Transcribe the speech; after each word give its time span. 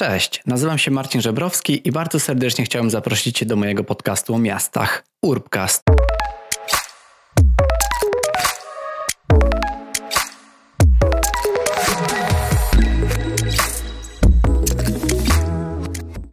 Cześć, 0.00 0.42
nazywam 0.46 0.78
się 0.78 0.90
Marcin 0.90 1.20
Żebrowski 1.20 1.88
i 1.88 1.92
bardzo 1.92 2.20
serdecznie 2.20 2.64
chciałem 2.64 2.90
zaprosić 2.90 3.38
Cię 3.38 3.46
do 3.46 3.56
mojego 3.56 3.84
podcastu 3.84 4.34
o 4.34 4.38
miastach 4.38 5.04
Urbcast. 5.22 5.82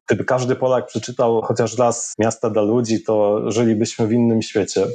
Gdyby 0.08 0.26
każdy 0.26 0.56
Polak 0.56 0.88
przeczytał 0.88 1.42
chociaż 1.42 1.78
raz 1.78 2.14
Miasta 2.20 2.50
dla 2.50 2.62
ludzi, 2.62 3.04
to 3.04 3.42
żylibyśmy 3.52 4.08
w 4.08 4.12
innym 4.12 4.42
świecie. 4.42 4.88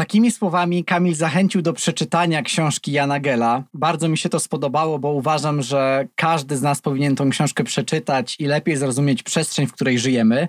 Takimi 0.00 0.30
słowami 0.30 0.84
Kamil 0.84 1.14
zachęcił 1.14 1.62
do 1.62 1.72
przeczytania 1.72 2.42
książki 2.42 2.92
Jana 2.92 3.20
Gela. 3.20 3.62
Bardzo 3.74 4.08
mi 4.08 4.18
się 4.18 4.28
to 4.28 4.40
spodobało, 4.40 4.98
bo 4.98 5.12
uważam, 5.12 5.62
że 5.62 6.08
każdy 6.14 6.56
z 6.56 6.62
nas 6.62 6.80
powinien 6.80 7.16
tą 7.16 7.30
książkę 7.30 7.64
przeczytać 7.64 8.36
i 8.38 8.44
lepiej 8.44 8.76
zrozumieć 8.76 9.22
przestrzeń, 9.22 9.66
w 9.66 9.72
której 9.72 9.98
żyjemy. 9.98 10.48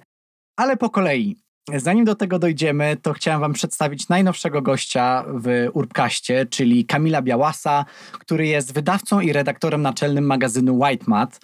Ale 0.57 0.77
po 0.77 0.89
kolei. 0.89 1.35
Zanim 1.75 2.05
do 2.05 2.15
tego 2.15 2.39
dojdziemy, 2.39 2.97
to 3.01 3.13
chciałem 3.13 3.41
Wam 3.41 3.53
przedstawić 3.53 4.09
najnowszego 4.09 4.61
gościa 4.61 5.25
w 5.27 5.67
Urbkaście, 5.73 6.45
czyli 6.45 6.85
Kamila 6.85 7.21
Białasa, 7.21 7.85
który 8.11 8.47
jest 8.47 8.73
wydawcą 8.73 9.19
i 9.19 9.33
redaktorem 9.33 9.81
naczelnym 9.81 10.25
magazynu 10.25 10.79
White 10.79 11.05
Mat. 11.07 11.39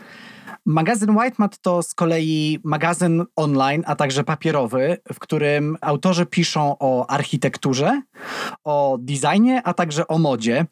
Magazyn 0.68 1.18
Whitemat 1.18 1.58
to 1.62 1.84
z 1.84 1.94
kolei 1.94 2.60
magazyn 2.64 3.26
online, 3.36 3.84
a 3.86 3.96
także 3.96 4.24
papierowy, 4.24 4.98
w 5.14 5.20
którym 5.20 5.78
autorzy 5.82 6.26
piszą 6.26 6.76
o 6.80 7.10
architekturze, 7.10 8.02
o 8.64 8.98
designie, 9.02 9.62
a 9.64 9.74
także 9.74 10.08
o 10.08 10.18
modzie 10.18 10.66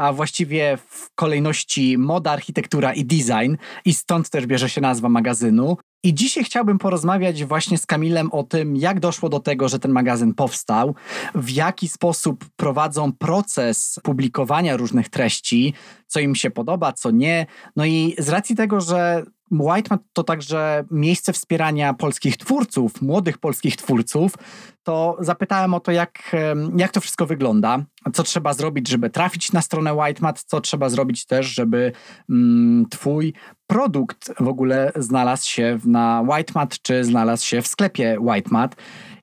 a 0.00 0.12
właściwie 0.12 0.78
w 0.88 1.14
kolejności 1.14 1.98
moda, 1.98 2.30
architektura 2.30 2.92
i 2.92 3.04
design, 3.04 3.56
i 3.84 3.94
stąd 3.94 4.30
też 4.30 4.46
bierze 4.46 4.68
się 4.68 4.80
nazwa 4.80 5.08
magazynu. 5.08 5.76
I 6.02 6.14
dzisiaj 6.14 6.44
chciałbym 6.44 6.78
porozmawiać 6.78 7.44
właśnie 7.44 7.78
z 7.78 7.86
Kamilem 7.86 8.32
o 8.32 8.42
tym, 8.42 8.76
jak 8.76 9.00
doszło 9.00 9.28
do 9.28 9.40
tego, 9.40 9.68
że 9.68 9.78
ten 9.78 9.90
magazyn 9.90 10.34
powstał, 10.34 10.94
w 11.34 11.50
jaki 11.50 11.88
sposób 11.88 12.44
prowadzą 12.56 13.12
proces 13.12 14.00
publikowania 14.02 14.76
różnych 14.76 15.08
treści, 15.08 15.74
co 16.06 16.20
im 16.20 16.34
się 16.34 16.50
podoba, 16.50 16.92
co 16.92 17.10
nie. 17.10 17.46
No 17.76 17.84
i 17.84 18.14
z 18.18 18.28
racji 18.28 18.56
tego, 18.56 18.80
że 18.80 19.24
Whitemat 19.50 20.00
to 20.12 20.24
także 20.24 20.84
miejsce 20.90 21.32
wspierania 21.32 21.94
polskich 21.94 22.36
twórców, 22.36 23.02
młodych 23.02 23.38
polskich 23.38 23.76
twórców, 23.76 24.34
to 24.82 25.16
zapytałem 25.20 25.74
o 25.74 25.80
to, 25.80 25.92
jak, 25.92 26.36
jak 26.76 26.92
to 26.92 27.00
wszystko 27.00 27.26
wygląda, 27.26 27.84
co 28.12 28.22
trzeba 28.22 28.54
zrobić, 28.54 28.88
żeby 28.88 29.10
trafić 29.10 29.52
na 29.52 29.62
stronę 29.62 29.94
Whitemat, 29.94 30.42
co 30.42 30.60
trzeba 30.60 30.88
zrobić 30.88 31.26
też, 31.26 31.46
żeby 31.46 31.92
mm, 32.30 32.86
twój 32.90 33.34
produkt 33.66 34.32
w 34.40 34.48
ogóle 34.48 34.92
znalazł 34.96 35.48
się 35.48 35.78
na 35.84 36.22
Whitemat, 36.22 36.82
czy 36.82 37.04
znalazł 37.04 37.46
się 37.46 37.62
w 37.62 37.66
sklepie 37.66 38.16
Whitemat. 38.20 38.76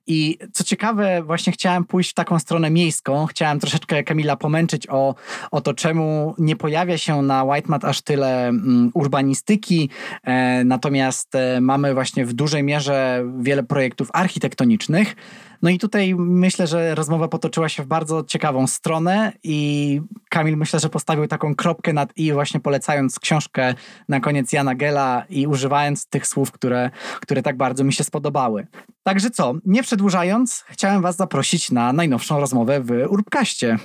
I 0.08 0.38
co 0.52 0.64
ciekawe, 0.64 1.22
właśnie 1.22 1.52
chciałem 1.52 1.84
pójść 1.84 2.10
w 2.10 2.14
taką 2.14 2.38
stronę 2.38 2.70
miejską. 2.70 3.26
Chciałem 3.26 3.60
troszeczkę 3.60 4.04
Kamila 4.04 4.36
pomęczyć 4.36 4.86
o, 4.90 5.14
o 5.50 5.60
to, 5.60 5.74
czemu 5.74 6.34
nie 6.38 6.56
pojawia 6.56 6.98
się 6.98 7.22
na 7.22 7.44
Whitemat 7.44 7.84
aż 7.84 8.02
tyle 8.02 8.48
mm, 8.48 8.90
urbanistyki. 8.94 9.90
E, 10.24 10.64
natomiast 10.64 11.34
e, 11.34 11.60
mamy 11.60 11.94
właśnie 11.94 12.26
w 12.26 12.32
dużej 12.32 12.62
mierze 12.62 13.24
wiele 13.38 13.62
projektów 13.62 14.08
architektonicznych. 14.12 15.16
No 15.62 15.70
i 15.70 15.78
tutaj 15.78 16.14
myślę, 16.14 16.66
że 16.66 16.94
rozmowa 16.94 17.28
potoczyła 17.28 17.68
się 17.68 17.82
w 17.82 17.86
bardzo 17.86 18.24
ciekawą 18.24 18.66
stronę 18.66 19.32
i 19.42 20.00
Kamil 20.28 20.56
myślę, 20.56 20.80
że 20.80 20.88
postawił 20.88 21.26
taką 21.26 21.54
kropkę 21.54 21.92
nad 21.92 22.16
i 22.16 22.32
właśnie 22.32 22.60
polecając 22.60 23.18
książkę 23.18 23.74
na 24.08 24.20
koniec 24.20 24.52
Jana 24.52 24.74
Gela 24.74 25.24
i 25.30 25.46
używając 25.46 26.06
tych 26.06 26.26
słów, 26.26 26.52
które, 26.52 26.90
które 27.20 27.42
tak 27.42 27.56
bardzo 27.56 27.84
mi 27.84 27.92
się 27.92 28.04
spodobały. 28.04 28.66
Także 29.02 29.30
co, 29.30 29.54
nie 29.64 29.82
przedłużając, 29.82 30.64
chciałem 30.68 31.02
Was 31.02 31.16
zaprosić 31.16 31.70
na 31.70 31.92
najnowszą 31.92 32.40
rozmowę 32.40 32.80
w 32.80 32.90
Urbkaście. 33.08 33.78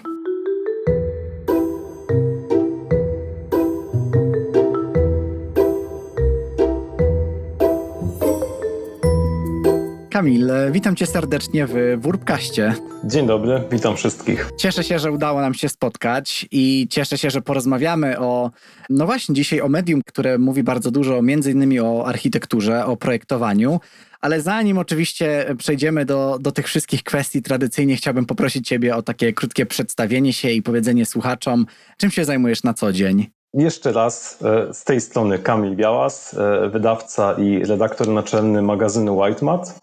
Kamil, 10.13 10.51
witam 10.71 10.95
cię 10.95 11.05
serdecznie 11.05 11.67
w 11.67 11.73
Wurpkaście. 11.97 12.73
Dzień 13.03 13.27
dobry, 13.27 13.63
witam 13.71 13.95
wszystkich. 13.95 14.49
Cieszę 14.57 14.83
się, 14.83 14.99
że 14.99 15.11
udało 15.11 15.41
nam 15.41 15.53
się 15.53 15.69
spotkać 15.69 16.47
i 16.51 16.87
cieszę 16.89 17.17
się, 17.17 17.29
że 17.29 17.41
porozmawiamy 17.41 18.19
o, 18.19 18.51
no 18.89 19.05
właśnie 19.05 19.35
dzisiaj 19.35 19.61
o 19.61 19.69
medium, 19.69 20.01
które 20.05 20.37
mówi 20.37 20.63
bardzo 20.63 20.91
dużo 20.91 21.21
między 21.21 21.51
innymi 21.51 21.79
o 21.79 22.07
architekturze, 22.07 22.85
o 22.85 22.97
projektowaniu. 22.97 23.79
Ale 24.21 24.41
zanim 24.41 24.77
oczywiście 24.77 25.45
przejdziemy 25.57 26.05
do, 26.05 26.37
do 26.41 26.51
tych 26.51 26.67
wszystkich 26.67 27.03
kwestii, 27.03 27.41
tradycyjnie 27.41 27.95
chciałbym 27.95 28.25
poprosić 28.25 28.67
Ciebie 28.67 28.95
o 28.95 29.01
takie 29.01 29.33
krótkie 29.33 29.65
przedstawienie 29.65 30.33
się 30.33 30.51
i 30.51 30.61
powiedzenie 30.61 31.05
słuchaczom, 31.05 31.65
czym 31.97 32.11
się 32.11 32.25
zajmujesz 32.25 32.63
na 32.63 32.73
co 32.73 32.91
dzień. 32.91 33.27
Jeszcze 33.53 33.91
raz 33.91 34.39
e, 34.43 34.73
z 34.73 34.83
tej 34.83 35.01
strony 35.01 35.39
Kamil 35.39 35.75
Białas, 35.75 36.33
e, 36.33 36.69
wydawca 36.69 37.33
i 37.33 37.65
redaktor 37.65 38.07
naczelny 38.07 38.61
magazynu 38.61 39.21
Whitemat. 39.21 39.82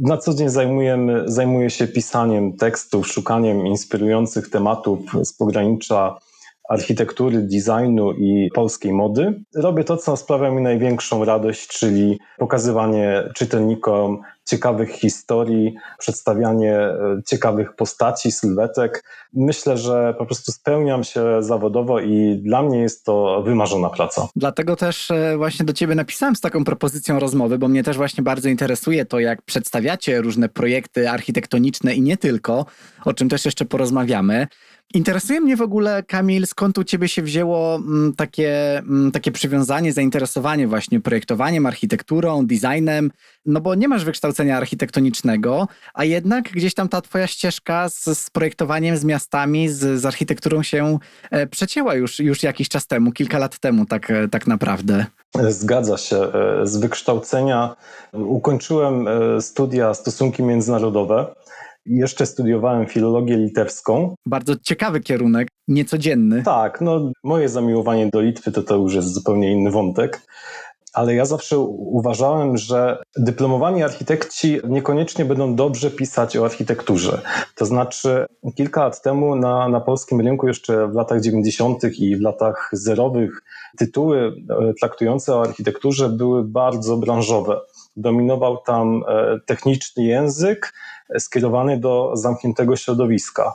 Na 0.00 0.16
co 0.16 0.34
dzień 0.34 0.48
zajmujemy, 0.48 1.22
zajmuję 1.26 1.70
się 1.70 1.86
pisaniem 1.86 2.56
tekstów, 2.56 3.08
szukaniem 3.08 3.66
inspirujących 3.66 4.50
tematów 4.50 5.00
z 5.24 5.32
pogranicza 5.32 6.18
architektury, 6.68 7.38
designu 7.38 8.12
i 8.12 8.50
polskiej 8.54 8.92
mody. 8.92 9.42
Robię 9.54 9.84
to, 9.84 9.96
co 9.96 10.16
sprawia 10.16 10.50
mi 10.50 10.62
największą 10.62 11.24
radość, 11.24 11.68
czyli 11.68 12.18
pokazywanie 12.38 13.22
czytelnikom 13.34 14.22
ciekawych 14.44 14.90
historii, 14.90 15.74
przedstawianie 15.98 16.76
e, 16.76 17.22
ciekawych 17.26 17.76
postaci, 17.76 18.32
sylwetek. 18.32 19.04
Myślę, 19.32 19.78
że 19.78 20.14
po 20.18 20.26
prostu 20.26 20.52
spełniam 20.52 21.04
się 21.04 21.22
zawodowo 21.40 22.00
i 22.00 22.40
dla 22.44 22.62
mnie 22.62 22.78
jest 22.78 23.04
to 23.04 23.42
wymarzona 23.44 23.90
praca. 23.90 24.28
Dlatego 24.36 24.76
też 24.76 25.10
e, 25.10 25.36
właśnie 25.36 25.66
do 25.66 25.72
Ciebie 25.72 25.94
napisałem 25.94 26.36
z 26.36 26.40
taką 26.40 26.64
propozycją 26.64 27.18
rozmowy, 27.18 27.58
bo 27.58 27.68
mnie 27.68 27.82
też 27.82 27.96
właśnie 27.96 28.22
bardzo 28.22 28.48
interesuje 28.48 29.04
to, 29.04 29.20
jak 29.20 29.42
przedstawiacie 29.42 30.20
różne 30.20 30.48
projekty 30.48 31.10
architektoniczne 31.10 31.94
i 31.94 32.02
nie 32.02 32.16
tylko, 32.16 32.66
o 33.04 33.14
czym 33.14 33.28
też 33.28 33.44
jeszcze 33.44 33.64
porozmawiamy. 33.64 34.46
Interesuje 34.94 35.40
mnie 35.40 35.56
w 35.56 35.62
ogóle, 35.62 36.02
Kamil, 36.02 36.46
skąd 36.46 36.78
u 36.78 36.84
ciebie 36.84 37.08
się 37.08 37.22
wzięło 37.22 37.74
mm, 37.74 38.12
takie, 38.16 38.78
mm, 38.78 39.12
takie 39.12 39.32
przywiązanie, 39.32 39.92
zainteresowanie 39.92 40.68
właśnie 40.68 41.00
projektowaniem, 41.00 41.66
architekturą, 41.66 42.46
designem, 42.46 43.10
no 43.46 43.60
bo 43.60 43.74
nie 43.74 43.88
masz 43.88 44.04
wykształcenia 44.04 44.56
architektonicznego, 44.56 45.68
a 45.94 46.04
jednak 46.04 46.44
gdzieś 46.44 46.74
tam 46.74 46.88
ta 46.88 47.00
twoja 47.00 47.26
ścieżka 47.26 47.88
z, 47.88 48.04
z 48.04 48.30
projektowaniem, 48.30 48.96
z 48.96 49.04
miastami, 49.04 49.68
z, 49.68 50.00
z 50.00 50.06
architekturą 50.06 50.62
się 50.62 50.98
e, 51.30 51.46
przecięła 51.46 51.94
już, 51.94 52.18
już 52.18 52.42
jakiś 52.42 52.68
czas 52.68 52.86
temu, 52.86 53.12
kilka 53.12 53.38
lat 53.38 53.58
temu 53.58 53.86
tak, 53.86 54.10
e, 54.10 54.28
tak 54.28 54.46
naprawdę. 54.46 55.06
Zgadza 55.48 55.96
się. 55.96 56.16
E, 56.16 56.66
z 56.66 56.76
wykształcenia 56.76 57.76
ukończyłem 58.12 59.06
studia 59.40 59.94
stosunki 59.94 60.42
międzynarodowe 60.42 61.26
jeszcze 61.86 62.26
studiowałem 62.26 62.86
filologię 62.86 63.36
litewską. 63.36 64.14
Bardzo 64.26 64.56
ciekawy 64.56 65.00
kierunek, 65.00 65.48
niecodzienny. 65.68 66.42
Tak, 66.42 66.80
no 66.80 67.12
moje 67.24 67.48
zamiłowanie 67.48 68.08
do 68.12 68.20
Litwy 68.20 68.52
to 68.52 68.62
to 68.62 68.76
już 68.76 68.94
jest 68.94 69.14
zupełnie 69.14 69.52
inny 69.52 69.70
wątek 69.70 70.20
ale 70.92 71.14
ja 71.14 71.24
zawsze 71.24 71.58
uważałem, 71.58 72.56
że 72.56 73.02
dyplomowani 73.16 73.82
architekci 73.82 74.58
niekoniecznie 74.68 75.24
będą 75.24 75.56
dobrze 75.56 75.90
pisać 75.90 76.36
o 76.36 76.44
architekturze. 76.44 77.20
To 77.56 77.66
znaczy, 77.66 78.26
kilka 78.56 78.84
lat 78.84 79.02
temu 79.02 79.36
na, 79.36 79.68
na 79.68 79.80
polskim 79.80 80.20
rynku, 80.20 80.48
jeszcze 80.48 80.88
w 80.88 80.94
latach 80.94 81.20
90. 81.20 81.84
i 81.98 82.16
w 82.16 82.20
latach 82.20 82.70
zerowych, 82.72 83.42
tytuły 83.78 84.32
e, 84.50 84.72
traktujące 84.80 85.34
o 85.34 85.42
architekturze 85.42 86.08
były 86.08 86.44
bardzo 86.44 86.96
branżowe. 86.96 87.60
Dominował 87.96 88.58
tam 88.58 89.02
e, 89.08 89.40
techniczny 89.46 90.04
język 90.04 90.72
skierowany 91.18 91.80
do 91.80 92.10
zamkniętego 92.14 92.76
środowiska. 92.76 93.54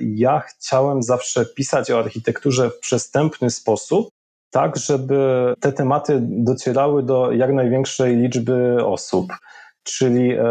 Ja 0.00 0.40
chciałem 0.40 1.02
zawsze 1.02 1.46
pisać 1.46 1.90
o 1.90 1.98
architekturze 1.98 2.70
w 2.70 2.78
przystępny 2.78 3.50
sposób, 3.50 4.08
tak, 4.50 4.76
żeby 4.76 5.54
te 5.60 5.72
tematy 5.72 6.18
docierały 6.22 7.02
do 7.02 7.32
jak 7.32 7.52
największej 7.52 8.16
liczby 8.16 8.84
osób. 8.84 9.26
Czyli 9.82 10.32
e, 10.32 10.42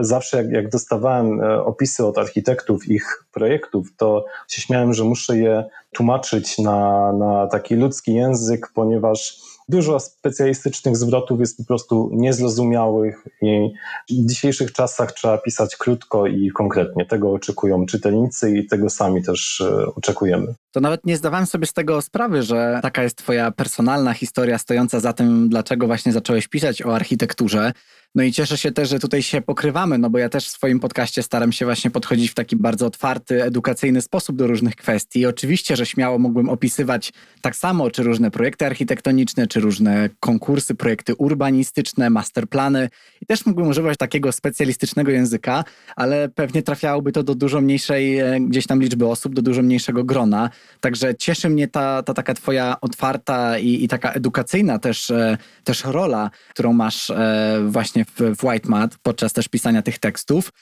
zawsze 0.00 0.36
jak, 0.36 0.50
jak 0.50 0.68
dostawałem 0.68 1.40
e, 1.40 1.64
opisy 1.64 2.06
od 2.06 2.18
architektów 2.18 2.88
ich 2.88 3.24
projektów, 3.32 3.88
to 3.96 4.24
się 4.48 4.62
śmiałem, 4.62 4.94
że 4.94 5.04
muszę 5.04 5.36
je 5.36 5.64
tłumaczyć 5.94 6.58
na, 6.58 7.12
na 7.12 7.46
taki 7.46 7.74
ludzki 7.74 8.14
język, 8.14 8.70
ponieważ 8.74 9.40
Dużo 9.68 10.00
specjalistycznych 10.00 10.96
zwrotów 10.96 11.40
jest 11.40 11.56
po 11.56 11.64
prostu 11.64 12.10
niezrozumiałych 12.12 13.28
i 13.42 14.22
w 14.22 14.26
dzisiejszych 14.28 14.72
czasach 14.72 15.12
trzeba 15.12 15.38
pisać 15.38 15.76
krótko 15.76 16.26
i 16.26 16.50
konkretnie. 16.50 17.06
Tego 17.06 17.32
oczekują 17.32 17.86
czytelnicy 17.86 18.50
i 18.50 18.66
tego 18.66 18.90
sami 18.90 19.22
też 19.22 19.60
e, 19.60 19.86
oczekujemy. 19.94 20.54
To 20.72 20.80
nawet 20.80 21.06
nie 21.06 21.16
zdawałem 21.16 21.46
sobie 21.46 21.66
z 21.66 21.72
tego 21.72 22.02
sprawy, 22.02 22.42
że 22.42 22.80
taka 22.82 23.02
jest 23.02 23.18
twoja 23.18 23.50
personalna 23.50 24.12
historia 24.12 24.58
stojąca 24.58 25.00
za 25.00 25.12
tym, 25.12 25.48
dlaczego 25.48 25.86
właśnie 25.86 26.12
zacząłeś 26.12 26.48
pisać 26.48 26.82
o 26.82 26.94
architekturze. 26.94 27.72
No 28.16 28.22
i 28.22 28.32
cieszę 28.32 28.58
się 28.58 28.72
też, 28.72 28.88
że 28.88 28.98
tutaj 28.98 29.22
się 29.22 29.40
pokrywamy, 29.40 29.98
no 29.98 30.10
bo 30.10 30.18
ja 30.18 30.28
też 30.28 30.46
w 30.46 30.50
swoim 30.50 30.80
podcaście 30.80 31.22
staram 31.22 31.52
się 31.52 31.64
właśnie 31.64 31.90
podchodzić 31.90 32.30
w 32.30 32.34
taki 32.34 32.56
bardzo 32.56 32.86
otwarty, 32.86 33.42
edukacyjny 33.44 34.02
sposób 34.02 34.36
do 34.36 34.46
różnych 34.46 34.76
kwestii. 34.76 35.20
I 35.20 35.26
oczywiście, 35.26 35.76
że 35.76 35.86
śmiało 35.86 36.18
mógłbym 36.18 36.48
opisywać 36.48 37.12
tak 37.40 37.56
samo, 37.56 37.90
czy 37.90 38.02
różne 38.02 38.30
projekty 38.30 38.66
architektoniczne, 38.66 39.46
czy 39.46 39.60
różne 39.60 40.08
konkursy, 40.20 40.74
projekty 40.74 41.14
urbanistyczne, 41.14 42.10
masterplany. 42.10 42.88
I 43.22 43.26
też 43.26 43.46
mógłbym 43.46 43.68
używać 43.68 43.98
takiego 43.98 44.32
specjalistycznego 44.32 45.10
języka, 45.10 45.64
ale 45.96 46.28
pewnie 46.28 46.62
trafiałoby 46.62 47.12
to 47.12 47.22
do 47.22 47.34
dużo 47.34 47.60
mniejszej 47.60 48.18
e, 48.18 48.40
gdzieś 48.40 48.66
tam 48.66 48.82
liczby 48.82 49.06
osób, 49.06 49.34
do 49.34 49.42
dużo 49.42 49.62
mniejszego 49.62 50.04
grona. 50.04 50.50
Także 50.80 51.14
cieszy 51.14 51.48
mnie 51.48 51.68
ta, 51.68 52.02
ta 52.02 52.14
taka 52.14 52.34
twoja 52.34 52.76
otwarta 52.80 53.58
i, 53.58 53.84
i 53.84 53.88
taka 53.88 54.12
edukacyjna 54.12 54.78
też, 54.78 55.10
e, 55.10 55.38
też 55.64 55.84
rola, 55.84 56.30
którą 56.50 56.72
masz 56.72 57.10
e, 57.10 57.58
właśnie 57.68 58.05
w, 58.06 58.36
w 58.36 58.44
White 58.44 58.68
Mat 58.68 58.96
podczas 59.02 59.32
też 59.32 59.48
pisania 59.48 59.82
tych 59.82 59.98
tekstów. 59.98 60.52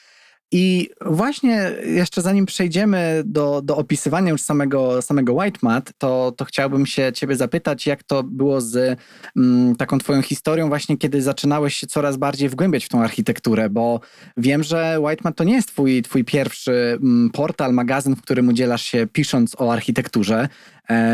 I 0.51 0.89
właśnie 1.05 1.71
jeszcze 1.85 2.21
zanim 2.21 2.45
przejdziemy 2.45 3.23
do, 3.25 3.61
do 3.61 3.77
opisywania 3.77 4.31
już 4.31 4.41
samego, 4.41 5.01
samego 5.01 5.33
White 5.33 5.59
Mat, 5.61 5.91
to, 5.97 6.33
to 6.37 6.45
chciałbym 6.45 6.85
się 6.85 7.11
ciebie 7.13 7.35
zapytać, 7.35 7.87
jak 7.87 8.03
to 8.03 8.23
było 8.23 8.61
z 8.61 8.99
mm, 9.35 9.75
taką 9.75 9.97
twoją 9.97 10.21
historią 10.21 10.67
właśnie, 10.67 10.97
kiedy 10.97 11.21
zaczynałeś 11.21 11.75
się 11.75 11.87
coraz 11.87 12.17
bardziej 12.17 12.49
wgłębiać 12.49 12.85
w 12.85 12.89
tą 12.89 13.03
architekturę, 13.03 13.69
bo 13.69 13.99
wiem, 14.37 14.63
że 14.63 14.97
White 14.99 15.21
Mat 15.23 15.35
to 15.35 15.43
nie 15.43 15.53
jest 15.53 15.67
twój, 15.67 16.01
twój 16.01 16.23
pierwszy 16.23 16.97
mm, 17.01 17.29
portal, 17.29 17.73
magazyn, 17.73 18.15
w 18.15 18.21
którym 18.21 18.47
udzielasz 18.47 18.85
się 18.85 19.07
pisząc 19.13 19.55
o 19.61 19.73
architekturze, 19.73 20.47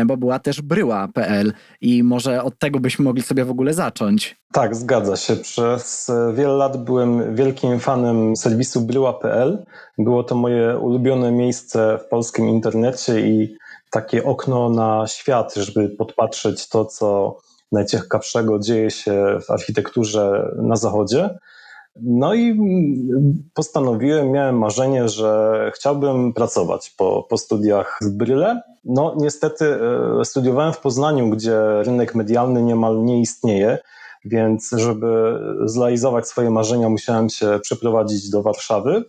bo 0.06 0.16
była 0.16 0.38
też 0.38 0.60
bryła.pl 0.62 1.52
i 1.80 2.02
może 2.02 2.42
od 2.42 2.58
tego 2.58 2.80
byśmy 2.80 3.04
mogli 3.04 3.22
sobie 3.22 3.44
w 3.44 3.50
ogóle 3.50 3.74
zacząć. 3.74 4.36
Tak, 4.52 4.76
zgadza 4.76 5.16
się. 5.16 5.36
Przez 5.36 6.10
wiele 6.34 6.52
lat 6.52 6.84
byłem 6.84 7.34
wielkim 7.34 7.80
fanem 7.80 8.36
serwisu 8.36 8.80
bryła.pl. 8.80 9.64
Było 9.98 10.24
to 10.24 10.34
moje 10.34 10.78
ulubione 10.78 11.32
miejsce 11.32 11.98
w 11.98 12.08
polskim 12.08 12.48
internecie 12.48 13.20
i 13.20 13.56
takie 13.90 14.24
okno 14.24 14.70
na 14.70 15.06
świat, 15.06 15.54
żeby 15.54 15.88
podpatrzeć 15.88 16.68
to, 16.68 16.84
co 16.84 17.36
najciekawszego 17.72 18.58
dzieje 18.58 18.90
się 18.90 19.38
w 19.46 19.50
architekturze 19.50 20.52
na 20.56 20.76
zachodzie. 20.76 21.38
No 22.00 22.34
i 22.34 22.58
postanowiłem, 23.54 24.30
miałem 24.30 24.58
marzenie, 24.58 25.08
że 25.08 25.70
chciałbym 25.74 26.32
pracować 26.32 26.90
po, 26.90 27.26
po 27.30 27.38
studiach 27.38 27.98
w 28.02 28.10
Bryle. 28.10 28.62
No 28.84 29.14
niestety 29.18 29.78
e, 30.20 30.24
studiowałem 30.24 30.72
w 30.72 30.80
Poznaniu, 30.80 31.30
gdzie 31.30 31.58
rynek 31.82 32.14
medialny 32.14 32.62
niemal 32.62 33.04
nie 33.04 33.20
istnieje 33.20 33.78
więc 34.24 34.70
żeby 34.76 35.38
zrealizować 35.64 36.28
swoje 36.28 36.50
marzenia, 36.50 36.88
musiałem 36.88 37.30
się 37.30 37.58
przeprowadzić 37.62 38.30
do 38.30 38.42
Warszawy. 38.42 39.04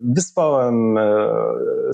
Wysłałem 0.00 0.98
e, 0.98 1.28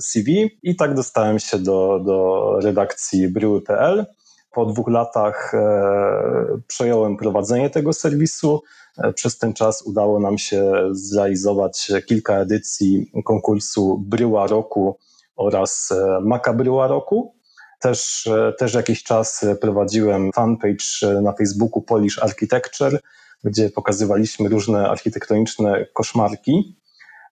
CV 0.01 0.59
i 0.63 0.75
tak 0.75 0.93
dostałem 0.93 1.39
się 1.39 1.59
do, 1.59 1.99
do 2.05 2.59
redakcji 2.63 3.27
bryły.pl. 3.27 4.05
Po 4.51 4.65
dwóch 4.65 4.87
latach 4.87 5.53
e, 5.53 6.61
przejąłem 6.67 7.17
prowadzenie 7.17 7.69
tego 7.69 7.93
serwisu. 7.93 8.61
E, 9.03 9.13
przez 9.13 9.37
ten 9.37 9.53
czas 9.53 9.81
udało 9.81 10.19
nam 10.19 10.37
się 10.37 10.73
zrealizować 10.91 11.91
kilka 12.05 12.37
edycji 12.37 13.11
konkursu 13.25 14.03
Bryła 14.07 14.47
Roku 14.47 14.97
oraz 15.35 15.93
Makabryła 16.21 16.87
Roku. 16.87 17.35
Też, 17.79 18.27
e, 18.27 18.53
też 18.53 18.73
jakiś 18.73 19.03
czas 19.03 19.45
prowadziłem 19.61 20.31
fanpage 20.35 20.85
e, 21.03 21.21
na 21.21 21.33
Facebooku 21.33 21.81
Polish 21.81 22.19
Architecture, 22.23 22.99
gdzie 23.43 23.69
pokazywaliśmy 23.69 24.49
różne 24.49 24.89
architektoniczne 24.89 25.85
koszmarki. 25.93 26.77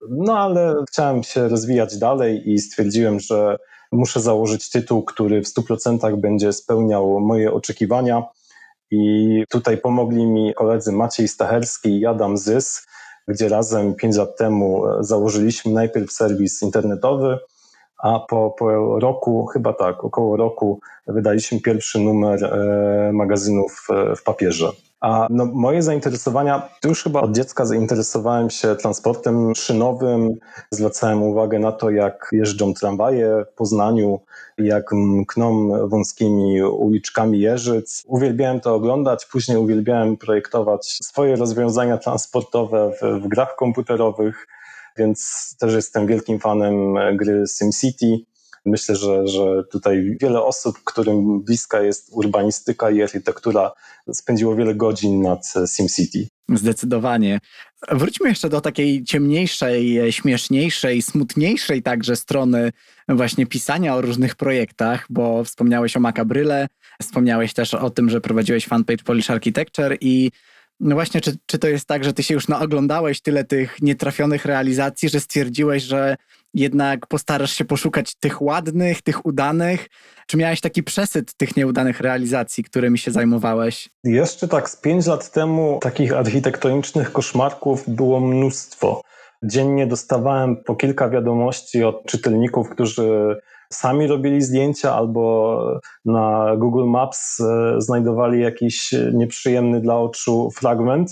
No 0.09 0.39
ale 0.39 0.75
chciałem 0.89 1.23
się 1.23 1.47
rozwijać 1.47 1.97
dalej 1.97 2.51
i 2.51 2.59
stwierdziłem, 2.59 3.19
że 3.19 3.57
muszę 3.91 4.19
założyć 4.19 4.69
tytuł, 4.69 5.03
który 5.03 5.43
w 5.43 5.47
100% 5.47 6.17
będzie 6.17 6.53
spełniał 6.53 7.19
moje 7.19 7.53
oczekiwania. 7.53 8.23
I 8.91 9.43
tutaj 9.49 9.77
pomogli 9.77 10.25
mi 10.25 10.53
koledzy 10.53 10.91
Maciej 10.91 11.27
Stacherski 11.27 11.99
i 11.99 12.05
Adam 12.05 12.37
Zys, 12.37 12.87
gdzie 13.27 13.49
razem 13.49 13.95
5 13.95 14.15
lat 14.15 14.37
temu 14.37 14.83
założyliśmy 14.99 15.71
najpierw 15.71 16.11
serwis 16.11 16.61
internetowy, 16.61 17.39
a 18.03 18.19
po, 18.19 18.55
po 18.59 18.99
roku, 18.99 19.45
chyba 19.45 19.73
tak, 19.73 20.03
około 20.03 20.37
roku, 20.37 20.79
wydaliśmy 21.07 21.61
pierwszy 21.61 21.99
numer 21.99 22.43
e, 22.45 23.11
magazynów 23.13 23.87
e, 23.89 24.15
w 24.15 24.23
papierze. 24.23 24.71
A 25.01 25.27
no, 25.29 25.45
moje 25.45 25.83
zainteresowania, 25.83 26.69
już 26.85 27.03
chyba 27.03 27.21
od 27.21 27.35
dziecka 27.35 27.65
zainteresowałem 27.65 28.49
się 28.49 28.75
transportem 28.75 29.55
szynowym. 29.55 30.35
Zwracałem 30.71 31.23
uwagę 31.23 31.59
na 31.59 31.71
to, 31.71 31.89
jak 31.89 32.29
jeżdżą 32.31 32.73
tramwaje 32.73 33.45
w 33.51 33.55
Poznaniu, 33.55 34.19
jak 34.57 34.91
mkną 34.91 35.69
wąskimi 35.87 36.63
uliczkami 36.63 37.39
Jeżyc. 37.39 38.03
Uwielbiałem 38.07 38.59
to 38.59 38.75
oglądać, 38.75 39.25
później 39.25 39.57
uwielbiałem 39.57 40.17
projektować 40.17 40.85
swoje 40.85 41.35
rozwiązania 41.35 41.97
transportowe 41.97 42.91
w, 43.01 43.23
w 43.23 43.27
grach 43.27 43.55
komputerowych 43.55 44.47
więc 44.97 45.55
też 45.59 45.73
jestem 45.73 46.07
wielkim 46.07 46.39
fanem 46.39 46.95
gry 47.17 47.43
SimCity. 47.57 48.25
Myślę, 48.67 48.95
że, 48.95 49.27
że 49.27 49.63
tutaj 49.71 50.17
wiele 50.21 50.41
osób, 50.41 50.77
którym 50.83 51.41
bliska 51.41 51.81
jest 51.81 52.09
urbanistyka 52.11 52.89
i 52.89 53.01
architektura, 53.01 53.71
spędziło 54.13 54.55
wiele 54.55 54.75
godzin 54.75 55.21
nad 55.21 55.53
SimCity. 55.75 56.27
Zdecydowanie. 56.55 57.39
Wróćmy 57.91 58.29
jeszcze 58.29 58.49
do 58.49 58.61
takiej 58.61 59.03
ciemniejszej, 59.03 59.99
śmieszniejszej, 60.11 61.01
smutniejszej 61.01 61.83
także 61.83 62.15
strony 62.15 62.71
właśnie 63.09 63.45
pisania 63.45 63.95
o 63.95 64.01
różnych 64.01 64.35
projektach, 64.35 65.05
bo 65.09 65.43
wspomniałeś 65.43 65.97
o 65.97 65.99
Macabryle, 65.99 66.67
wspomniałeś 67.01 67.53
też 67.53 67.73
o 67.73 67.89
tym, 67.89 68.09
że 68.09 68.21
prowadziłeś 68.21 68.67
fanpage 68.67 69.03
Polish 69.03 69.29
Architecture 69.29 69.97
i 70.01 70.31
no 70.79 70.95
właśnie, 70.95 71.21
czy, 71.21 71.37
czy 71.45 71.59
to 71.59 71.67
jest 71.67 71.85
tak, 71.85 72.03
że 72.03 72.13
ty 72.13 72.23
się 72.23 72.33
już 72.33 72.47
naoglądałeś 72.47 73.21
tyle 73.21 73.43
tych 73.43 73.81
nietrafionych 73.81 74.45
realizacji, 74.45 75.09
że 75.09 75.19
stwierdziłeś, 75.19 75.83
że 75.83 76.15
jednak 76.53 77.07
postarasz 77.07 77.51
się 77.51 77.65
poszukać 77.65 78.15
tych 78.15 78.41
ładnych, 78.41 79.01
tych 79.01 79.25
udanych? 79.25 79.87
Czy 80.27 80.37
miałeś 80.37 80.61
taki 80.61 80.83
przesyt 80.83 81.37
tych 81.37 81.57
nieudanych 81.57 82.01
realizacji, 82.01 82.63
którymi 82.63 82.97
się 82.97 83.11
zajmowałeś? 83.11 83.89
Jeszcze 84.03 84.47
tak 84.47 84.69
z 84.69 84.75
pięć 84.75 85.05
lat 85.05 85.31
temu 85.31 85.79
takich 85.81 86.13
architektonicznych 86.13 87.11
koszmarków 87.11 87.83
było 87.89 88.19
mnóstwo. 88.19 89.01
Dziennie 89.43 89.87
dostawałem 89.87 90.57
po 90.63 90.75
kilka 90.75 91.09
wiadomości 91.09 91.83
od 91.83 92.05
czytelników, 92.05 92.69
którzy 92.69 93.37
sami 93.73 94.07
robili 94.07 94.41
zdjęcia 94.41 94.95
albo 94.95 95.79
na 96.05 96.55
Google 96.57 96.85
Maps 96.85 97.39
e, 97.39 97.75
znajdowali 97.77 98.41
jakiś 98.41 98.93
nieprzyjemny 99.13 99.81
dla 99.81 99.97
oczu 99.97 100.51
fragment. 100.55 101.11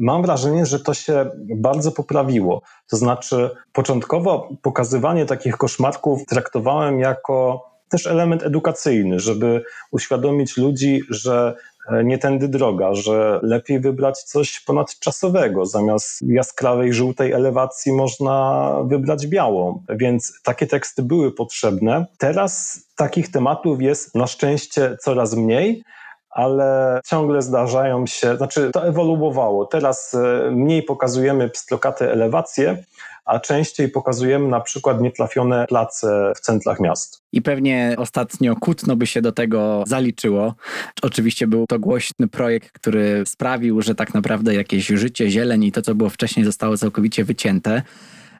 Mam 0.00 0.22
wrażenie, 0.22 0.66
że 0.66 0.80
to 0.80 0.94
się 0.94 1.30
bardzo 1.56 1.92
poprawiło. 1.92 2.62
To 2.90 2.96
znaczy, 2.96 3.50
początkowo 3.72 4.48
pokazywanie 4.62 5.26
takich 5.26 5.56
koszmarków 5.56 6.26
traktowałem 6.26 7.00
jako 7.00 7.66
też 7.88 8.06
element 8.06 8.42
edukacyjny, 8.42 9.20
żeby 9.20 9.62
uświadomić 9.92 10.56
ludzi, 10.56 11.00
że 11.10 11.54
E, 11.88 12.04
nie 12.04 12.18
tędy 12.18 12.48
droga, 12.48 12.94
że 12.94 13.40
lepiej 13.42 13.80
wybrać 13.80 14.22
coś 14.22 14.60
ponadczasowego. 14.60 15.66
Zamiast 15.66 16.22
jaskrawej, 16.22 16.94
żółtej 16.94 17.32
elewacji 17.32 17.92
można 17.92 18.74
wybrać 18.84 19.26
białą. 19.26 19.82
Więc 19.88 20.32
takie 20.42 20.66
teksty 20.66 21.02
były 21.02 21.32
potrzebne. 21.32 22.06
Teraz 22.18 22.82
takich 22.96 23.30
tematów 23.30 23.82
jest 23.82 24.14
na 24.14 24.26
szczęście 24.26 24.96
coraz 25.00 25.34
mniej 25.34 25.82
ale 26.30 27.00
ciągle 27.06 27.42
zdarzają 27.42 28.06
się, 28.06 28.36
znaczy 28.36 28.70
to 28.72 28.86
ewoluowało. 28.86 29.66
Teraz 29.66 30.14
e, 30.14 30.50
mniej 30.50 30.82
pokazujemy 30.82 31.48
pstrokate 31.48 32.12
elewacje, 32.12 32.84
a 33.24 33.40
częściej 33.40 33.88
pokazujemy 33.88 34.48
na 34.48 34.60
przykład 34.60 35.00
nietrafione 35.00 35.66
place 35.66 36.32
w 36.36 36.40
centrach 36.40 36.80
miast. 36.80 37.22
I 37.32 37.42
pewnie 37.42 37.94
ostatnio 37.98 38.56
Kutno 38.56 38.96
by 38.96 39.06
się 39.06 39.22
do 39.22 39.32
tego 39.32 39.84
zaliczyło. 39.86 40.54
Oczywiście 41.02 41.46
był 41.46 41.66
to 41.66 41.78
głośny 41.78 42.28
projekt, 42.28 42.72
który 42.72 43.22
sprawił, 43.26 43.82
że 43.82 43.94
tak 43.94 44.14
naprawdę 44.14 44.54
jakieś 44.54 44.86
życie, 44.86 45.30
zieleń 45.30 45.64
i 45.64 45.72
to, 45.72 45.82
co 45.82 45.94
było 45.94 46.10
wcześniej, 46.10 46.44
zostało 46.44 46.76
całkowicie 46.76 47.24
wycięte. 47.24 47.82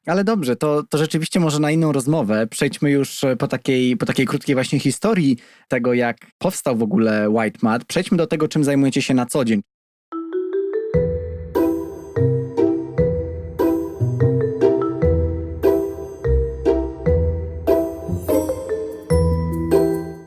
Ale 0.06 0.24
dobrze, 0.24 0.56
to, 0.56 0.82
to 0.82 0.98
rzeczywiście 0.98 1.40
może 1.40 1.58
na 1.58 1.70
inną 1.70 1.92
rozmowę. 1.92 2.46
Przejdźmy 2.46 2.90
już 2.90 3.20
po 3.38 3.48
takiej, 3.48 3.96
po 3.96 4.06
takiej 4.06 4.26
krótkiej 4.26 4.54
właśnie 4.54 4.78
historii 4.78 5.36
tego, 5.68 5.94
jak 5.94 6.16
powstał 6.38 6.76
w 6.76 6.82
ogóle 6.82 7.30
White 7.30 7.58
Mat. 7.62 7.84
Przejdźmy 7.84 8.18
do 8.18 8.26
tego, 8.26 8.48
czym 8.48 8.64
zajmujecie 8.64 9.02
się 9.02 9.14
na 9.14 9.26
co 9.26 9.44
dzień. 9.44 9.62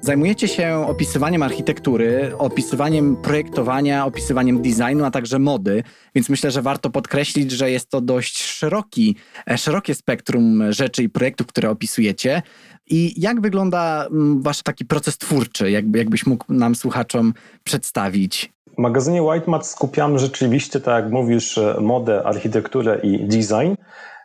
Zajmujecie 0.04 0.48
się 0.48 0.86
opisywaniem 0.88 1.44
architektury, 1.44 2.32
opisywaniem 2.38 3.16
projektowania, 3.16 4.06
opisywaniem 4.06 4.62
designu, 4.62 5.06
a 5.06 5.12
także 5.12 5.40
mody, 5.40 5.84
więc 6.16 6.30
myślę, 6.30 6.52
że 6.52 6.62
warto 6.62 6.90
podkreślić, 6.90 7.52
że 7.52 7.72
jest 7.72 7.90
to 7.90 8.02
dość 8.02 8.44
szeroki, 8.44 9.16
e, 9.50 9.58
szerokie 9.58 9.96
spektrum 9.96 10.64
rzeczy 10.70 11.04
i 11.04 11.10
projektów, 11.10 11.48
które 11.48 11.70
opisujecie. 11.70 12.42
I 12.90 13.22
jak 13.22 13.42
wygląda 13.42 14.06
mm, 14.06 14.42
wasz 14.42 14.64
taki 14.64 14.86
proces 14.86 15.18
twórczy, 15.18 15.72
jakby, 15.72 15.98
jakbyś 15.98 16.26
mógł 16.26 16.46
nam 16.54 16.76
słuchaczom 16.76 17.34
przedstawić? 17.64 18.54
W 18.76 18.78
magazynie 18.78 19.24
Whitemat 19.24 19.68
skupiamy 19.68 20.20
rzeczywiście, 20.20 20.80
tak 20.80 21.04
jak 21.04 21.14
mówisz, 21.14 21.60
modę, 21.82 22.24
architekturę 22.24 23.00
i 23.04 23.28
design. 23.28 23.74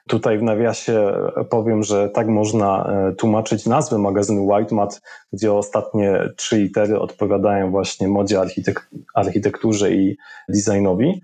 Tutaj 0.08 0.38
w 0.38 0.42
nawiasie 0.42 1.12
powiem, 1.50 1.82
że 1.82 2.08
tak 2.08 2.28
można 2.28 2.84
e, 2.84 3.12
tłumaczyć 3.12 3.66
nazwę 3.66 3.98
magazynu 3.98 4.46
Whitemat, 4.46 5.00
gdzie 5.32 5.52
ostatnie 5.52 6.20
trzy 6.36 6.58
litery 6.58 7.00
odpowiadają 7.00 7.70
właśnie 7.70 8.08
modzie, 8.08 8.40
architek 8.40 8.90
architekturze 9.14 9.92
i 9.92 10.16
designowi. 10.48 11.20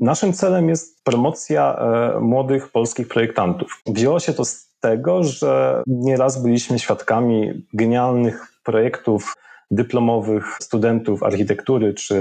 Naszym 0.00 0.32
celem 0.32 0.68
jest 0.68 1.04
promocja 1.04 1.76
e, 1.76 2.20
młodych 2.20 2.72
polskich 2.72 3.08
projektantów. 3.08 3.82
Wzięło 3.86 4.20
się 4.20 4.32
to 4.32 4.44
z 4.44 4.68
tego, 4.80 5.24
że 5.24 5.82
nieraz 5.86 6.42
byliśmy 6.42 6.78
świadkami 6.78 7.66
genialnych 7.74 8.46
projektów 8.64 9.34
dyplomowych 9.70 10.56
studentów 10.60 11.22
architektury 11.22 11.94
czy 11.94 12.16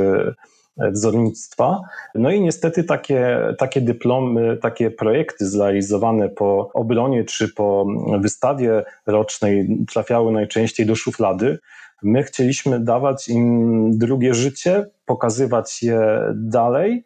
wzornictwa. 0.91 1.81
No 2.15 2.31
i 2.31 2.41
niestety 2.41 2.83
takie, 2.83 3.39
takie 3.57 3.81
dyplomy, 3.81 4.57
takie 4.57 4.91
projekty 4.91 5.45
zrealizowane 5.45 6.29
po 6.29 6.71
obronie 6.73 7.23
czy 7.23 7.53
po 7.53 7.85
wystawie 8.19 8.83
rocznej 9.05 9.77
trafiały 9.93 10.31
najczęściej 10.31 10.85
do 10.85 10.95
szuflady. 10.95 11.59
My 12.03 12.23
chcieliśmy 12.23 12.79
dawać 12.79 13.29
im 13.29 13.97
drugie 13.97 14.33
życie, 14.33 14.85
pokazywać 15.05 15.83
je 15.83 16.21
dalej. 16.35 17.03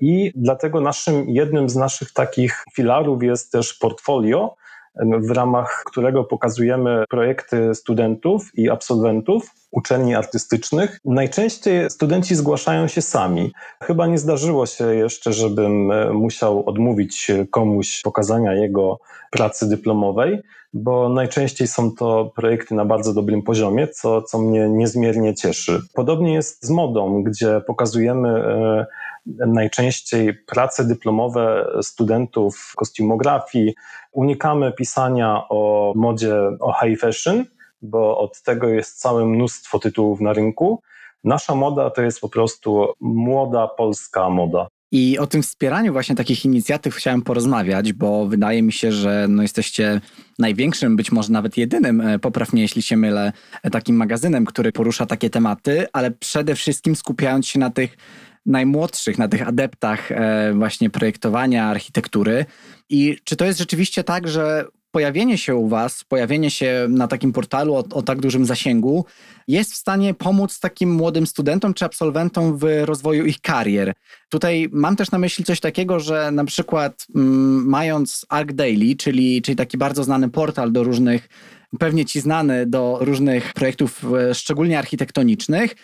I 0.00 0.32
dlatego 0.34 0.80
naszym, 0.80 1.24
jednym 1.28 1.68
z 1.68 1.76
naszych 1.76 2.12
takich 2.12 2.64
filarów 2.74 3.22
jest 3.22 3.52
też 3.52 3.74
portfolio, 3.74 4.56
w 5.04 5.30
ramach 5.30 5.82
którego 5.86 6.24
pokazujemy 6.24 7.04
projekty 7.08 7.74
studentów 7.74 8.50
i 8.54 8.70
absolwentów 8.70 9.50
uczelni 9.70 10.14
artystycznych. 10.14 11.00
Najczęściej 11.04 11.90
studenci 11.90 12.34
zgłaszają 12.34 12.88
się 12.88 13.02
sami. 13.02 13.52
Chyba 13.82 14.06
nie 14.06 14.18
zdarzyło 14.18 14.66
się 14.66 14.94
jeszcze, 14.94 15.32
żebym 15.32 15.92
e, 15.92 16.12
musiał 16.12 16.68
odmówić 16.68 17.30
komuś 17.50 18.00
pokazania 18.02 18.54
jego 18.54 18.98
pracy 19.30 19.68
dyplomowej, 19.68 20.40
bo 20.72 21.08
najczęściej 21.08 21.68
są 21.68 21.92
to 21.92 22.32
projekty 22.36 22.74
na 22.74 22.84
bardzo 22.84 23.14
dobrym 23.14 23.42
poziomie, 23.42 23.88
co, 23.88 24.22
co 24.22 24.38
mnie 24.38 24.68
niezmiernie 24.68 25.34
cieszy. 25.34 25.80
Podobnie 25.94 26.34
jest 26.34 26.64
z 26.64 26.70
modą, 26.70 27.22
gdzie 27.22 27.60
pokazujemy 27.66 28.28
e, 28.28 28.86
najczęściej 29.46 30.34
prace 30.34 30.84
dyplomowe 30.84 31.66
studentów 31.82 32.72
kostiumografii. 32.76 33.74
Unikamy 34.12 34.72
pisania 34.72 35.44
o 35.48 35.92
modzie, 35.96 36.34
o 36.60 36.72
high 36.72 37.00
fashion, 37.00 37.44
bo 37.82 38.18
od 38.18 38.42
tego 38.42 38.68
jest 38.68 39.00
całe 39.00 39.26
mnóstwo 39.26 39.78
tytułów 39.78 40.20
na 40.20 40.32
rynku. 40.32 40.82
Nasza 41.24 41.54
moda 41.54 41.90
to 41.90 42.02
jest 42.02 42.20
po 42.20 42.28
prostu 42.28 42.86
młoda 43.00 43.68
polska 43.68 44.30
moda. 44.30 44.68
I 44.92 45.18
o 45.18 45.26
tym 45.26 45.42
wspieraniu 45.42 45.92
właśnie 45.92 46.14
takich 46.14 46.44
inicjatyw 46.44 46.94
chciałem 46.94 47.22
porozmawiać, 47.22 47.92
bo 47.92 48.26
wydaje 48.26 48.62
mi 48.62 48.72
się, 48.72 48.92
że 48.92 49.26
no 49.28 49.42
jesteście 49.42 50.00
największym, 50.38 50.96
być 50.96 51.12
może 51.12 51.32
nawet 51.32 51.56
jedynym, 51.56 52.00
e, 52.00 52.18
poprawnie 52.18 52.62
jeśli 52.62 52.82
się 52.82 52.96
mylę, 52.96 53.32
e, 53.62 53.70
takim 53.70 53.96
magazynem, 53.96 54.44
który 54.44 54.72
porusza 54.72 55.06
takie 55.06 55.30
tematy, 55.30 55.86
ale 55.92 56.10
przede 56.10 56.54
wszystkim 56.54 56.96
skupiając 56.96 57.46
się 57.46 57.58
na 57.58 57.70
tych 57.70 57.96
najmłodszych, 58.46 59.18
na 59.18 59.28
tych 59.28 59.48
adeptach 59.48 60.12
e, 60.12 60.52
właśnie 60.54 60.90
projektowania 60.90 61.64
architektury. 61.64 62.44
I 62.88 63.18
czy 63.24 63.36
to 63.36 63.44
jest 63.44 63.58
rzeczywiście 63.58 64.04
tak, 64.04 64.28
że 64.28 64.64
pojawienie 64.90 65.38
się 65.38 65.54
u 65.54 65.68
Was, 65.68 66.04
pojawienie 66.04 66.50
się 66.50 66.86
na 66.88 67.08
takim 67.08 67.32
portalu 67.32 67.74
o, 67.74 67.84
o, 67.92 68.02
tak 68.02 68.20
dużym 68.20 68.46
zasięgu 68.46 69.04
jest 69.48 69.72
w 69.72 69.76
stanie 69.76 70.14
pomóc 70.14 70.60
takim 70.60 70.94
młodym 70.94 71.26
studentom 71.26 71.74
czy 71.74 71.84
absolwentom 71.84 72.58
w 72.58 72.64
rozwoju 72.84 73.24
ich 73.24 73.40
karier. 73.40 73.92
Tutaj 74.28 74.68
mam 74.72 74.96
też 74.96 75.10
na 75.10 75.18
myśli 75.18 75.44
coś 75.44 75.60
takiego, 75.60 76.00
że 76.00 76.30
na 76.30 76.44
przykład 76.44 77.06
mm, 77.14 77.68
mając 77.68 78.26
Arc 78.28 78.54
Daily, 78.54 78.96
czyli, 78.96 79.42
czyli 79.42 79.56
taki 79.56 79.78
bardzo 79.78 80.04
znany 80.04 80.28
portal 80.28 80.72
do 80.72 80.84
różnych, 80.84 81.28
pewnie 81.78 82.04
Ci 82.04 82.20
znany 82.20 82.66
do 82.66 82.98
różnych 83.00 83.52
projektów, 83.52 84.04
e, 84.30 84.34
szczególnie 84.34 84.78
architektonicznych, 84.78 85.74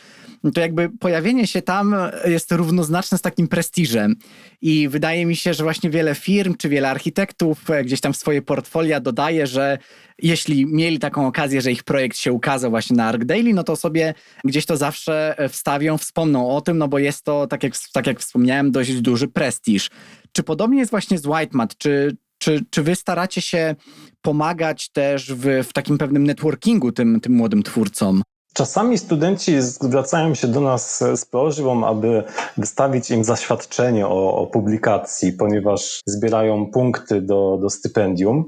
no 0.47 0.53
to 0.53 0.61
jakby 0.61 0.88
pojawienie 0.88 1.47
się 1.47 1.62
tam 1.62 1.97
jest 2.25 2.53
równoznaczne 2.53 3.19
z 3.19 3.23
takim 3.23 3.49
prestiżem. 3.49 4.17
I 4.61 4.88
wydaje 4.88 5.26
mi 5.26 5.37
się, 5.37 5.55
że 5.55 5.65
właśnie 5.65 5.91
wiele 5.91 6.15
firm 6.15 6.55
czy 6.59 6.69
wiele 6.69 6.91
architektów 6.91 7.71
e, 7.71 7.85
gdzieś 7.85 8.00
tam 8.00 8.12
w 8.12 8.17
swoje 8.17 8.43
portfolia 8.43 9.00
dodaje, 9.00 9.47
że 9.47 9.79
jeśli 10.23 10.67
mieli 10.67 10.99
taką 10.99 11.26
okazję, 11.26 11.61
że 11.61 11.73
ich 11.73 11.85
projekt 11.85 12.17
się 12.17 12.33
ukazał 12.33 12.71
właśnie 12.71 12.97
na 12.97 13.05
Arc 13.05 13.25
Daily, 13.25 13.55
no 13.55 13.65
to 13.65 13.76
sobie 13.76 14.15
gdzieś 14.45 14.67
to 14.67 14.76
zawsze 14.76 15.38
e, 15.38 15.49
wstawią, 15.49 15.99
wspomną 15.99 16.50
o 16.50 16.61
tym, 16.61 16.79
no 16.79 16.88
bo 16.88 16.99
jest 16.99 17.25
to, 17.25 17.47
tak 17.47 17.62
jak, 17.62 17.73
tak 17.93 18.07
jak 18.07 18.21
wspomniałem, 18.21 18.71
dość 18.71 19.00
duży 19.00 19.29
prestiż. 19.29 19.91
Czy 20.33 20.43
podobnie 20.43 20.79
jest 20.79 20.91
właśnie 20.91 21.19
z 21.19 21.26
Whitemat? 21.26 21.76
Czy, 21.79 22.17
czy, 22.38 22.61
czy 22.71 22.83
wy 22.83 22.97
staracie 22.97 23.41
się 23.41 23.75
pomagać 24.23 24.91
też 24.93 25.33
w, 25.33 25.65
w 25.69 25.73
takim 25.73 25.99
pewnym 25.99 26.25
networkingu 26.25 26.93
tym, 26.93 27.21
tym 27.21 27.33
młodym 27.33 27.62
twórcom? 27.62 28.23
Czasami 28.56 28.98
studenci 28.98 29.62
zwracają 29.62 30.34
się 30.34 30.48
do 30.48 30.60
nas 30.60 31.04
z 31.14 31.25
prośbą, 31.25 31.86
aby 31.86 32.25
wystawić 32.56 33.10
im 33.10 33.25
zaświadczenie 33.25 34.06
o, 34.06 34.36
o 34.36 34.46
publikacji, 34.46 35.32
ponieważ 35.32 36.00
zbierają 36.06 36.66
punkty 36.66 37.22
do, 37.22 37.58
do 37.62 37.70
stypendium, 37.70 38.44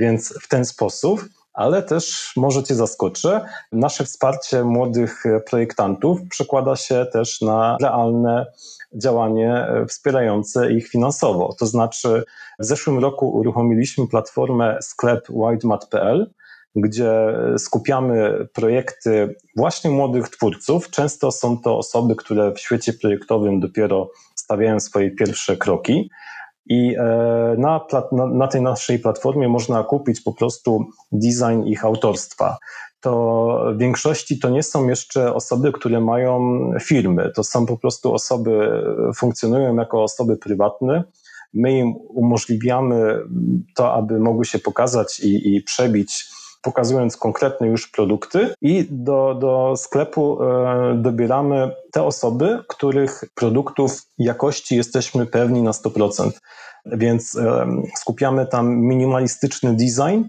więc 0.00 0.34
w 0.42 0.48
ten 0.48 0.64
sposób 0.64 1.24
ale 1.52 1.82
też 1.82 2.32
może 2.36 2.62
Cię 2.62 2.74
zaskoczę, 2.74 3.46
nasze 3.72 4.04
wsparcie 4.04 4.64
młodych 4.64 5.24
projektantów 5.50 6.18
przekłada 6.30 6.76
się 6.76 7.06
też 7.12 7.40
na 7.40 7.76
realne 7.80 8.46
działanie 8.94 9.66
wspierające 9.88 10.72
ich 10.72 10.88
finansowo. 10.88 11.54
To 11.58 11.66
znaczy, 11.66 12.24
w 12.58 12.64
zeszłym 12.64 12.98
roku 12.98 13.28
uruchomiliśmy 13.28 14.08
platformę 14.08 14.78
sklep 14.82 15.30
whitemat.pl, 15.30 16.30
gdzie 16.76 17.12
skupiamy 17.58 18.48
projekty 18.52 19.36
właśnie 19.56 19.90
młodych 19.90 20.28
twórców. 20.28 20.90
Często 20.90 21.32
są 21.32 21.58
to 21.58 21.78
osoby, 21.78 22.16
które 22.16 22.52
w 22.52 22.60
świecie 22.60 22.92
projektowym 22.92 23.60
dopiero 23.60 24.10
stawiają 24.34 24.80
swoje 24.80 25.10
pierwsze 25.10 25.56
kroki. 25.56 26.10
I 26.66 26.96
e, 26.98 27.54
na, 27.58 27.86
na, 28.32 28.48
tej 28.48 28.62
naszej 28.62 28.98
platformie 28.98 29.48
można 29.48 29.84
kupić 29.84 30.20
po 30.20 30.32
prostu 30.32 30.84
design 31.12 31.62
ich 31.62 31.84
autorstwa 31.84 32.58
to 33.02 33.72
w 33.74 33.78
większości 33.78 34.38
to 34.38 34.50
nie 34.50 34.62
są 34.62 34.88
jeszcze 34.88 35.34
osoby, 35.34 35.72
które 35.72 36.00
mają 36.00 36.60
firmy. 36.80 37.30
To 37.34 37.44
są 37.44 37.66
po 37.66 37.76
prostu 37.76 38.14
osoby, 38.14 38.82
funkcjonują 39.16 39.76
jako 39.76 40.02
osoby 40.02 40.36
prywatne. 40.36 41.04
My 41.54 41.78
im 41.78 41.94
umożliwiamy 42.08 43.18
to, 43.74 43.94
aby 43.94 44.18
mogły 44.18 44.44
się 44.44 44.58
pokazać 44.58 45.20
i, 45.20 45.54
i 45.54 45.62
przebić 45.62 46.31
pokazując 46.62 47.16
konkretne 47.16 47.66
już 47.66 47.88
produkty 47.88 48.54
i 48.60 48.86
do, 48.90 49.36
do 49.40 49.74
sklepu 49.76 50.42
e, 50.42 50.94
dobieramy 50.96 51.70
te 51.92 52.02
osoby, 52.02 52.58
których 52.68 53.24
produktów 53.34 54.02
jakości 54.18 54.76
jesteśmy 54.76 55.26
pewni 55.26 55.62
na 55.62 55.70
100%. 55.70 56.30
Więc 56.86 57.36
e, 57.36 57.66
skupiamy 57.96 58.46
tam 58.46 58.76
minimalistyczny 58.76 59.76
design, 59.76 60.22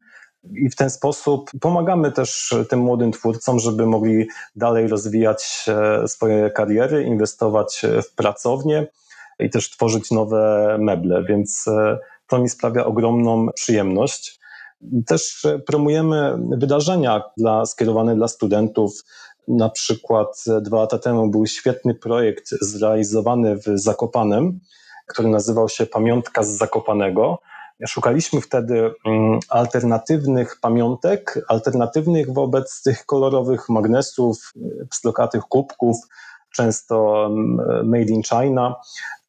i 0.52 0.70
w 0.70 0.76
ten 0.76 0.90
sposób 0.90 1.52
pomagamy 1.62 2.12
też 2.12 2.56
tym 2.70 2.80
młodym 2.80 3.12
twórcom, 3.12 3.60
żeby 3.60 3.86
mogli 3.86 4.28
dalej 4.56 4.88
rozwijać 4.88 5.66
e, 5.68 6.08
swoje 6.08 6.52
kariery, 6.52 7.04
inwestować 7.04 7.82
w 8.10 8.16
pracownię 8.16 8.88
i 9.40 9.50
też 9.50 9.70
tworzyć 9.70 10.12
nowe 10.12 10.76
meble, 10.80 11.24
więc 11.24 11.66
to 12.28 12.40
mi 12.40 12.50
sprawia 12.50 12.86
ogromną 12.86 13.48
przyjemność. 13.56 14.40
Też 15.08 15.48
promujemy 15.66 16.38
wydarzenia 16.58 17.24
dla, 17.38 17.66
skierowane 17.66 18.16
dla 18.16 18.28
studentów. 18.28 19.04
Na 19.48 19.70
przykład 19.70 20.44
dwa 20.62 20.78
lata 20.78 21.00
temu 21.00 21.30
był 21.30 21.46
świetny 21.46 21.96
projekt 21.96 22.50
zrealizowany 22.62 23.56
w 23.56 23.64
Zakopanem, 23.76 24.60
który 25.08 25.30
nazywał 25.30 25.70
się 25.70 25.86
Pamiątka 25.86 26.44
z 26.44 26.50
Zakopanego. 26.50 27.40
Szukaliśmy 27.88 28.42
wtedy 28.42 28.94
mm, 29.06 29.40
alternatywnych 29.50 30.60
pamiątek, 30.62 31.46
alternatywnych 31.48 32.34
wobec 32.34 32.82
tych 32.84 33.06
kolorowych 33.06 33.70
magnesów, 33.70 34.54
pslokatych 34.90 35.44
kubków, 35.44 35.98
często 36.56 37.26
mm, 37.26 37.90
made 37.90 38.10
in 38.10 38.24
China. 38.24 38.76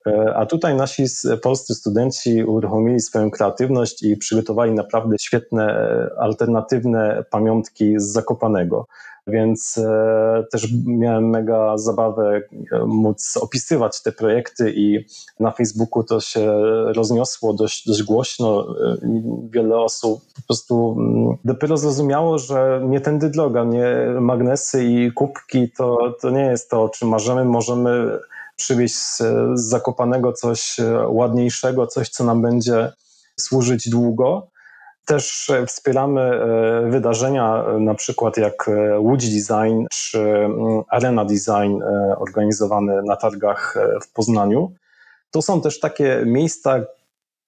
E, 0.07 0.35
a 0.35 0.47
tutaj 0.47 0.75
nasi 0.75 1.05
polscy 1.43 1.75
studenci 1.75 2.45
uruchomili 2.45 3.01
swoją 3.01 3.31
kreatywność 3.31 4.03
i 4.03 4.17
przygotowali 4.17 4.73
naprawdę 4.73 5.17
świetne, 5.19 5.65
e, 5.65 6.19
alternatywne 6.19 7.25
pamiątki 7.31 8.01
z 8.01 8.05
Zakopanego. 8.05 8.87
Więc 9.27 9.79
e, 9.79 10.45
też 10.53 10.69
miałem 10.87 11.31
mega 11.31 11.79
zabawę 11.79 12.43
móc 12.87 13.37
opisywać 13.37 14.03
te 14.03 14.13
projekty 14.13 14.73
i 14.77 15.05
na 15.41 15.51
Facebooku 15.51 16.03
to 16.03 16.21
się 16.21 16.53
rozniosło 16.95 17.53
dość, 17.53 17.87
dość 17.87 18.03
głośno. 18.03 18.75
Wiele 19.51 19.79
osób 19.79 20.21
po 20.37 20.43
prostu 20.47 20.97
mm, 20.99 21.37
dopiero 21.45 21.77
zrozumiało, 21.77 22.39
że 22.39 22.81
nie 22.89 23.01
tędy 23.01 23.31
droga, 23.31 23.65
nie 23.65 23.87
magnesy 24.21 24.85
i 24.85 25.13
kubki 25.13 25.71
to, 25.71 26.15
to 26.21 26.31
nie 26.31 26.45
jest 26.45 26.71
to, 26.71 26.83
o 26.83 26.89
czym 26.89 27.09
marzymy. 27.09 27.45
Możemy 27.45 28.19
przywieźć 28.57 28.97
z, 28.97 29.19
z 29.55 29.69
Zakopanego 29.69 30.33
coś 30.33 30.81
e, 30.81 31.09
ładniejszego, 31.09 31.87
coś, 31.87 32.09
co 32.09 32.25
nam 32.25 32.43
będzie 32.43 32.93
służyć 33.41 33.89
długo. 33.89 34.47
Też 35.07 35.51
e, 35.51 35.67
wspieramy 35.67 36.21
e, 36.21 36.91
wydarzenia, 36.91 37.65
na 37.79 37.95
przykład 37.95 38.37
jak 38.37 38.71
Łódź 38.99 39.29
Design 39.29 39.85
czy 39.91 40.21
mm, 40.21 40.83
Arena 40.89 41.25
Design 41.25 41.83
organizowane 42.19 43.03
na 43.03 43.17
targach 43.17 43.75
w 44.03 44.13
Poznaniu. 44.13 44.73
To 45.31 45.43
są 45.43 45.61
też 45.61 45.81
takie 45.81 46.23
miejsca, 46.27 46.81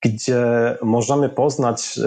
gdzie 0.04 0.44
możemy 0.82 1.28
poznać 1.28 2.00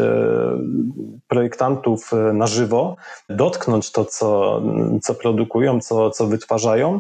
projektantów 1.28 2.12
na 2.34 2.48
żywo, 2.48 2.96
dotknąć 3.30 3.92
to, 3.92 4.06
co, 4.06 4.62
co 5.02 5.16
produkują, 5.16 5.82
co, 5.82 6.12
co 6.12 6.28
wytwarzają 6.28 7.00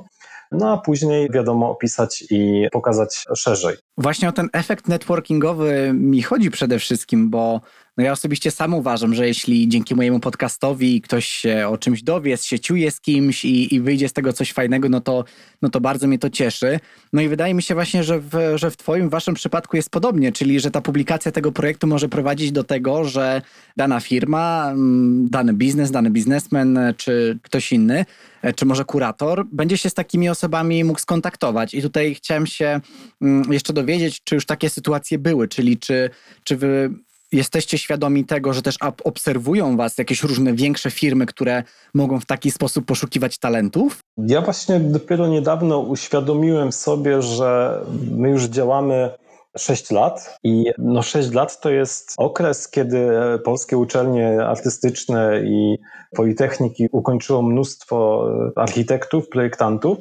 no 0.51 0.73
a 0.73 0.77
później 0.77 1.29
wiadomo 1.29 1.71
opisać 1.71 2.23
i 2.29 2.67
pokazać 2.71 3.25
szerzej. 3.35 3.75
Właśnie 3.97 4.29
o 4.29 4.31
ten 4.31 4.49
efekt 4.53 4.87
networkingowy 4.87 5.91
mi 5.93 6.21
chodzi 6.21 6.51
przede 6.51 6.79
wszystkim, 6.79 7.29
bo 7.29 7.61
no 7.99 8.05
ja 8.05 8.11
osobiście 8.11 8.51
sam 8.51 8.73
uważam, 8.73 9.15
że 9.15 9.27
jeśli 9.27 9.69
dzięki 9.69 9.95
mojemu 9.95 10.19
podcastowi 10.19 11.01
ktoś 11.01 11.25
się 11.25 11.67
o 11.67 11.77
czymś 11.77 12.03
dowie, 12.03 12.37
się 12.37 12.59
ciuje 12.59 12.91
z 12.91 13.01
kimś 13.01 13.45
i, 13.45 13.75
i 13.75 13.81
wyjdzie 13.81 14.09
z 14.09 14.13
tego 14.13 14.33
coś 14.33 14.53
fajnego, 14.53 14.89
no 14.89 15.01
to, 15.01 15.23
no 15.61 15.69
to 15.69 15.81
bardzo 15.81 16.07
mnie 16.07 16.19
to 16.19 16.29
cieszy. 16.29 16.79
No 17.13 17.21
i 17.21 17.27
wydaje 17.27 17.53
mi 17.53 17.63
się 17.63 17.73
właśnie, 17.73 18.03
że 18.03 18.19
w, 18.19 18.31
że 18.55 18.71
w 18.71 18.77
Twoim, 18.77 19.09
waszym 19.09 19.33
przypadku 19.35 19.75
jest 19.75 19.89
podobnie, 19.89 20.31
czyli 20.31 20.59
że 20.59 20.71
ta 20.71 20.81
publikacja 20.81 21.31
tego 21.31 21.51
projektu 21.51 21.87
może 21.87 22.09
prowadzić 22.09 22.51
do 22.51 22.63
tego, 22.63 23.03
że 23.03 23.41
dana 23.77 23.99
firma, 23.99 24.69
mm, 24.71 25.29
dany 25.29 25.53
biznes, 25.53 25.91
dany 25.91 26.09
biznesmen 26.09 26.79
czy 26.97 27.39
ktoś 27.41 27.71
inny, 27.71 28.05
e, 28.41 28.53
czy 28.53 28.65
może 28.65 28.85
kurator, 28.85 29.45
będzie 29.51 29.77
się 29.77 29.89
z 29.89 29.93
takimi 29.93 30.29
osobami 30.29 30.83
mógł 30.83 30.99
skontaktować. 30.99 31.73
I 31.73 31.81
tutaj 31.81 32.15
chciałem 32.15 32.47
się 32.47 32.79
mm, 33.21 33.53
jeszcze 33.53 33.73
dowiedzieć, 33.73 34.23
czy 34.23 34.35
już 34.35 34.45
takie 34.45 34.69
sytuacje 34.69 35.17
były, 35.17 35.47
czyli 35.47 35.77
czy, 35.77 36.09
czy 36.43 36.57
wy 36.57 36.89
jesteście 37.31 37.77
świadomi 37.77 38.25
tego, 38.25 38.53
że 38.53 38.61
też 38.61 38.77
obserwują 39.03 39.77
was 39.77 39.97
jakieś 39.97 40.23
różne 40.23 40.53
większe 40.53 40.91
firmy, 40.91 41.25
które 41.25 41.63
mogą 41.93 42.19
w 42.19 42.25
taki 42.25 42.51
sposób 42.51 42.85
poszukiwać 42.85 43.37
talentów? 43.37 43.99
Ja 44.17 44.41
właśnie 44.41 44.79
dopiero 44.79 45.27
niedawno 45.27 45.79
uświadomiłem 45.79 46.71
sobie, 46.71 47.21
że 47.21 47.81
my 48.11 48.29
już 48.29 48.43
działamy 48.43 49.09
6 49.57 49.91
lat 49.91 50.37
i 50.43 50.65
no 50.77 51.01
6 51.01 51.33
lat 51.33 51.61
to 51.61 51.69
jest 51.69 52.13
okres, 52.17 52.69
kiedy 52.69 53.09
polskie 53.43 53.77
uczelnie 53.77 54.45
artystyczne 54.45 55.41
i 55.43 55.77
politechniki 56.15 56.87
ukończyło 56.91 57.41
mnóstwo 57.41 58.27
architektów, 58.55 59.29
projektantów 59.29 59.97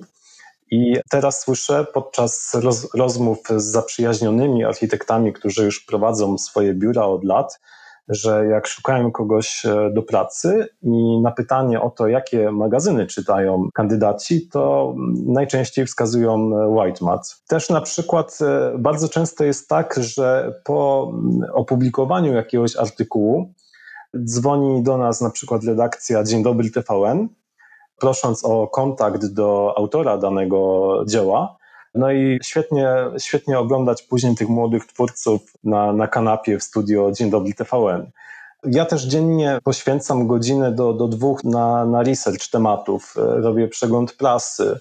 i 0.70 0.96
teraz 1.10 1.40
słyszę 1.40 1.86
podczas 1.94 2.54
roz, 2.54 2.94
rozmów 2.94 3.38
z 3.56 3.64
zaprzyjaźnionymi 3.64 4.64
architektami, 4.64 5.32
którzy 5.32 5.64
już 5.64 5.84
prowadzą 5.84 6.38
swoje 6.38 6.74
biura 6.74 7.04
od 7.04 7.24
lat, 7.24 7.60
że 8.08 8.46
jak 8.46 8.66
szukają 8.66 9.12
kogoś 9.12 9.66
e, 9.66 9.90
do 9.94 10.02
pracy 10.02 10.66
i 10.82 11.20
na 11.20 11.30
pytanie 11.30 11.80
o 11.80 11.90
to, 11.90 12.08
jakie 12.08 12.50
magazyny 12.50 13.06
czytają 13.06 13.68
kandydaci, 13.74 14.48
to 14.48 14.94
najczęściej 15.26 15.86
wskazują 15.86 16.34
e, 16.34 16.68
White 16.68 17.04
Mat. 17.04 17.42
Też 17.48 17.70
na 17.70 17.80
przykład 17.80 18.38
e, 18.40 18.78
bardzo 18.78 19.08
często 19.08 19.44
jest 19.44 19.68
tak, 19.68 19.94
że 20.00 20.54
po 20.64 21.12
opublikowaniu 21.52 22.32
jakiegoś 22.32 22.76
artykułu 22.76 23.52
dzwoni 24.24 24.82
do 24.82 24.98
nas 24.98 25.20
na 25.20 25.30
przykład 25.30 25.64
redakcja 25.64 26.24
Dzień 26.24 26.42
Dobry 26.42 26.70
TVN 26.70 27.28
prosząc 28.00 28.44
o 28.44 28.68
kontakt 28.68 29.26
do 29.26 29.74
autora 29.76 30.18
danego 30.18 30.88
dzieła. 31.06 31.56
No 31.94 32.12
i 32.12 32.38
świetnie, 32.42 32.88
świetnie 33.18 33.58
oglądać 33.58 34.02
później 34.02 34.34
tych 34.34 34.48
młodych 34.48 34.86
twórców 34.86 35.40
na, 35.64 35.92
na 35.92 36.08
kanapie 36.08 36.58
w 36.58 36.62
studio 36.62 37.12
Dzień 37.12 37.30
Dobry 37.30 37.54
TVN. 37.54 38.10
Ja 38.64 38.84
też 38.84 39.04
dziennie 39.04 39.58
poświęcam 39.64 40.26
godzinę 40.26 40.72
do, 40.72 40.92
do 40.92 41.08
dwóch 41.08 41.44
na, 41.44 41.84
na 41.84 42.02
research 42.02 42.50
tematów. 42.50 43.14
Robię 43.16 43.68
przegląd 43.68 44.12
prasy. 44.12 44.78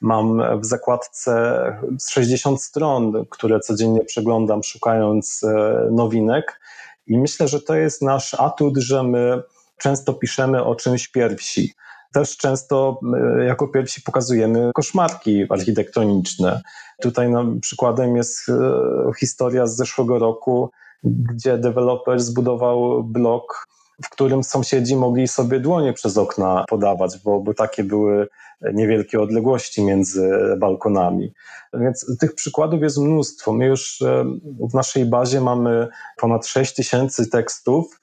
Mam 0.00 0.42
w 0.60 0.66
zakładce 0.66 1.62
60 2.10 2.62
stron, 2.62 3.26
które 3.30 3.60
codziennie 3.60 4.04
przeglądam, 4.04 4.62
szukając 4.62 5.44
e, 5.44 5.88
nowinek. 5.90 6.60
I 7.06 7.18
myślę, 7.18 7.48
że 7.48 7.60
to 7.60 7.74
jest 7.74 8.02
nasz 8.02 8.34
atut, 8.34 8.78
że 8.78 9.02
my 9.02 9.42
często 9.78 10.14
piszemy 10.14 10.64
o 10.64 10.74
czymś 10.74 11.08
pierwsi 11.08 11.74
też 12.12 12.36
często 12.36 13.00
e, 13.38 13.44
jako 13.44 13.68
pierwsi 13.68 14.02
pokazujemy 14.02 14.70
koszmarki 14.74 15.46
architektoniczne. 15.50 16.60
Tutaj 17.02 17.30
nam 17.30 17.60
przykładem 17.60 18.16
jest 18.16 18.48
e, 18.48 18.52
historia 19.18 19.66
z 19.66 19.76
zeszłego 19.76 20.18
roku, 20.18 20.70
gdzie 21.04 21.58
deweloper 21.58 22.20
zbudował 22.20 23.04
blok, 23.04 23.66
w 24.04 24.08
którym 24.08 24.44
sąsiedzi 24.44 24.96
mogli 24.96 25.28
sobie 25.28 25.60
dłonie 25.60 25.92
przez 25.92 26.16
okna 26.18 26.64
podawać, 26.68 27.18
bo, 27.24 27.40
bo 27.40 27.54
takie 27.54 27.84
były 27.84 28.28
niewielkie 28.74 29.20
odległości 29.20 29.84
między 29.84 30.30
balkonami. 30.58 31.32
Więc 31.74 32.18
tych 32.20 32.34
przykładów 32.34 32.82
jest 32.82 32.98
mnóstwo. 32.98 33.52
My 33.52 33.66
już 33.66 34.02
e, 34.02 34.24
w 34.70 34.74
naszej 34.74 35.06
bazie 35.06 35.40
mamy 35.40 35.88
ponad 36.16 36.46
6 36.46 36.74
tysięcy 36.74 37.30
tekstów, 37.30 38.00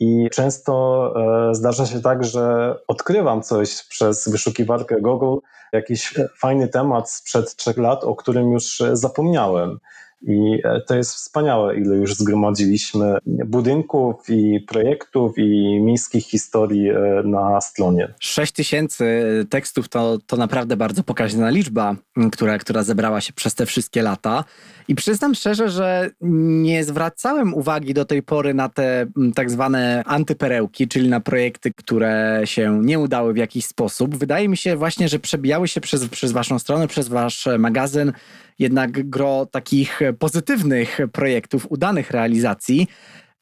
i 0.00 0.28
często 0.32 1.14
e, 1.50 1.54
zdarza 1.54 1.86
się 1.86 2.00
tak, 2.00 2.24
że 2.24 2.74
odkrywam 2.86 3.42
coś 3.42 3.82
przez 3.82 4.28
wyszukiwarkę 4.28 5.00
Google, 5.00 5.46
jakiś 5.72 6.14
fajny 6.38 6.68
temat 6.68 7.10
sprzed 7.10 7.56
trzech 7.56 7.76
lat, 7.76 8.04
o 8.04 8.16
którym 8.16 8.52
już 8.52 8.82
zapomniałem. 8.92 9.78
I 10.26 10.60
e, 10.64 10.80
to 10.80 10.96
jest 10.96 11.14
wspaniałe, 11.14 11.76
ile 11.76 11.96
już 11.96 12.14
zgromadziliśmy 12.14 13.18
budynków 13.26 14.30
i 14.30 14.60
projektów 14.60 15.38
i 15.38 15.80
miejskich 15.80 16.24
historii 16.24 16.90
e, 16.90 17.22
na 17.24 17.60
stronie. 17.60 18.14
6 18.20 18.52
tysięcy 18.52 19.04
tekstów 19.50 19.88
to, 19.88 20.18
to 20.26 20.36
naprawdę 20.36 20.76
bardzo 20.76 21.02
pokaźna 21.02 21.50
liczba, 21.50 21.96
która, 22.32 22.58
która 22.58 22.82
zebrała 22.82 23.20
się 23.20 23.32
przez 23.32 23.54
te 23.54 23.66
wszystkie 23.66 24.02
lata. 24.02 24.44
I 24.88 24.94
przyznam 24.94 25.34
szczerze, 25.34 25.68
że 25.68 26.10
nie 26.20 26.84
zwracałem 26.84 27.54
uwagi 27.54 27.94
do 27.94 28.04
tej 28.04 28.22
pory 28.22 28.54
na 28.54 28.68
te 28.68 29.06
tak 29.34 29.50
zwane 29.50 30.02
antyperełki, 30.06 30.88
czyli 30.88 31.08
na 31.08 31.20
projekty, 31.20 31.72
które 31.76 32.40
się 32.44 32.80
nie 32.82 32.98
udały 32.98 33.32
w 33.32 33.36
jakiś 33.36 33.66
sposób. 33.66 34.16
Wydaje 34.16 34.48
mi 34.48 34.56
się 34.56 34.76
właśnie, 34.76 35.08
że 35.08 35.18
przebijały 35.18 35.68
się 35.68 35.80
przez, 35.80 36.08
przez 36.08 36.32
waszą 36.32 36.58
stronę, 36.58 36.88
przez 36.88 37.08
wasz 37.08 37.48
magazyn 37.58 38.12
jednak 38.58 39.08
gro 39.08 39.46
takich 39.46 40.00
pozytywnych 40.18 40.98
projektów, 41.12 41.66
udanych 41.70 42.10
realizacji. 42.10 42.86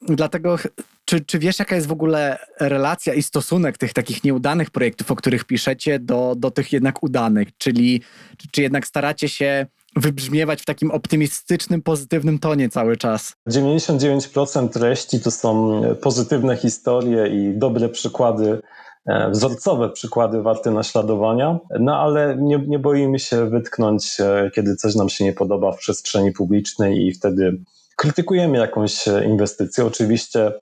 Dlatego, 0.02 0.58
czy, 1.04 1.20
czy 1.20 1.38
wiesz, 1.38 1.58
jaka 1.58 1.74
jest 1.74 1.86
w 1.86 1.92
ogóle 1.92 2.38
relacja 2.60 3.14
i 3.14 3.22
stosunek 3.22 3.78
tych 3.78 3.92
takich 3.92 4.24
nieudanych 4.24 4.70
projektów, 4.70 5.10
o 5.10 5.16
których 5.16 5.44
piszecie, 5.44 5.98
do, 5.98 6.34
do 6.36 6.50
tych 6.50 6.72
jednak 6.72 7.02
udanych? 7.02 7.48
Czyli 7.58 8.02
czy, 8.38 8.48
czy 8.50 8.62
jednak 8.62 8.86
staracie 8.86 9.28
się 9.28 9.66
wybrzmiewać 9.96 10.62
w 10.62 10.64
takim 10.64 10.90
optymistycznym, 10.90 11.82
pozytywnym 11.82 12.38
tonie 12.38 12.68
cały 12.68 12.96
czas. 12.96 13.32
99% 13.48 14.68
treści 14.68 15.20
to 15.20 15.30
są 15.30 15.82
pozytywne 16.02 16.56
historie 16.56 17.26
i 17.26 17.58
dobre 17.58 17.88
przykłady, 17.88 18.62
wzorcowe 19.06 19.90
przykłady 19.90 20.42
warte 20.42 20.70
naśladowania, 20.70 21.58
no 21.80 21.96
ale 21.96 22.36
nie, 22.40 22.58
nie 22.66 22.78
boimy 22.78 23.18
się 23.18 23.50
wytknąć, 23.50 24.20
e, 24.20 24.50
kiedy 24.54 24.76
coś 24.76 24.94
nam 24.94 25.08
się 25.08 25.24
nie 25.24 25.32
podoba 25.32 25.72
w 25.72 25.78
przestrzeni 25.78 26.32
publicznej 26.32 27.06
i 27.06 27.12
wtedy 27.12 27.58
krytykujemy 27.96 28.58
jakąś 28.58 29.06
inwestycję. 29.06 29.86
Oczywiście 29.86 30.52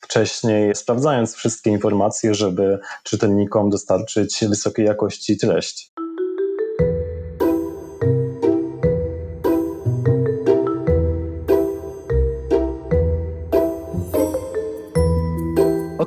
wcześniej 0.00 0.74
sprawdzając 0.74 1.34
wszystkie 1.34 1.70
informacje, 1.70 2.34
żeby 2.34 2.78
czytelnikom 3.04 3.70
dostarczyć 3.70 4.44
wysokiej 4.48 4.86
jakości 4.86 5.36
treść. 5.36 5.92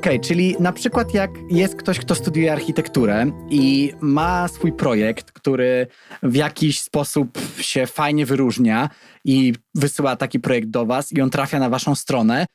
Okej, 0.04 0.16
okay, 0.16 0.28
czyli 0.28 0.56
na 0.60 0.72
przykład 0.72 1.14
jak 1.14 1.32
jest 1.50 1.76
ktoś, 1.76 2.00
kto 2.00 2.16
studiuje 2.16 2.52
architekturę 2.52 3.32
i 3.50 3.94
ma 4.02 4.48
swój 4.48 4.74
projekt, 4.74 5.32
który 5.32 5.88
w 6.24 6.36
jakiś 6.36 6.80
sposób 6.80 7.38
się 7.58 7.88
fajnie 7.88 8.26
wyróżnia 8.26 8.90
i 9.26 9.54
wysyła 9.76 10.16
taki 10.16 10.40
projekt 10.40 10.68
do 10.68 10.86
was 10.86 11.12
i 11.12 11.22
on 11.22 11.30
trafia 11.30 11.60
na 11.60 11.70
waszą 11.70 11.96
stronę, 11.96 12.46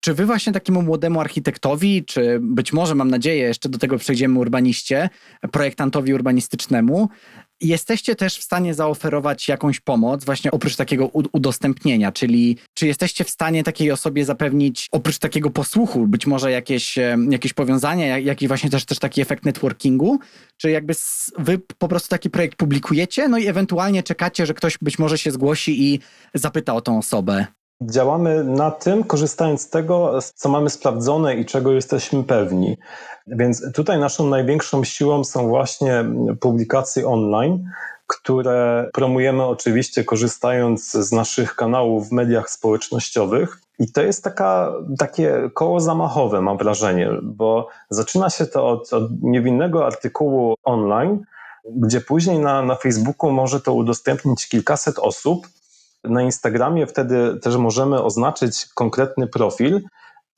czy 0.00 0.14
wy 0.14 0.26
właśnie 0.26 0.52
takiemu 0.52 0.82
młodemu 0.82 1.20
architektowi, 1.20 2.04
czy 2.04 2.38
być 2.42 2.72
może, 2.72 2.94
mam 2.94 3.10
nadzieję, 3.10 3.42
jeszcze 3.42 3.68
do 3.68 3.78
tego 3.78 3.98
przejdziemy 3.98 4.38
urbaniście, 4.38 5.08
projektantowi 5.52 6.14
urbanistycznemu, 6.14 7.08
jesteście 7.62 8.16
też 8.16 8.38
w 8.38 8.42
stanie 8.42 8.74
zaoferować 8.74 9.48
jakąś 9.48 9.80
pomoc, 9.80 10.24
właśnie 10.24 10.50
oprócz 10.50 10.76
takiego 10.76 11.06
udostępnienia, 11.32 12.12
czyli 12.12 12.58
czy 12.74 12.86
jesteście 12.86 13.24
w 13.24 13.30
stanie 13.30 13.64
takiej 13.64 13.90
osobie 13.90 14.24
zapewnić, 14.24 14.88
oprócz 14.92 15.18
takiego 15.18 15.50
posłuchu, 15.50 16.06
być 16.06 16.26
może 16.26 16.50
jakieś, 16.50 16.98
jakieś 17.30 17.52
powiązania, 17.52 18.18
jakiś 18.18 18.48
właśnie 18.48 18.70
też, 18.70 18.84
też 18.84 18.98
taki 18.98 19.20
efekt 19.20 19.44
networkingu, 19.44 20.18
czy 20.56 20.70
jakby 20.70 20.94
wy 21.38 21.58
po 21.78 21.88
prostu 21.88 22.08
taki 22.08 22.30
projekt 22.30 22.58
publikujecie, 22.58 23.28
no 23.28 23.38
i 23.38 23.46
ewentualnie 23.46 24.02
czekacie, 24.02 24.46
że 24.46 24.54
ktoś 24.54 24.78
być 24.78 24.98
może 24.98 25.18
się 25.18 25.30
zgłosi 25.30 25.82
i 25.82 26.00
zapyta 26.34 26.74
o 26.74 26.80
tą 26.80 26.98
osobę? 26.98 27.46
Działamy 27.86 28.44
na 28.44 28.70
tym, 28.70 29.04
korzystając 29.04 29.60
z 29.60 29.68
tego, 29.68 30.18
co 30.34 30.48
mamy 30.48 30.70
sprawdzone 30.70 31.36
i 31.36 31.44
czego 31.44 31.72
jesteśmy 31.72 32.24
pewni. 32.24 32.76
Więc 33.26 33.72
tutaj 33.74 33.98
naszą 33.98 34.26
największą 34.26 34.84
siłą 34.84 35.24
są 35.24 35.48
właśnie 35.48 36.04
publikacje 36.40 37.08
online, 37.08 37.64
które 38.06 38.90
promujemy 38.92 39.44
oczywiście 39.44 40.04
korzystając 40.04 40.90
z 40.90 41.12
naszych 41.12 41.54
kanałów 41.54 42.08
w 42.08 42.12
mediach 42.12 42.50
społecznościowych. 42.50 43.58
I 43.78 43.92
to 43.92 44.02
jest 44.02 44.24
taka, 44.24 44.72
takie 44.98 45.50
koło 45.54 45.80
zamachowe, 45.80 46.40
mam 46.40 46.58
wrażenie, 46.58 47.10
bo 47.22 47.68
zaczyna 47.90 48.30
się 48.30 48.46
to 48.46 48.68
od, 48.68 48.92
od 48.92 49.22
niewinnego 49.22 49.86
artykułu 49.86 50.54
online, 50.64 51.24
gdzie 51.76 52.00
później 52.00 52.38
na, 52.38 52.62
na 52.62 52.74
Facebooku 52.74 53.30
może 53.30 53.60
to 53.60 53.72
udostępnić 53.72 54.48
kilkaset 54.48 54.98
osób, 54.98 55.48
na 56.04 56.22
Instagramie 56.22 56.86
wtedy 56.86 57.40
też 57.42 57.56
możemy 57.56 58.02
oznaczyć 58.02 58.66
konkretny 58.74 59.26
profil. 59.26 59.80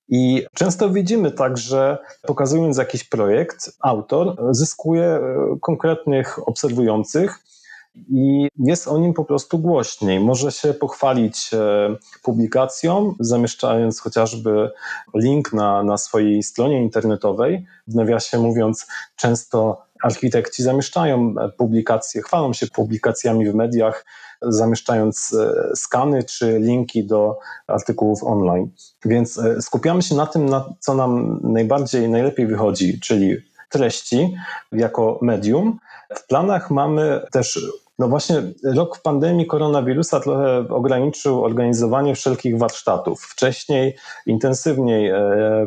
I 0.08 0.46
często 0.54 0.90
widzimy 0.90 1.30
tak, 1.30 1.58
że 1.58 1.98
pokazując 2.22 2.78
jakiś 2.78 3.04
projekt, 3.04 3.76
autor 3.80 4.36
zyskuje 4.50 5.04
e, 5.04 5.20
konkretnych 5.60 6.48
obserwujących 6.48 7.38
i 8.10 8.48
jest 8.58 8.88
o 8.88 8.98
nim 8.98 9.14
po 9.14 9.24
prostu 9.24 9.58
głośniej. 9.58 10.20
Może 10.20 10.52
się 10.52 10.74
pochwalić 10.74 11.50
e, 11.54 11.96
publikacją, 12.22 13.14
zamieszczając 13.20 14.00
chociażby 14.00 14.70
link 15.14 15.52
na, 15.52 15.82
na 15.82 15.98
swojej 15.98 16.42
stronie 16.42 16.82
internetowej. 16.82 17.66
W 17.86 17.94
nawiasie 17.94 18.38
mówiąc, 18.38 18.86
często 19.16 19.82
architekci 20.04 20.62
zamieszczają 20.62 21.34
publikacje, 21.58 22.22
chwalą 22.22 22.52
się 22.52 22.66
publikacjami 22.66 23.50
w 23.50 23.54
mediach, 23.54 24.04
zamieszczając 24.42 25.32
e, 25.32 25.76
skany 25.76 26.24
czy 26.24 26.58
linki 26.58 27.06
do 27.06 27.38
artykułów 27.66 28.24
online. 28.24 28.70
Więc 29.04 29.38
e, 29.38 29.62
skupiamy 29.62 30.02
się 30.02 30.14
na 30.14 30.26
tym, 30.26 30.46
na 30.46 30.74
co 30.80 30.94
nam 30.94 31.40
najbardziej, 31.42 32.08
najlepiej 32.08 32.46
wychodzi, 32.46 33.00
czyli 33.00 33.36
treści 33.70 34.34
jako 34.72 35.18
medium. 35.22 35.78
W 36.14 36.26
planach 36.26 36.70
mamy 36.70 37.20
też 37.32 37.58
no 37.98 38.08
właśnie, 38.08 38.42
rok 38.64 38.98
pandemii 39.02 39.46
koronawirusa 39.46 40.20
trochę 40.20 40.68
ograniczył 40.68 41.44
organizowanie 41.44 42.14
wszelkich 42.14 42.58
warsztatów. 42.58 43.22
Wcześniej 43.22 43.96
intensywniej 44.26 45.10
e, 45.10 45.18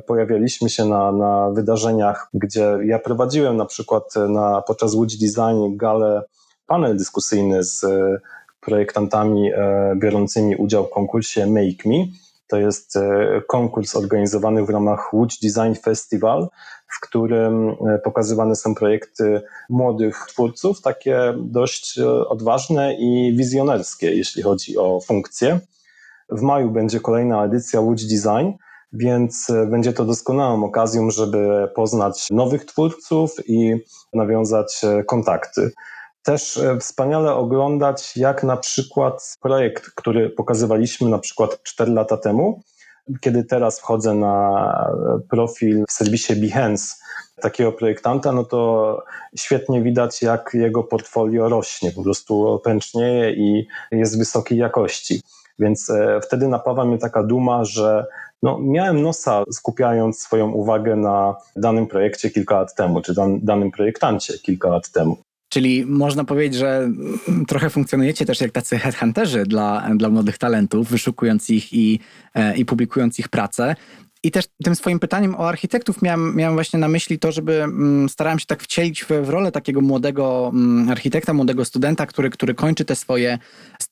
pojawialiśmy 0.07 0.69
się 0.69 0.85
na, 0.85 1.11
na 1.11 1.49
wydarzeniach, 1.49 2.29
gdzie 2.33 2.77
ja 2.85 2.99
prowadziłem 2.99 3.57
na 3.57 3.65
przykład 3.65 4.03
na, 4.29 4.61
podczas 4.61 4.93
Łódź 4.93 5.17
Design 5.17 5.77
galę 5.77 6.23
panel 6.67 6.97
dyskusyjny 6.97 7.63
z 7.63 7.85
projektantami 8.59 9.51
e, 9.53 9.95
biorącymi 9.95 10.55
udział 10.55 10.85
w 10.87 10.89
konkursie 10.89 11.45
Make 11.45 11.85
Me. 11.85 12.05
To 12.47 12.57
jest 12.57 12.95
e, 12.95 13.41
konkurs 13.47 13.95
organizowany 13.95 14.65
w 14.65 14.69
ramach 14.69 15.13
Łódź 15.13 15.39
Design 15.39 15.73
Festival, 15.83 16.47
w 16.87 16.99
którym 16.99 17.69
e, 17.69 17.99
pokazywane 18.03 18.55
są 18.55 18.75
projekty 18.75 19.41
młodych 19.69 20.25
twórców, 20.27 20.81
takie 20.81 21.33
dość 21.37 21.99
odważne 22.29 22.95
i 22.95 23.35
wizjonerskie, 23.37 24.15
jeśli 24.15 24.43
chodzi 24.43 24.77
o 24.77 24.99
funkcje. 24.99 25.59
W 26.29 26.41
maju 26.41 26.71
będzie 26.71 26.99
kolejna 26.99 27.45
edycja 27.45 27.81
Łódź 27.81 28.05
Design, 28.05 28.51
więc 28.93 29.51
będzie 29.69 29.93
to 29.93 30.05
doskonałą 30.05 30.63
okazją, 30.63 31.11
żeby 31.11 31.67
poznać 31.75 32.27
nowych 32.31 32.65
twórców 32.65 33.31
i 33.47 33.75
nawiązać 34.13 34.81
kontakty. 35.05 35.71
Też 36.27 36.57
e, 36.57 36.77
wspaniale 36.79 37.33
oglądać, 37.33 38.17
jak 38.17 38.43
na 38.43 38.57
przykład 38.57 39.37
projekt, 39.41 39.91
który 39.95 40.29
pokazywaliśmy 40.29 41.09
na 41.09 41.19
przykład 41.19 41.63
4 41.63 41.91
lata 41.91 42.17
temu, 42.17 42.61
kiedy 43.21 43.43
teraz 43.43 43.79
wchodzę 43.79 44.13
na 44.13 44.63
profil 45.29 45.85
w 45.89 45.91
serwisie 45.91 46.35
Behance 46.35 46.95
takiego 47.41 47.71
projektanta, 47.71 48.31
no 48.31 48.43
to 48.43 49.03
świetnie 49.37 49.81
widać, 49.81 50.21
jak 50.21 50.51
jego 50.53 50.83
portfolio 50.83 51.49
rośnie, 51.49 51.91
po 51.91 52.03
prostu 52.03 52.61
pęcznieje 52.63 53.33
i 53.33 53.67
jest 53.91 54.17
wysokiej 54.17 54.57
jakości. 54.57 55.21
Więc 55.59 55.89
e, 55.89 56.19
wtedy 56.23 56.47
napawa 56.47 56.85
mnie 56.85 56.97
taka 56.97 57.23
duma, 57.23 57.65
że 57.65 58.05
no, 58.43 58.59
miałem 58.61 59.01
nosa 59.01 59.43
skupiając 59.51 60.19
swoją 60.19 60.51
uwagę 60.51 60.95
na 60.95 61.35
danym 61.55 61.87
projekcie 61.87 62.29
kilka 62.29 62.55
lat 62.55 62.75
temu, 62.75 63.01
czy 63.01 63.13
dan, 63.13 63.39
danym 63.43 63.71
projektancie 63.71 64.39
kilka 64.39 64.69
lat 64.69 64.91
temu. 64.91 65.26
Czyli 65.57 65.85
można 65.85 66.23
powiedzieć, 66.23 66.59
że 66.59 66.91
trochę 67.47 67.69
funkcjonujecie 67.69 68.25
też 68.25 68.41
jak 68.41 68.51
tacy 68.51 68.79
headhunterzy 68.79 69.43
dla, 69.43 69.89
dla 69.95 70.09
młodych 70.09 70.37
talentów, 70.37 70.89
wyszukując 70.89 71.49
ich 71.49 71.73
i, 71.73 71.99
e, 72.33 72.57
i 72.57 72.65
publikując 72.65 73.19
ich 73.19 73.29
pracę. 73.29 73.75
I 74.23 74.31
też 74.31 74.45
tym 74.63 74.75
swoim 74.75 74.99
pytaniem 74.99 75.35
o 75.35 75.47
architektów 75.47 76.01
miałem, 76.01 76.35
miałem 76.35 76.55
właśnie 76.55 76.79
na 76.79 76.87
myśli 76.87 77.19
to, 77.19 77.31
żeby 77.31 77.63
mm, 77.63 78.09
starałem 78.09 78.39
się 78.39 78.45
tak 78.45 78.63
wcielić 78.63 79.03
w, 79.03 79.07
w 79.07 79.29
rolę 79.29 79.51
takiego 79.51 79.81
młodego 79.81 80.51
mm, 80.53 80.89
architekta, 80.89 81.33
młodego 81.33 81.65
studenta, 81.65 82.05
który, 82.05 82.29
który 82.29 82.53
kończy 82.53 82.85
te 82.85 82.95
swoje 82.95 83.37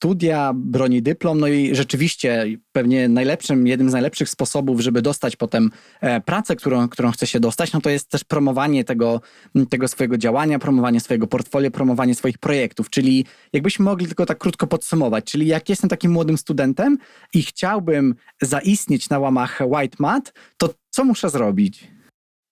studia, 0.05 0.53
broni 0.55 1.01
dyplom, 1.01 1.39
no 1.39 1.47
i 1.47 1.75
rzeczywiście 1.75 2.45
pewnie 2.71 3.09
najlepszym, 3.09 3.67
jednym 3.67 3.89
z 3.89 3.93
najlepszych 3.93 4.29
sposobów, 4.29 4.81
żeby 4.81 5.01
dostać 5.01 5.35
potem 5.35 5.71
e, 6.01 6.21
pracę, 6.21 6.55
którą, 6.55 6.89
którą 6.89 7.11
chce 7.11 7.27
się 7.27 7.39
dostać, 7.39 7.73
no 7.73 7.81
to 7.81 7.89
jest 7.89 8.09
też 8.09 8.23
promowanie 8.23 8.83
tego, 8.83 9.21
tego 9.69 9.87
swojego 9.87 10.17
działania, 10.17 10.59
promowanie 10.59 10.99
swojego 10.99 11.27
portfolio, 11.27 11.71
promowanie 11.71 12.15
swoich 12.15 12.37
projektów, 12.37 12.89
czyli 12.89 13.25
jakbyśmy 13.53 13.85
mogli 13.85 14.07
tylko 14.07 14.25
tak 14.25 14.37
krótko 14.37 14.67
podsumować, 14.67 15.25
czyli 15.25 15.47
jak 15.47 15.69
jestem 15.69 15.89
takim 15.89 16.11
młodym 16.11 16.37
studentem 16.37 16.97
i 17.33 17.43
chciałbym 17.43 18.15
zaistnieć 18.41 19.09
na 19.09 19.19
łamach 19.19 19.59
White 19.67 19.97
Mat, 19.99 20.33
to 20.57 20.69
co 20.89 21.05
muszę 21.05 21.29
zrobić? 21.29 21.87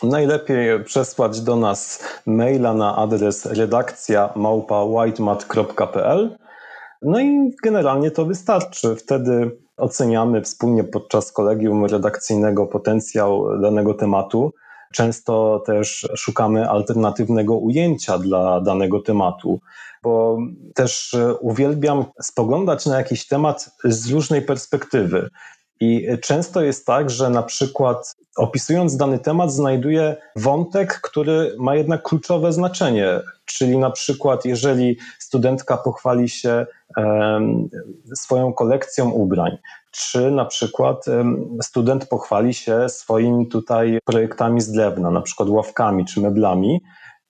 Najlepiej 0.03 0.83
przesłać 0.83 1.41
do 1.41 1.55
nas 1.55 2.03
maila 2.25 2.73
na 2.73 2.95
adres 2.95 3.45
redakcja 3.45 4.29
małpa.whitemat.pl 4.35 6.42
no 7.03 7.19
i 7.19 7.51
generalnie 7.63 8.11
to 8.11 8.25
wystarczy. 8.25 8.95
Wtedy 8.95 9.57
oceniamy 9.77 10.41
wspólnie 10.41 10.83
podczas 10.83 11.31
kolegium 11.31 11.85
redakcyjnego 11.85 12.67
potencjał 12.67 13.59
danego 13.61 13.93
tematu. 13.93 14.53
Często 14.93 15.63
też 15.65 16.07
szukamy 16.15 16.69
alternatywnego 16.69 17.57
ujęcia 17.57 18.17
dla 18.17 18.61
danego 18.61 18.99
tematu, 18.99 19.59
bo 20.03 20.37
też 20.75 21.15
uwielbiam 21.41 22.05
spoglądać 22.21 22.85
na 22.85 22.97
jakiś 22.97 23.27
temat 23.27 23.69
z 23.83 24.11
różnej 24.11 24.41
perspektywy. 24.41 25.29
I 25.79 26.07
często 26.21 26.62
jest 26.62 26.86
tak, 26.86 27.09
że 27.09 27.29
na 27.29 27.43
przykład 27.43 28.15
opisując 28.38 28.97
dany 28.97 29.19
temat, 29.19 29.51
znajduję 29.51 30.15
wątek, 30.36 31.01
który 31.01 31.55
ma 31.59 31.75
jednak 31.75 32.03
kluczowe 32.03 32.53
znaczenie. 32.53 33.19
Czyli 33.45 33.77
na 33.77 33.91
przykład, 33.91 34.45
jeżeli 34.45 34.97
studentka 35.19 35.77
pochwali 35.77 36.29
się 36.29 36.65
um, 36.97 37.69
swoją 38.15 38.53
kolekcją 38.53 39.09
ubrań, 39.12 39.57
czy 39.91 40.31
na 40.31 40.45
przykład 40.45 41.07
um, 41.07 41.57
student 41.63 42.07
pochwali 42.07 42.53
się 42.53 42.89
swoimi 42.89 43.47
tutaj 43.47 43.99
projektami 44.05 44.62
z 44.62 44.71
drewna, 44.71 45.12
na 45.12 45.21
przykład 45.21 45.49
ławkami 45.49 46.05
czy 46.05 46.21
meblami, 46.21 46.81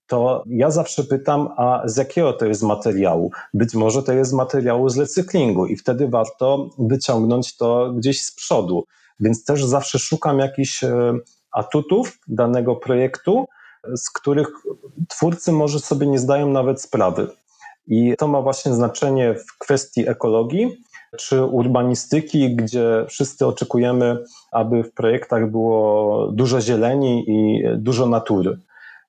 to 0.06 0.44
ja 0.46 0.70
zawsze 0.70 1.04
pytam, 1.04 1.48
a 1.56 1.82
z 1.84 1.96
jakiego 1.96 2.32
to 2.32 2.46
jest 2.46 2.62
materiału? 2.62 3.30
Być 3.54 3.74
może 3.74 4.02
to 4.02 4.12
jest 4.12 4.32
materiału 4.32 4.88
z 4.88 4.98
recyklingu 4.98 5.66
i 5.66 5.76
wtedy 5.76 6.08
warto 6.08 6.70
wyciągnąć 6.78 7.56
to 7.56 7.92
gdzieś 7.92 8.22
z 8.24 8.34
przodu. 8.34 8.84
Więc 9.20 9.44
też 9.44 9.64
zawsze 9.64 9.98
szukam 9.98 10.38
jakichś 10.38 10.84
e, 10.84 11.18
atutów 11.52 12.18
danego 12.28 12.76
projektu, 12.76 13.46
z 13.96 14.10
których 14.10 14.48
twórcy 15.08 15.52
może 15.52 15.80
sobie 15.80 16.06
nie 16.06 16.18
zdają 16.18 16.48
nawet 16.48 16.82
sprawy. 16.82 17.28
I 17.86 18.14
to 18.18 18.28
ma 18.28 18.42
właśnie 18.42 18.72
znaczenie 18.72 19.34
w 19.34 19.58
kwestii 19.58 20.08
ekologii, 20.08 20.84
czy 21.18 21.44
urbanistyki, 21.44 22.56
gdzie 22.56 23.04
wszyscy 23.08 23.46
oczekujemy, 23.46 24.24
aby 24.52 24.82
w 24.82 24.92
projektach 24.92 25.50
było 25.50 26.28
dużo 26.32 26.60
zieleni 26.60 27.24
i 27.28 27.62
dużo 27.76 28.06
natury. 28.06 28.58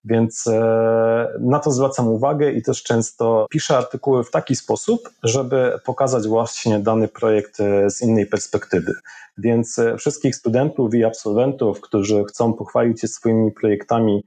Więc 0.06 0.48
e, 0.48 1.28
na 1.40 1.60
to 1.60 1.72
zwracam 1.72 2.08
uwagę 2.08 2.52
i 2.52 2.62
też 2.62 2.84
często 2.84 3.48
piszę 3.50 3.78
artykuły 3.78 4.24
w 4.24 4.32
taki 4.32 4.56
sposób, 4.56 5.10
żeby 5.24 5.80
pokazać 5.86 6.28
właśnie 6.28 6.80
dany 6.80 7.08
projekt 7.08 7.60
e, 7.60 7.90
z 7.90 8.02
innej 8.02 8.26
perspektywy. 8.26 8.94
Więc 9.38 9.80
e, 9.80 9.98
wszystkich 9.98 10.36
studentów 10.36 10.96
i 10.96 11.04
absolwentów, 11.04 11.82
którzy 11.82 12.24
chcą 12.24 12.54
pochwalić 12.54 13.02
się 13.02 13.08
swoimi 13.08 13.52
projektami, 13.52 14.24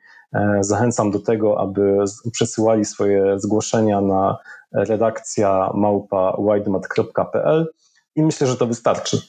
zachęcam 0.60 1.10
do 1.10 1.18
tego, 1.18 1.60
aby 1.60 2.04
przesyłali 2.32 2.84
swoje 2.84 3.40
zgłoszenia 3.40 4.00
na 4.00 4.38
redakcja 4.72 5.70
małpa 5.74 6.36
widemat.pl 6.54 7.72
i 8.16 8.22
myślę, 8.22 8.46
że 8.46 8.56
to 8.56 8.66
wystarczy. 8.66 9.20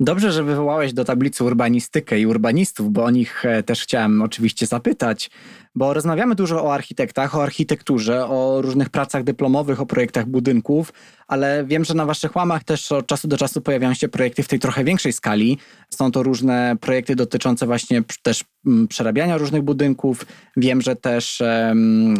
Dobrze, 0.00 0.32
że 0.32 0.44
wywołałeś 0.44 0.92
do 0.92 1.04
tablicy 1.04 1.44
urbanistykę 1.44 2.20
i 2.20 2.26
urbanistów, 2.26 2.92
bo 2.92 3.04
o 3.04 3.10
nich 3.10 3.44
też 3.66 3.82
chciałem 3.82 4.22
oczywiście 4.22 4.66
zapytać. 4.66 5.30
Bo 5.74 5.94
rozmawiamy 5.94 6.34
dużo 6.34 6.64
o 6.64 6.74
architektach, 6.74 7.36
o 7.36 7.42
architekturze, 7.42 8.26
o 8.26 8.62
różnych 8.62 8.90
pracach 8.90 9.24
dyplomowych, 9.24 9.80
o 9.80 9.86
projektach 9.86 10.26
budynków, 10.26 10.92
ale 11.26 11.64
wiem, 11.64 11.84
że 11.84 11.94
na 11.94 12.06
waszych 12.06 12.36
łamach 12.36 12.64
też 12.64 12.92
od 12.92 13.06
czasu 13.06 13.28
do 13.28 13.36
czasu 13.36 13.60
pojawiają 13.60 13.94
się 13.94 14.08
projekty 14.08 14.42
w 14.42 14.48
tej 14.48 14.58
trochę 14.58 14.84
większej 14.84 15.12
skali. 15.12 15.58
Są 15.90 16.12
to 16.12 16.22
różne 16.22 16.76
projekty 16.80 17.16
dotyczące 17.16 17.66
właśnie 17.66 18.02
też 18.22 18.44
mm, 18.66 18.88
przerabiania 18.88 19.38
różnych 19.38 19.62
budynków. 19.62 20.26
Wiem, 20.56 20.82
że 20.82 20.96
też 20.96 21.42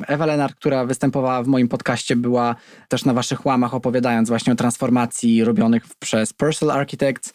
Ewa 0.07 0.27
Lenart, 0.27 0.55
która 0.55 0.85
występowała 0.85 1.43
w 1.43 1.47
moim 1.47 1.69
podcaście, 1.69 2.17
była 2.17 2.57
też 2.89 3.05
na 3.05 3.15
waszych 3.15 3.47
łamach 3.47 3.75
opowiadając 3.75 4.29
właśnie 4.29 4.53
o 4.53 4.57
transformacji 4.57 5.45
robionych 5.45 5.87
przez 5.99 6.33
Purcell 6.33 6.71
Architects. 6.71 7.33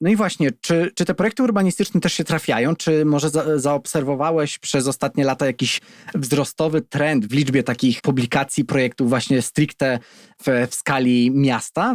No 0.00 0.10
i 0.10 0.16
właśnie, 0.16 0.50
czy, 0.60 0.90
czy 0.94 1.04
te 1.04 1.14
projekty 1.14 1.42
urbanistyczne 1.42 2.00
też 2.00 2.12
się 2.12 2.24
trafiają? 2.24 2.76
Czy 2.76 3.04
może 3.04 3.30
za, 3.30 3.58
zaobserwowałeś 3.58 4.58
przez 4.58 4.86
ostatnie 4.86 5.24
lata 5.24 5.46
jakiś 5.46 5.80
wzrostowy 6.14 6.80
trend 6.80 7.26
w 7.26 7.32
liczbie 7.32 7.62
takich 7.62 8.00
publikacji 8.00 8.64
projektów 8.64 9.08
właśnie 9.08 9.42
stricte 9.42 9.98
w, 10.42 10.66
w 10.70 10.74
skali 10.74 11.30
miasta? 11.30 11.94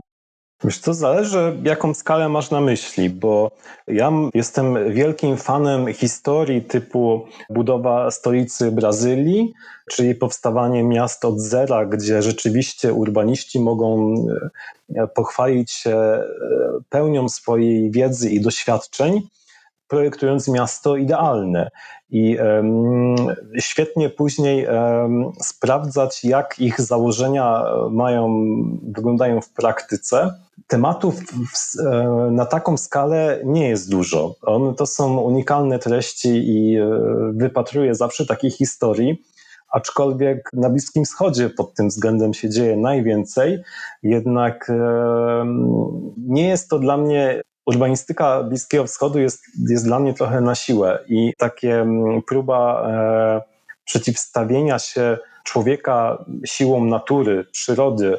Wiesz, 0.66 0.82
to 0.82 0.94
zależy, 0.94 1.58
jaką 1.64 1.94
skalę 1.94 2.30
masz 2.30 2.52
na 2.52 2.62
myśli, 2.62 3.10
bo 3.10 3.52
ja 3.88 4.12
jestem 4.34 4.94
wielkim 4.94 5.38
fanem 5.38 5.94
historii 5.94 6.62
typu 6.62 7.26
budowa 7.50 8.12
stolicy 8.12 8.72
Brazylii, 8.72 9.54
czyli 9.92 10.16
powstawanie 10.16 10.84
miast 10.84 11.26
od 11.26 11.40
zera, 11.40 11.86
gdzie 11.86 12.22
rzeczywiście 12.22 12.94
urbaniści 12.94 13.60
mogą 13.60 14.16
e, 14.96 15.08
pochwalić 15.08 15.72
się 15.72 15.96
e, 15.96 16.24
pełnią 16.90 17.30
swojej 17.30 17.92
wiedzy 17.92 18.30
i 18.30 18.42
doświadczeń, 18.42 19.22
projektując 19.88 20.48
miasto 20.48 20.96
idealne. 20.96 21.70
I 22.10 22.38
um, 22.38 23.16
świetnie 23.60 24.10
później 24.10 24.68
um, 24.68 25.32
sprawdzać, 25.42 26.24
jak 26.24 26.60
ich 26.60 26.82
założenia 26.82 27.64
mają, 27.90 28.46
wyglądają 28.84 29.42
w 29.42 29.50
praktyce 29.50 30.34
tematów 30.68 31.16
e, 31.80 32.30
na 32.32 32.46
taką 32.46 32.78
skalę 32.78 33.40
nie 33.44 33.70
jest 33.70 33.92
dużo. 33.92 34.36
One 34.42 34.74
to 34.74 34.86
są 34.86 35.18
unikalne 35.18 35.80
treści 35.80 36.30
i 36.30 36.78
e, 36.78 36.90
wypatruję 37.34 37.96
zawsze 37.96 38.26
takich 38.26 38.56
historii, 38.56 39.24
aczkolwiek 39.70 40.50
na 40.54 40.70
Bliskim 40.70 41.06
Wschodzie 41.06 41.50
pod 41.50 41.74
tym 41.74 41.88
względem 41.88 42.34
się 42.34 42.50
dzieje 42.50 42.78
najwięcej, 42.78 43.60
jednak 44.04 44.72
nie 46.18 46.48
jest 46.48 46.70
to 46.70 46.80
dla 46.80 46.98
mnie 46.98 47.42
urbanistyka 47.66 48.44
Bliskiego 48.44 48.88
Wschodu 48.88 49.20
jest, 49.20 49.44
jest 49.70 49.86
dla 49.86 50.00
mnie 50.00 50.14
trochę 50.14 50.42
na 50.42 50.56
siłę 50.56 51.00
i 51.08 51.34
takie 51.38 51.86
próba 52.28 52.88
przeciwstawienia 53.86 54.80
się 54.80 55.18
człowieka 55.44 56.26
siłą 56.46 56.86
natury, 56.86 57.46
przyrody, 57.52 58.18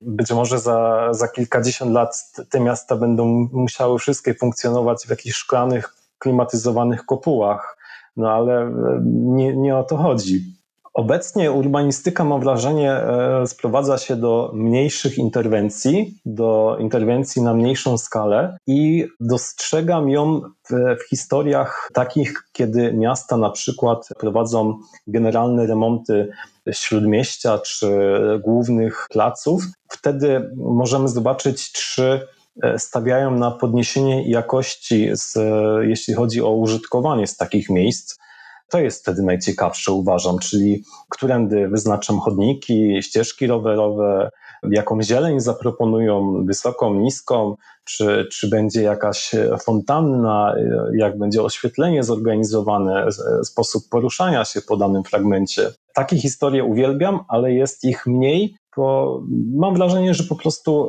być 0.00 0.30
może 0.30 0.58
za, 0.58 1.08
za 1.10 1.28
kilkadziesiąt 1.28 1.92
lat 1.92 2.32
te 2.50 2.60
miasta 2.60 2.96
będą 2.96 3.48
musiały 3.52 3.98
wszystkie 3.98 4.34
funkcjonować 4.34 5.06
w 5.06 5.10
jakichś 5.10 5.36
szklanych, 5.36 5.94
klimatyzowanych 6.18 7.04
kopułach, 7.04 7.78
no 8.16 8.32
ale 8.32 8.62
e, 8.62 8.72
nie, 9.04 9.56
nie 9.56 9.76
o 9.76 9.84
to 9.84 9.96
chodzi. 9.96 10.57
Obecnie 10.94 11.52
urbanistyka, 11.52 12.24
mam 12.24 12.40
wrażenie, 12.40 12.92
e, 12.92 13.46
sprowadza 13.46 13.98
się 13.98 14.16
do 14.16 14.50
mniejszych 14.54 15.18
interwencji, 15.18 16.14
do 16.24 16.76
interwencji 16.80 17.42
na 17.42 17.54
mniejszą 17.54 17.98
skalę 17.98 18.58
i 18.66 19.06
dostrzegam 19.20 20.10
ją 20.10 20.40
w, 20.40 20.72
w, 21.00 21.08
historiach 21.08 21.88
takich, 21.94 22.42
kiedy 22.52 22.92
miasta 22.92 23.36
na 23.36 23.50
przykład 23.50 24.08
prowadzą 24.18 24.78
generalne 25.06 25.66
remonty 25.66 26.28
śródmieścia 26.72 27.58
czy 27.58 27.88
głównych 28.44 29.06
placów. 29.10 29.62
Wtedy 29.88 30.50
możemy 30.56 31.08
zobaczyć, 31.08 31.72
czy 31.72 32.26
e, 32.62 32.78
stawiają 32.78 33.30
na 33.30 33.50
podniesienie 33.50 34.30
jakości, 34.30 35.10
z, 35.12 35.34
jeśli 35.82 36.14
chodzi 36.14 36.42
o 36.42 36.50
użytkowanie 36.50 37.26
z 37.26 37.36
takich 37.36 37.70
miejsc 37.70 38.18
to 38.70 38.78
jest 38.80 39.02
wtedy 39.02 39.22
najciekawsze, 39.22 39.92
uważam, 39.92 40.38
czyli 40.38 40.84
którędy 41.10 41.68
wyznaczam 41.68 42.18
chodniki, 42.18 43.02
ścieżki 43.02 43.46
rowerowe, 43.46 44.30
jaką 44.70 45.02
zieleń 45.02 45.40
zaproponują, 45.40 46.44
wysoką, 46.44 46.94
niską, 46.94 47.56
czy, 47.84 48.26
czy 48.32 48.48
będzie 48.48 48.82
jakaś 48.82 49.30
fontanna, 49.62 50.54
jak 50.96 51.18
będzie 51.18 51.42
oświetlenie 51.42 52.02
zorganizowane, 52.02 53.06
sposób 53.42 53.82
poruszania 53.90 54.44
się 54.44 54.60
po 54.60 54.76
danym 54.76 55.04
fragmencie. 55.04 55.70
Takie 55.94 56.16
historie 56.16 56.64
uwielbiam, 56.64 57.20
ale 57.28 57.52
jest 57.52 57.84
ich 57.84 58.06
mniej, 58.06 58.56
bo 58.76 59.20
mam 59.56 59.74
wrażenie, 59.74 60.14
że 60.14 60.24
po 60.24 60.36
prostu 60.36 60.88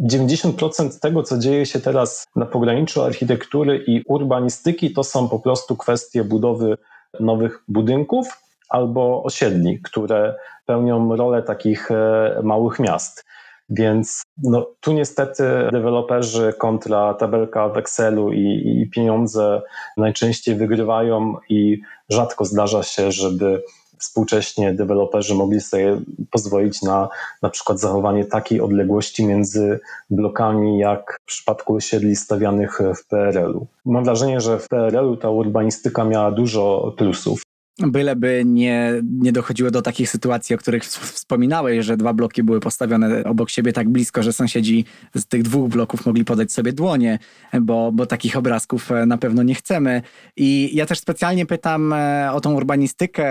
90% 0.00 0.86
e, 0.86 1.00
tego, 1.00 1.22
co 1.22 1.38
dzieje 1.38 1.66
się 1.66 1.80
teraz 1.80 2.26
na 2.36 2.46
pograniczu 2.46 3.02
architektury 3.02 3.84
i 3.86 4.02
urbanistyki, 4.06 4.92
to 4.92 5.04
są 5.04 5.28
po 5.28 5.38
prostu 5.38 5.76
kwestie 5.76 6.24
budowy 6.24 6.78
nowych 7.20 7.64
budynków 7.68 8.42
albo 8.68 9.22
osiedli, 9.22 9.80
które 9.82 10.34
pełnią 10.66 11.16
rolę 11.16 11.42
takich 11.42 11.90
e, 11.90 12.40
małych 12.42 12.78
miast. 12.78 13.24
Więc 13.70 14.22
no, 14.42 14.66
tu 14.80 14.92
niestety 14.92 15.44
deweloperzy 15.72 16.52
kontra 16.58 17.14
tabelka 17.14 17.68
w 17.68 17.76
Excelu 17.76 18.32
i, 18.32 18.80
i 18.82 18.90
pieniądze 18.90 19.62
najczęściej 19.96 20.54
wygrywają 20.54 21.34
i 21.48 21.80
rzadko 22.08 22.44
zdarza 22.44 22.82
się, 22.82 23.12
żeby 23.12 23.62
współcześnie 24.00 24.74
deweloperzy 24.74 25.34
mogli 25.34 25.60
sobie 25.60 26.00
pozwolić 26.30 26.82
na 26.82 27.08
na 27.42 27.50
przykład 27.50 27.80
zachowanie 27.80 28.24
takiej 28.24 28.60
odległości 28.60 29.26
między 29.26 29.80
blokami, 30.10 30.78
jak 30.78 31.18
w 31.22 31.26
przypadku 31.26 31.74
osiedli 31.74 32.16
stawianych 32.16 32.78
w 32.96 33.06
PRL-u. 33.06 33.66
Mam 33.84 34.04
wrażenie, 34.04 34.40
że 34.40 34.58
w 34.58 34.68
PRL-u 34.68 35.16
ta 35.16 35.30
urbanistyka 35.30 36.04
miała 36.04 36.30
dużo 36.30 36.94
plusów. 36.96 37.42
Byleby 37.86 38.42
nie, 38.46 38.92
nie 39.02 39.32
dochodziło 39.32 39.70
do 39.70 39.82
takich 39.82 40.10
sytuacji, 40.10 40.54
o 40.54 40.58
których 40.58 40.84
wspominałeś, 40.84 41.86
że 41.86 41.96
dwa 41.96 42.12
bloki 42.12 42.42
były 42.42 42.60
postawione 42.60 43.24
obok 43.24 43.50
siebie 43.50 43.72
tak 43.72 43.88
blisko, 43.88 44.22
że 44.22 44.32
sąsiedzi 44.32 44.84
z 45.14 45.26
tych 45.26 45.42
dwóch 45.42 45.68
bloków 45.68 46.06
mogli 46.06 46.24
podać 46.24 46.52
sobie 46.52 46.72
dłonie, 46.72 47.18
bo, 47.60 47.92
bo 47.92 48.06
takich 48.06 48.36
obrazków 48.36 48.92
e, 48.92 49.06
na 49.06 49.18
pewno 49.18 49.42
nie 49.42 49.54
chcemy. 49.54 50.02
I 50.36 50.70
ja 50.76 50.86
też 50.86 50.98
specjalnie 50.98 51.46
pytam 51.46 51.92
e, 51.92 52.32
o 52.32 52.40
tą 52.40 52.54
urbanistykę. 52.54 53.24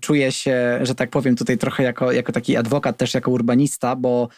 Czuję 0.00 0.32
się, 0.32 0.78
że 0.82 0.94
tak 0.94 1.10
powiem, 1.10 1.36
tutaj 1.36 1.58
trochę 1.58 1.82
jako, 1.82 2.12
jako 2.12 2.32
taki 2.32 2.56
adwokat, 2.56 2.96
też 2.96 3.14
jako 3.14 3.30
urbanista, 3.30 3.96
bo 3.96 4.28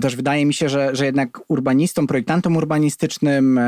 też 0.00 0.16
wydaje 0.16 0.46
mi 0.46 0.54
się, 0.54 0.68
że, 0.68 0.96
że 0.96 1.04
jednak 1.06 1.40
urbanistom, 1.48 2.06
projektantom 2.06 2.56
urbanistycznym, 2.56 3.58
e, 3.58 3.62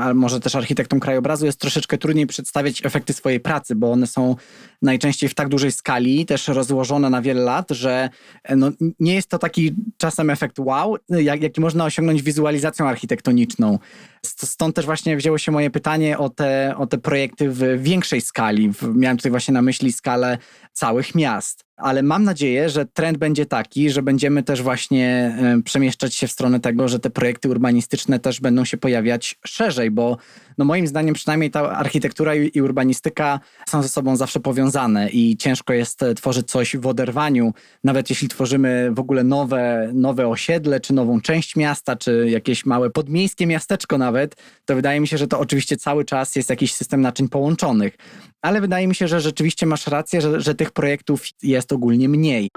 ale 0.00 0.14
może 0.14 0.40
też 0.40 0.54
architektom 0.54 1.00
krajobrazu 1.00 1.46
jest 1.46 1.60
troszeczkę 1.60 1.98
trudniej 1.98 2.26
przedstawiać 2.26 2.84
efekty 2.84 3.12
swojej 3.12 3.40
pracy, 3.40 3.74
bo 3.74 3.92
one 3.92 4.06
są 4.06 4.36
najczęściej 4.82 5.28
w 5.28 5.34
tak 5.34 5.48
dużej 5.48 5.72
skali, 5.72 6.26
też 6.26 6.48
rozłożone 6.48 7.10
na 7.10 7.22
wiele 7.22 7.40
lat, 7.40 7.70
że 7.70 8.08
e, 8.42 8.56
no, 8.56 8.70
nie 9.00 9.14
jest 9.14 9.28
to 9.28 9.38
taki 9.38 9.74
czasem 9.96 10.30
efekt 10.30 10.58
wow, 10.58 10.96
jak, 11.08 11.42
jaki 11.42 11.60
można 11.60 11.84
osiągnąć 11.84 12.22
wizualizacją 12.22 12.88
architektoniczną. 12.88 13.78
Stąd 14.26 14.76
też 14.76 14.86
właśnie 14.86 15.16
wzięło 15.16 15.38
się 15.38 15.52
moje 15.52 15.70
pytanie 15.70 16.18
o 16.18 16.30
te, 16.30 16.74
o 16.78 16.86
te 16.86 16.98
projekty 16.98 17.50
w 17.50 17.82
większej 17.82 18.20
skali. 18.20 18.72
Miałem 18.94 19.16
tutaj 19.16 19.30
właśnie 19.30 19.54
na 19.54 19.62
myśli 19.62 19.92
skalę 19.92 20.38
całych 20.72 21.14
miast. 21.14 21.69
Ale 21.82 22.02
mam 22.02 22.24
nadzieję, 22.24 22.68
że 22.68 22.86
trend 22.86 23.18
będzie 23.18 23.46
taki, 23.46 23.90
że 23.90 24.02
będziemy 24.02 24.42
też 24.42 24.62
właśnie 24.62 25.36
przemieszczać 25.64 26.14
się 26.14 26.26
w 26.26 26.32
stronę 26.32 26.60
tego, 26.60 26.88
że 26.88 26.98
te 26.98 27.10
projekty 27.10 27.48
urbanistyczne 27.48 28.18
też 28.18 28.40
będą 28.40 28.64
się 28.64 28.76
pojawiać 28.76 29.38
szerzej, 29.46 29.90
bo 29.90 30.16
no 30.58 30.64
moim 30.64 30.86
zdaniem 30.86 31.14
przynajmniej 31.14 31.50
ta 31.50 31.70
architektura 31.70 32.34
i 32.34 32.60
urbanistyka 32.60 33.40
są 33.68 33.82
ze 33.82 33.88
sobą 33.88 34.16
zawsze 34.16 34.40
powiązane 34.40 35.10
i 35.10 35.36
ciężko 35.36 35.72
jest 35.72 36.02
e, 36.02 36.14
tworzyć 36.14 36.50
coś 36.50 36.76
w 36.76 36.86
oderwaniu, 36.86 37.52
nawet 37.84 38.10
jeśli 38.10 38.28
tworzymy 38.28 38.90
w 38.92 38.98
ogóle 38.98 39.24
nowe, 39.24 39.90
nowe 39.94 40.28
osiedle, 40.28 40.80
czy 40.80 40.94
nową 40.94 41.20
część 41.20 41.56
miasta, 41.56 41.96
czy 41.96 42.26
jakieś 42.30 42.66
małe 42.66 42.90
podmiejskie 42.90 43.46
miasteczko 43.46 43.98
nawet, 43.98 44.36
to 44.64 44.74
wydaje 44.74 45.00
mi 45.00 45.08
się, 45.08 45.18
że 45.18 45.26
to 45.26 45.40
oczywiście 45.40 45.76
cały 45.76 46.04
czas 46.04 46.36
jest 46.36 46.50
jakiś 46.50 46.74
system 46.74 47.00
naczyń 47.00 47.28
połączonych. 47.28 47.96
Ale 48.42 48.60
wydaje 48.60 48.88
mi 48.88 48.94
się, 48.94 49.08
że 49.08 49.20
rzeczywiście 49.20 49.66
masz 49.66 49.86
rację, 49.86 50.20
że, 50.20 50.40
że 50.40 50.54
tych 50.54 50.70
projektów 50.70 51.24
jest 51.42 51.69
ogólnie 51.72 52.08
mniej. 52.08 52.48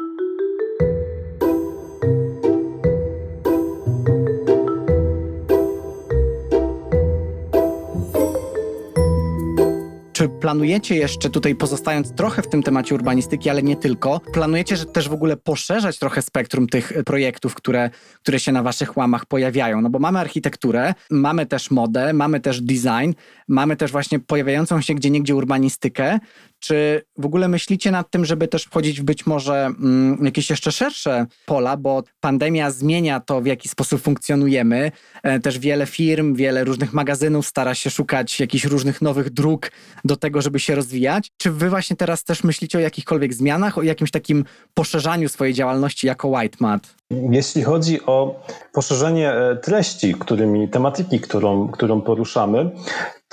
Czy 10.13 10.29
planujecie 10.29 10.95
jeszcze 10.95 11.29
tutaj, 11.29 11.55
pozostając 11.55 12.13
trochę 12.15 12.41
w 12.41 12.49
tym 12.49 12.63
temacie 12.63 12.95
urbanistyki, 12.95 13.49
ale 13.49 13.63
nie 13.63 13.75
tylko, 13.75 14.19
planujecie 14.19 14.77
że 14.77 14.85
też 14.85 15.09
w 15.09 15.13
ogóle 15.13 15.37
poszerzać 15.37 15.99
trochę 15.99 16.21
spektrum 16.21 16.67
tych 16.67 16.93
projektów, 17.05 17.55
które, 17.55 17.89
które 18.21 18.39
się 18.39 18.51
na 18.51 18.63
waszych 18.63 18.97
łamach 18.97 19.25
pojawiają? 19.25 19.81
No 19.81 19.89
bo 19.89 19.99
mamy 19.99 20.19
architekturę, 20.19 20.93
mamy 21.11 21.45
też 21.45 21.71
modę, 21.71 22.13
mamy 22.13 22.39
też 22.39 22.61
design, 22.61 23.13
mamy 23.47 23.75
też 23.75 23.91
właśnie 23.91 24.19
pojawiającą 24.19 24.81
się 24.81 24.93
gdzie 24.93 25.09
niegdzie 25.09 25.35
urbanistykę. 25.35 26.19
Czy 26.59 27.01
w 27.17 27.25
ogóle 27.25 27.47
myślicie 27.47 27.91
nad 27.91 28.11
tym, 28.11 28.25
żeby 28.25 28.47
też 28.47 28.63
wchodzić 28.63 29.01
w 29.01 29.03
być 29.03 29.25
może 29.25 29.65
mm, 29.65 30.25
jakieś 30.25 30.49
jeszcze 30.49 30.71
szersze 30.71 31.25
pola, 31.45 31.77
bo 31.77 32.03
pandemia 32.19 32.71
zmienia 32.71 33.19
to, 33.19 33.41
w 33.41 33.45
jaki 33.45 33.69
sposób 33.69 34.01
funkcjonujemy. 34.01 34.91
E, 35.23 35.39
też 35.39 35.59
wiele 35.59 35.85
firm, 35.85 36.35
wiele 36.35 36.63
różnych 36.63 36.93
magazynów 36.93 37.47
stara 37.47 37.75
się 37.75 37.89
szukać 37.89 38.39
jakichś 38.39 38.65
różnych 38.65 39.01
nowych 39.01 39.29
dróg 39.29 39.71
do 40.03 40.15
tego, 40.15 40.41
żeby 40.41 40.59
się 40.59 40.75
rozwijać. 40.75 41.31
Czy 41.37 41.51
wy 41.51 41.69
właśnie 41.69 41.95
teraz 41.95 42.23
też 42.23 42.43
myślicie 42.43 42.77
o 42.77 42.81
jakichkolwiek 42.81 43.33
zmianach, 43.33 43.77
o 43.77 43.81
jakimś 43.81 44.11
takim 44.11 44.45
poszerzaniu 44.73 45.29
swojej 45.29 45.53
działalności 45.53 46.07
jako 46.07 46.27
White 46.27 46.57
Mat? 46.59 46.95
Jeśli 47.29 47.63
chodzi 47.63 48.05
o 48.05 48.45
poszerzenie 48.73 49.31
e, 49.31 49.55
treści, 49.55 50.13
którymi, 50.13 50.69
tematyki, 50.69 51.19
którą, 51.19 51.67
którą 51.67 52.01
poruszamy, 52.01 52.71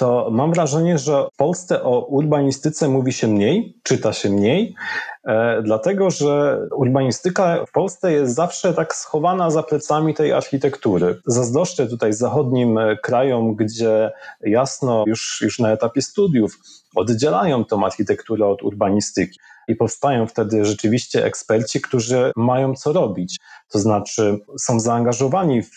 to 0.00 0.28
mam 0.30 0.52
wrażenie, 0.52 0.98
że 0.98 1.26
w 1.32 1.36
Polsce 1.36 1.82
o 1.82 2.06
urbanistyce 2.06 2.88
mówi 2.88 3.12
się 3.12 3.28
mniej, 3.28 3.80
czyta 3.82 4.12
się 4.12 4.30
mniej, 4.30 4.74
e, 5.24 5.62
dlatego 5.62 6.10
że 6.10 6.60
urbanistyka 6.74 7.64
w 7.66 7.72
Polsce 7.72 8.12
jest 8.12 8.34
zawsze 8.34 8.74
tak 8.74 8.94
schowana 8.94 9.50
za 9.50 9.62
plecami 9.62 10.14
tej 10.14 10.32
architektury. 10.32 11.20
Zazdroszczę 11.26 11.86
tutaj 11.86 12.12
zachodnim 12.12 12.78
e, 12.78 12.96
krajom, 12.96 13.54
gdzie 13.54 14.10
jasno 14.40 15.04
już, 15.06 15.40
już 15.42 15.58
na 15.58 15.72
etapie 15.72 16.02
studiów 16.02 16.58
oddzielają 16.94 17.64
tą 17.64 17.84
architekturę 17.84 18.46
od 18.46 18.62
urbanistyki 18.62 19.38
i 19.68 19.76
powstają 19.76 20.26
wtedy 20.26 20.64
rzeczywiście 20.64 21.24
eksperci, 21.24 21.80
którzy 21.80 22.32
mają 22.36 22.74
co 22.74 22.92
robić. 22.92 23.36
To 23.70 23.78
znaczy 23.78 24.40
są 24.58 24.80
zaangażowani 24.80 25.62
w, 25.62 25.76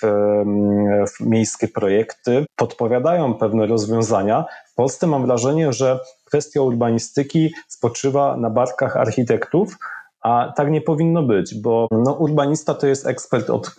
w 1.07 1.19
miejskie 1.19 1.67
projekty, 1.67 2.45
podpowiadają 2.55 3.33
pewne 3.33 3.67
rozwiązania. 3.67 4.45
W 4.71 4.75
Polsce 4.75 5.07
mam 5.07 5.25
wrażenie, 5.25 5.73
że 5.73 5.99
kwestia 6.25 6.61
urbanistyki 6.61 7.53
spoczywa 7.67 8.37
na 8.37 8.49
barkach 8.49 8.97
architektów, 8.97 9.77
a 10.23 10.53
tak 10.55 10.71
nie 10.71 10.81
powinno 10.81 11.23
być, 11.23 11.55
bo 11.55 11.87
no, 11.91 12.13
urbanista 12.13 12.73
to 12.73 12.87
jest 12.87 13.07
ekspert 13.07 13.49
od 13.49 13.75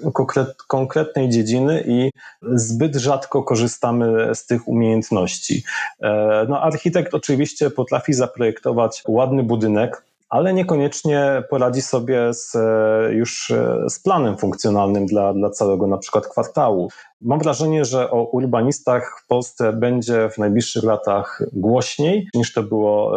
konkretnej 0.68 1.28
dziedziny 1.28 1.84
i 1.86 2.10
zbyt 2.42 2.96
rzadko 2.96 3.42
korzystamy 3.42 4.34
z 4.34 4.46
tych 4.46 4.68
umiejętności. 4.68 5.62
E, 6.00 6.46
no, 6.48 6.62
architekt 6.62 7.14
oczywiście 7.14 7.70
potrafi 7.70 8.12
zaprojektować 8.12 9.02
ładny 9.08 9.42
budynek, 9.42 10.02
ale 10.34 10.54
niekoniecznie 10.54 11.42
poradzi 11.50 11.82
sobie 11.82 12.34
z, 12.34 12.54
e, 12.56 13.12
już 13.12 13.50
e, 13.50 13.84
z 13.88 13.98
planem 14.00 14.38
funkcjonalnym 14.38 15.06
dla, 15.06 15.34
dla 15.34 15.50
całego 15.50 15.86
na 15.86 15.98
przykład 15.98 16.26
kwartału. 16.26 16.88
Mam 17.20 17.38
wrażenie, 17.38 17.84
że 17.84 18.10
o 18.10 18.22
urbanistach 18.22 19.20
w 19.24 19.26
Polsce 19.26 19.72
będzie 19.72 20.28
w 20.30 20.38
najbliższych 20.38 20.84
latach 20.84 21.42
głośniej 21.52 22.28
niż 22.34 22.52
to 22.52 22.62
było 22.62 23.12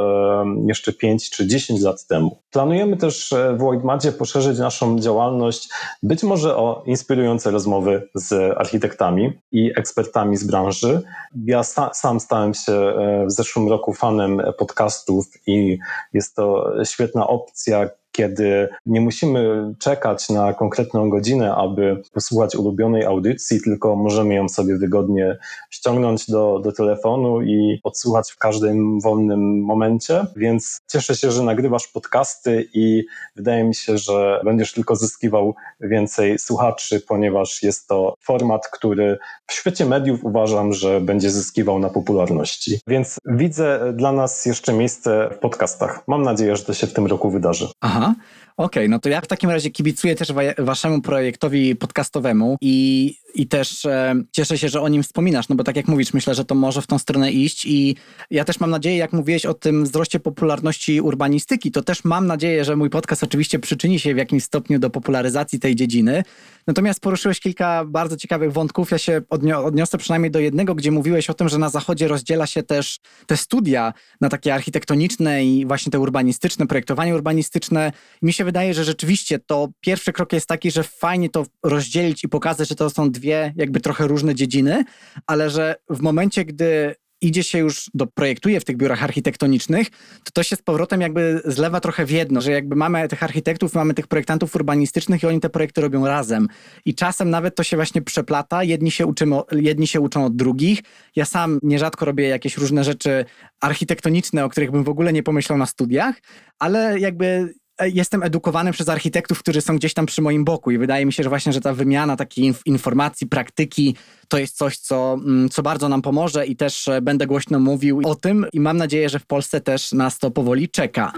jeszcze 0.67 0.93
5 0.93 1.29
czy 1.29 1.47
10 1.47 1.81
lat 1.81 2.07
temu. 2.07 2.37
Planujemy 2.51 2.97
też 2.97 3.33
e, 3.33 3.57
w 3.57 3.63
Whitemadzie 3.63 4.11
poszerzyć 4.11 4.59
naszą 4.59 4.99
działalność 4.99 5.69
być 6.03 6.23
może 6.23 6.57
o 6.57 6.83
inspirujące 6.85 7.51
rozmowy 7.51 8.09
z 8.15 8.57
architektami 8.57 9.33
i 9.51 9.71
ekspertami 9.75 10.37
z 10.37 10.43
branży. 10.43 11.01
Ja 11.45 11.63
sam 11.93 12.19
stałem 12.19 12.53
się 12.53 12.73
e, 12.73 13.25
w 13.25 13.31
zeszłym 13.31 13.69
roku 13.69 13.93
fanem 13.93 14.41
podcastów 14.57 15.25
i 15.47 15.77
jest 16.13 16.35
to 16.35 16.73
świetna 16.83 17.27
opcja, 17.27 17.89
kiedy 18.17 18.69
nie 18.85 19.01
musimy 19.01 19.73
czekać 19.79 20.29
na 20.29 20.53
konkretną 20.53 21.09
godzinę, 21.09 21.55
aby 21.55 22.01
posłuchać 22.13 22.55
ulubionej 22.55 23.05
audycji, 23.05 23.61
tylko 23.61 23.95
możemy 23.95 24.35
ją 24.35 24.49
sobie 24.49 24.77
wygodnie 24.77 25.37
ściągnąć 25.69 26.27
do, 26.27 26.59
do 26.63 26.71
telefonu 26.71 27.41
i 27.41 27.79
odsłuchać 27.83 28.31
w 28.31 28.37
każdym 28.37 28.99
wolnym 28.99 29.61
momencie. 29.61 30.25
Więc 30.35 30.79
cieszę 30.87 31.15
się, 31.15 31.31
że 31.31 31.43
nagrywasz 31.43 31.87
podcasty 31.87 32.69
i 32.73 33.05
wydaje 33.35 33.63
mi 33.63 33.75
się, 33.75 33.97
że 33.97 34.41
będziesz 34.45 34.73
tylko 34.73 34.95
zyskiwał 34.95 35.55
więcej 35.81 36.39
słuchaczy, 36.39 37.01
ponieważ 37.07 37.63
jest 37.63 37.87
to 37.87 38.15
format, 38.21 38.67
który 38.67 39.17
w 39.47 39.53
świecie 39.53 39.85
mediów 39.85 40.23
uważam, 40.23 40.73
że 40.73 41.01
będzie 41.01 41.29
zyskiwał 41.29 41.79
na 41.79 41.89
popularności. 41.89 42.79
Więc 42.87 43.17
widzę 43.25 43.93
dla 43.93 44.11
nas 44.11 44.45
jeszcze 44.45 44.73
miejsce 44.73 45.29
w 45.31 45.37
podcastach. 45.37 46.03
Mam 46.07 46.23
nadzieję, 46.23 46.55
że 46.55 46.63
to 46.63 46.73
się 46.73 46.87
w 46.87 46.93
tym 46.93 47.05
roku 47.05 47.29
wydarzy. 47.29 47.67
Aha. 47.81 48.06
Jahr 48.07 48.15
Okej, 48.57 48.83
okay, 48.83 48.89
no 48.89 48.99
to 48.99 49.09
ja 49.09 49.21
w 49.21 49.27
takim 49.27 49.49
razie 49.49 49.69
kibicuję 49.69 50.15
też 50.15 50.33
waszemu 50.57 51.01
projektowi 51.01 51.75
podcastowemu 51.75 52.57
i 52.61 53.15
i 53.37 53.47
też 53.47 53.85
e, 53.85 54.15
cieszę 54.31 54.57
się, 54.57 54.69
że 54.69 54.81
o 54.81 54.89
nim 54.89 55.03
wspominasz, 55.03 55.49
no 55.49 55.55
bo 55.55 55.63
tak 55.63 55.75
jak 55.75 55.87
mówisz, 55.87 56.13
myślę, 56.13 56.35
że 56.35 56.45
to 56.45 56.55
może 56.55 56.81
w 56.81 56.87
tą 56.87 56.99
stronę 56.99 57.31
iść 57.31 57.65
i 57.65 57.95
ja 58.31 58.45
też 58.45 58.59
mam 58.59 58.69
nadzieję, 58.69 58.97
jak 58.97 59.13
mówiłeś 59.13 59.45
o 59.45 59.53
tym 59.53 59.83
wzroście 59.83 60.19
popularności 60.19 61.01
urbanistyki, 61.01 61.71
to 61.71 61.81
też 61.81 62.03
mam 62.03 62.27
nadzieję, 62.27 62.65
że 62.65 62.75
mój 62.75 62.89
podcast 62.89 63.23
oczywiście 63.23 63.59
przyczyni 63.59 63.99
się 63.99 64.13
w 64.13 64.17
jakimś 64.17 64.43
stopniu 64.43 64.79
do 64.79 64.89
popularyzacji 64.89 65.59
tej 65.59 65.75
dziedziny. 65.75 66.23
Natomiast 66.67 66.99
poruszyłeś 66.99 67.39
kilka 67.39 67.85
bardzo 67.85 68.17
ciekawych 68.17 68.53
wątków. 68.53 68.91
Ja 68.91 68.97
się 68.97 69.21
odniosę 69.63 69.97
przynajmniej 69.97 70.31
do 70.31 70.39
jednego, 70.39 70.75
gdzie 70.75 70.91
mówiłeś 70.91 71.29
o 71.29 71.33
tym, 71.33 71.49
że 71.49 71.57
na 71.57 71.69
zachodzie 71.69 72.07
rozdziela 72.07 72.47
się 72.47 72.63
też 72.63 72.99
te 73.25 73.37
studia 73.37 73.93
na 74.21 74.29
takie 74.29 74.53
architektoniczne 74.53 75.45
i 75.45 75.65
właśnie 75.65 75.91
te 75.91 75.99
urbanistyczne, 75.99 76.67
projektowanie 76.67 77.15
urbanistyczne. 77.15 77.91
I 78.21 78.25
mi 78.25 78.33
się 78.33 78.45
wydaje, 78.47 78.73
że 78.73 78.83
rzeczywiście 78.83 79.39
to 79.39 79.69
pierwszy 79.79 80.13
krok 80.13 80.33
jest 80.33 80.47
taki, 80.47 80.71
że 80.71 80.83
fajnie 80.83 81.29
to 81.29 81.45
rozdzielić 81.63 82.23
i 82.23 82.29
pokazać, 82.29 82.69
że 82.69 82.75
to 82.75 82.89
są 82.89 83.11
dwie 83.11 83.53
jakby 83.55 83.79
trochę 83.79 84.07
różne 84.07 84.35
dziedziny, 84.35 84.83
ale 85.25 85.49
że 85.49 85.75
w 85.89 86.01
momencie, 86.01 86.45
gdy 86.45 86.95
idzie 87.21 87.43
się 87.43 87.57
już 87.57 87.91
do 87.93 88.07
projektuje 88.07 88.59
w 88.59 88.65
tych 88.65 88.77
biurach 88.77 89.03
architektonicznych, 89.03 89.89
to 90.23 90.31
to 90.33 90.43
się 90.43 90.55
z 90.55 90.61
powrotem 90.61 91.01
jakby 91.01 91.41
zlewa 91.45 91.79
trochę 91.79 92.05
w 92.05 92.11
jedno, 92.11 92.41
że 92.41 92.51
jakby 92.51 92.75
mamy 92.75 93.07
tych 93.07 93.23
architektów, 93.23 93.73
mamy 93.73 93.93
tych 93.93 94.07
projektantów 94.07 94.55
urbanistycznych 94.55 95.23
i 95.23 95.27
oni 95.27 95.39
te 95.39 95.49
projekty 95.49 95.81
robią 95.81 96.07
razem. 96.07 96.47
I 96.85 96.95
czasem 96.95 97.29
nawet 97.29 97.55
to 97.55 97.63
się 97.63 97.77
właśnie 97.77 98.01
przeplata, 98.01 98.63
jedni 98.63 98.91
się, 98.91 99.05
uczymy, 99.05 99.35
jedni 99.51 99.87
się 99.87 100.01
uczą 100.01 100.25
od 100.25 100.35
drugich. 100.35 100.79
Ja 101.15 101.25
sam 101.25 101.59
nierzadko 101.63 102.05
robię 102.05 102.27
jakieś 102.27 102.57
różne 102.57 102.83
rzeczy 102.83 103.25
architektoniczne, 103.61 104.45
o 104.45 104.49
których 104.49 104.71
bym 104.71 104.83
w 104.83 104.89
ogóle 104.89 105.13
nie 105.13 105.23
pomyślał 105.23 105.57
na 105.57 105.65
studiach, 105.65 106.15
ale 106.59 106.99
jakby 106.99 107.53
jestem 107.85 108.23
edukowany 108.23 108.71
przez 108.71 108.89
architektów, 108.89 109.39
którzy 109.39 109.61
są 109.61 109.75
gdzieś 109.75 109.93
tam 109.93 110.05
przy 110.05 110.21
moim 110.21 110.45
boku 110.45 110.71
i 110.71 110.77
wydaje 110.77 111.05
mi 111.05 111.13
się, 111.13 111.23
że 111.23 111.29
właśnie, 111.29 111.53
że 111.53 111.61
ta 111.61 111.73
wymiana 111.73 112.15
takiej 112.15 112.53
informacji, 112.65 113.27
praktyki 113.27 113.95
to 114.27 114.37
jest 114.37 114.57
coś, 114.57 114.77
co, 114.77 115.13
mm, 115.13 115.49
co 115.49 115.63
bardzo 115.63 115.89
nam 115.89 116.01
pomoże 116.01 116.45
i 116.45 116.55
też 116.55 116.87
e, 116.87 117.01
będę 117.01 117.27
głośno 117.27 117.59
mówił 117.59 118.01
o 118.03 118.15
tym 118.15 118.45
i 118.53 118.59
mam 118.59 118.77
nadzieję, 118.77 119.09
że 119.09 119.19
w 119.19 119.25
Polsce 119.25 119.61
też 119.61 119.91
nas 119.91 120.19
to 120.19 120.31
powoli 120.31 120.69
czeka. 120.69 121.11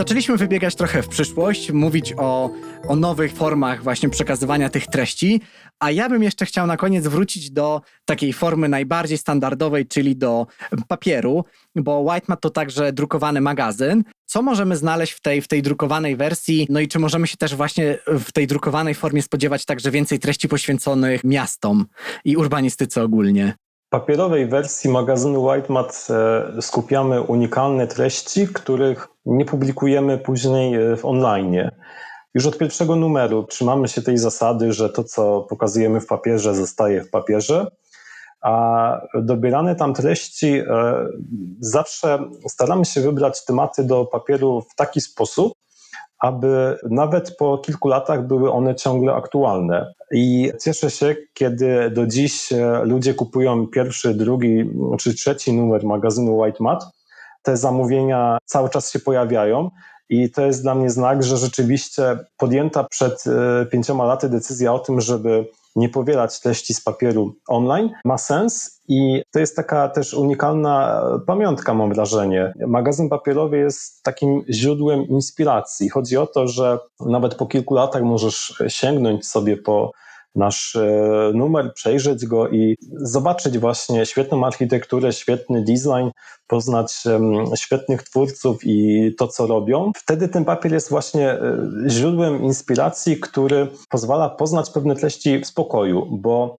Zaczęliśmy 0.00 0.36
wybiegać 0.36 0.74
trochę 0.74 1.02
w 1.02 1.08
przyszłość, 1.08 1.72
mówić 1.72 2.14
o, 2.16 2.50
o 2.88 2.96
nowych 2.96 3.32
formach 3.32 3.82
właśnie 3.82 4.08
przekazywania 4.08 4.68
tych 4.68 4.86
treści, 4.86 5.40
a 5.80 5.90
ja 5.90 6.08
bym 6.08 6.22
jeszcze 6.22 6.46
chciał 6.46 6.66
na 6.66 6.76
koniec 6.76 7.06
wrócić 7.06 7.50
do 7.50 7.80
takiej 8.04 8.32
formy 8.32 8.68
najbardziej 8.68 9.18
standardowej, 9.18 9.86
czyli 9.86 10.16
do 10.16 10.46
papieru, 10.88 11.44
bo 11.76 12.00
Whitemat 12.00 12.40
to 12.40 12.50
także 12.50 12.92
drukowany 12.92 13.40
magazyn. 13.40 14.04
Co 14.26 14.42
możemy 14.42 14.76
znaleźć 14.76 15.12
w 15.12 15.20
tej, 15.20 15.42
w 15.42 15.48
tej 15.48 15.62
drukowanej 15.62 16.16
wersji? 16.16 16.66
No 16.70 16.80
i 16.80 16.88
czy 16.88 16.98
możemy 16.98 17.26
się 17.26 17.36
też 17.36 17.54
właśnie 17.54 17.98
w 18.06 18.32
tej 18.32 18.46
drukowanej 18.46 18.94
formie 18.94 19.22
spodziewać 19.22 19.64
także 19.64 19.90
więcej 19.90 20.18
treści 20.18 20.48
poświęconych 20.48 21.24
miastom 21.24 21.86
i 22.24 22.36
urbanistyce 22.36 23.02
ogólnie? 23.02 23.54
Papierowej 23.90 24.46
wersji 24.46 24.90
magazynu 24.90 25.42
Whitemat 25.44 26.08
e, 26.10 26.62
skupiamy 26.62 27.22
unikalne 27.22 27.86
treści, 27.86 28.48
których 28.48 29.08
nie 29.26 29.44
publikujemy 29.44 30.18
później 30.18 30.74
e, 30.74 30.96
w 30.96 31.04
online. 31.04 31.70
Już 32.34 32.46
od 32.46 32.58
pierwszego 32.58 32.96
numeru 32.96 33.42
trzymamy 33.42 33.88
się 33.88 34.02
tej 34.02 34.18
zasady, 34.18 34.72
że 34.72 34.90
to, 34.90 35.04
co 35.04 35.46
pokazujemy 35.48 36.00
w 36.00 36.06
papierze, 36.06 36.54
zostaje 36.54 37.04
w 37.04 37.10
papierze, 37.10 37.66
a 38.42 39.00
dobierane 39.14 39.76
tam 39.76 39.94
treści 39.94 40.58
e, 40.58 40.64
zawsze 41.60 42.18
staramy 42.48 42.84
się 42.84 43.00
wybrać 43.00 43.44
tematy 43.44 43.84
do 43.84 44.04
papieru 44.04 44.60
w 44.60 44.74
taki 44.74 45.00
sposób, 45.00 45.52
aby 46.18 46.78
nawet 46.90 47.36
po 47.36 47.58
kilku 47.58 47.88
latach 47.88 48.26
były 48.26 48.52
one 48.52 48.74
ciągle 48.74 49.14
aktualne. 49.14 49.94
I 50.10 50.52
cieszę 50.60 50.90
się, 50.90 51.16
kiedy 51.34 51.90
do 51.90 52.06
dziś 52.06 52.52
e, 52.52 52.84
ludzie 52.84 53.14
kupują 53.14 53.66
pierwszy, 53.66 54.14
drugi 54.14 54.70
czy 54.98 55.14
trzeci 55.14 55.52
numer 55.52 55.84
magazynu 55.84 56.38
White 56.38 56.64
Mat. 56.64 56.84
Te 57.42 57.56
zamówienia 57.56 58.38
cały 58.44 58.70
czas 58.70 58.92
się 58.92 58.98
pojawiają. 58.98 59.70
I 60.08 60.30
to 60.30 60.46
jest 60.46 60.62
dla 60.62 60.74
mnie 60.74 60.90
znak, 60.90 61.22
że 61.22 61.36
rzeczywiście 61.36 62.18
podjęta 62.36 62.84
przed 62.84 63.24
e, 63.26 63.66
pięcioma 63.66 64.04
laty 64.04 64.28
decyzja 64.28 64.74
o 64.74 64.78
tym, 64.78 65.00
żeby 65.00 65.46
nie 65.76 65.88
powielać 65.88 66.40
treści 66.40 66.74
z 66.74 66.80
papieru 66.80 67.34
online, 67.48 67.90
ma 68.04 68.18
sens 68.18 68.80
i 68.88 69.22
to 69.32 69.40
jest 69.40 69.56
taka 69.56 69.88
też 69.88 70.14
unikalna 70.14 71.02
pamiątka, 71.26 71.74
mam 71.74 71.94
wrażenie. 71.94 72.52
Magazyn 72.66 73.08
papierowy 73.08 73.58
jest 73.58 74.02
takim 74.02 74.44
źródłem 74.50 75.06
inspiracji. 75.08 75.88
Chodzi 75.88 76.16
o 76.16 76.26
to, 76.26 76.48
że 76.48 76.78
nawet 77.00 77.34
po 77.34 77.46
kilku 77.46 77.74
latach 77.74 78.02
możesz 78.02 78.62
sięgnąć 78.68 79.26
sobie 79.26 79.56
po 79.56 79.92
nasz 80.34 80.76
e, 80.76 81.32
numer, 81.34 81.74
przejrzeć 81.74 82.26
go 82.26 82.48
i 82.48 82.76
zobaczyć 82.92 83.58
właśnie 83.58 84.06
świetną 84.06 84.46
architekturę, 84.46 85.12
świetny 85.12 85.64
design, 85.64 86.10
poznać 86.46 87.04
świetnych 87.56 88.02
twórców 88.02 88.58
i 88.64 89.10
to, 89.18 89.28
co 89.28 89.46
robią. 89.46 89.92
Wtedy 89.96 90.28
ten 90.28 90.44
papier 90.44 90.72
jest 90.72 90.90
właśnie 90.90 91.30
e, 91.30 91.40
źródłem 91.88 92.42
inspiracji, 92.42 93.20
który 93.20 93.68
pozwala 93.88 94.30
poznać 94.30 94.70
pewne 94.70 94.96
treści 94.96 95.38
w 95.38 95.46
spokoju, 95.46 96.06
bo 96.10 96.56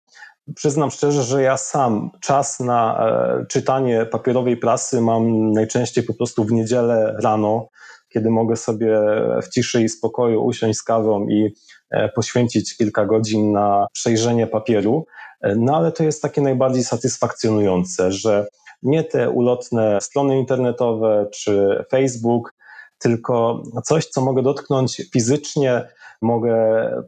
Przyznam 0.56 0.92
szczerze, 0.92 1.24
że 1.24 1.44
ja 1.44 1.58
sam 1.58 2.12
czas 2.22 2.60
na 2.60 3.08
e, 3.08 3.46
czytanie 3.46 4.06
papierowej 4.06 4.58
prasy 4.58 5.02
mam 5.02 5.52
najczęściej 5.52 6.04
po 6.04 6.14
prostu 6.14 6.44
w 6.44 6.52
niedzielę 6.52 7.16
rano, 7.24 7.68
kiedy 8.14 8.30
mogę 8.30 8.56
sobie 8.56 9.00
w 9.44 9.50
ciszy 9.50 9.84
i 9.84 9.90
spokoju 9.90 10.44
usiąść 10.44 10.80
z 10.80 10.84
kawą 10.84 11.28
i 11.28 11.54
e, 11.92 12.10
poświęcić 12.10 12.78
kilka 12.78 13.06
godzin 13.06 13.52
na 13.52 13.88
przejrzenie 13.94 14.48
papieru. 14.48 15.06
E, 15.42 15.56
no 15.56 15.78
ale 15.78 15.92
to 15.92 16.04
jest 16.04 16.22
takie 16.22 16.42
najbardziej 16.42 16.84
satysfakcjonujące, 16.84 18.12
że 18.12 18.48
nie 18.84 19.04
te 19.04 19.30
ulotne 19.30 20.02
strony 20.02 20.40
internetowe 20.40 21.28
czy 21.34 21.84
Facebook, 21.92 22.54
tylko 23.00 23.64
coś, 23.84 24.06
co 24.06 24.22
mogę 24.22 24.44
dotknąć 24.44 25.02
fizycznie, 25.14 25.88
mogę 26.22 26.56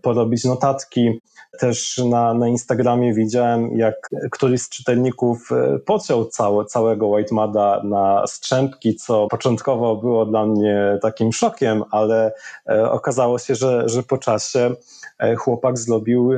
porobić 0.01 0.45
notatki. 0.45 1.22
Też 1.59 2.01
na, 2.09 2.34
na 2.34 2.47
Instagramie 2.47 3.14
widziałem, 3.14 3.78
jak 3.78 4.09
któryś 4.32 4.61
z 4.61 4.70
czytelników 4.70 5.51
e, 5.51 5.80
pociął 5.80 6.26
całe, 6.26 6.66
całego 6.66 7.07
White 7.07 7.36
Mada 7.36 7.82
na 7.84 8.28
strzępki, 8.28 8.95
co 8.95 9.28
początkowo 9.28 9.95
było 9.95 10.26
dla 10.26 10.45
mnie 10.45 10.99
takim 11.01 11.34
szokiem, 11.34 11.84
ale 11.91 12.34
e, 12.70 12.91
okazało 12.91 13.39
się, 13.39 13.55
że, 13.55 13.89
że 13.89 14.03
po 14.03 14.18
czasie 14.18 14.76
e, 15.20 15.36
chłopak 15.36 15.78
zrobił 15.78 16.32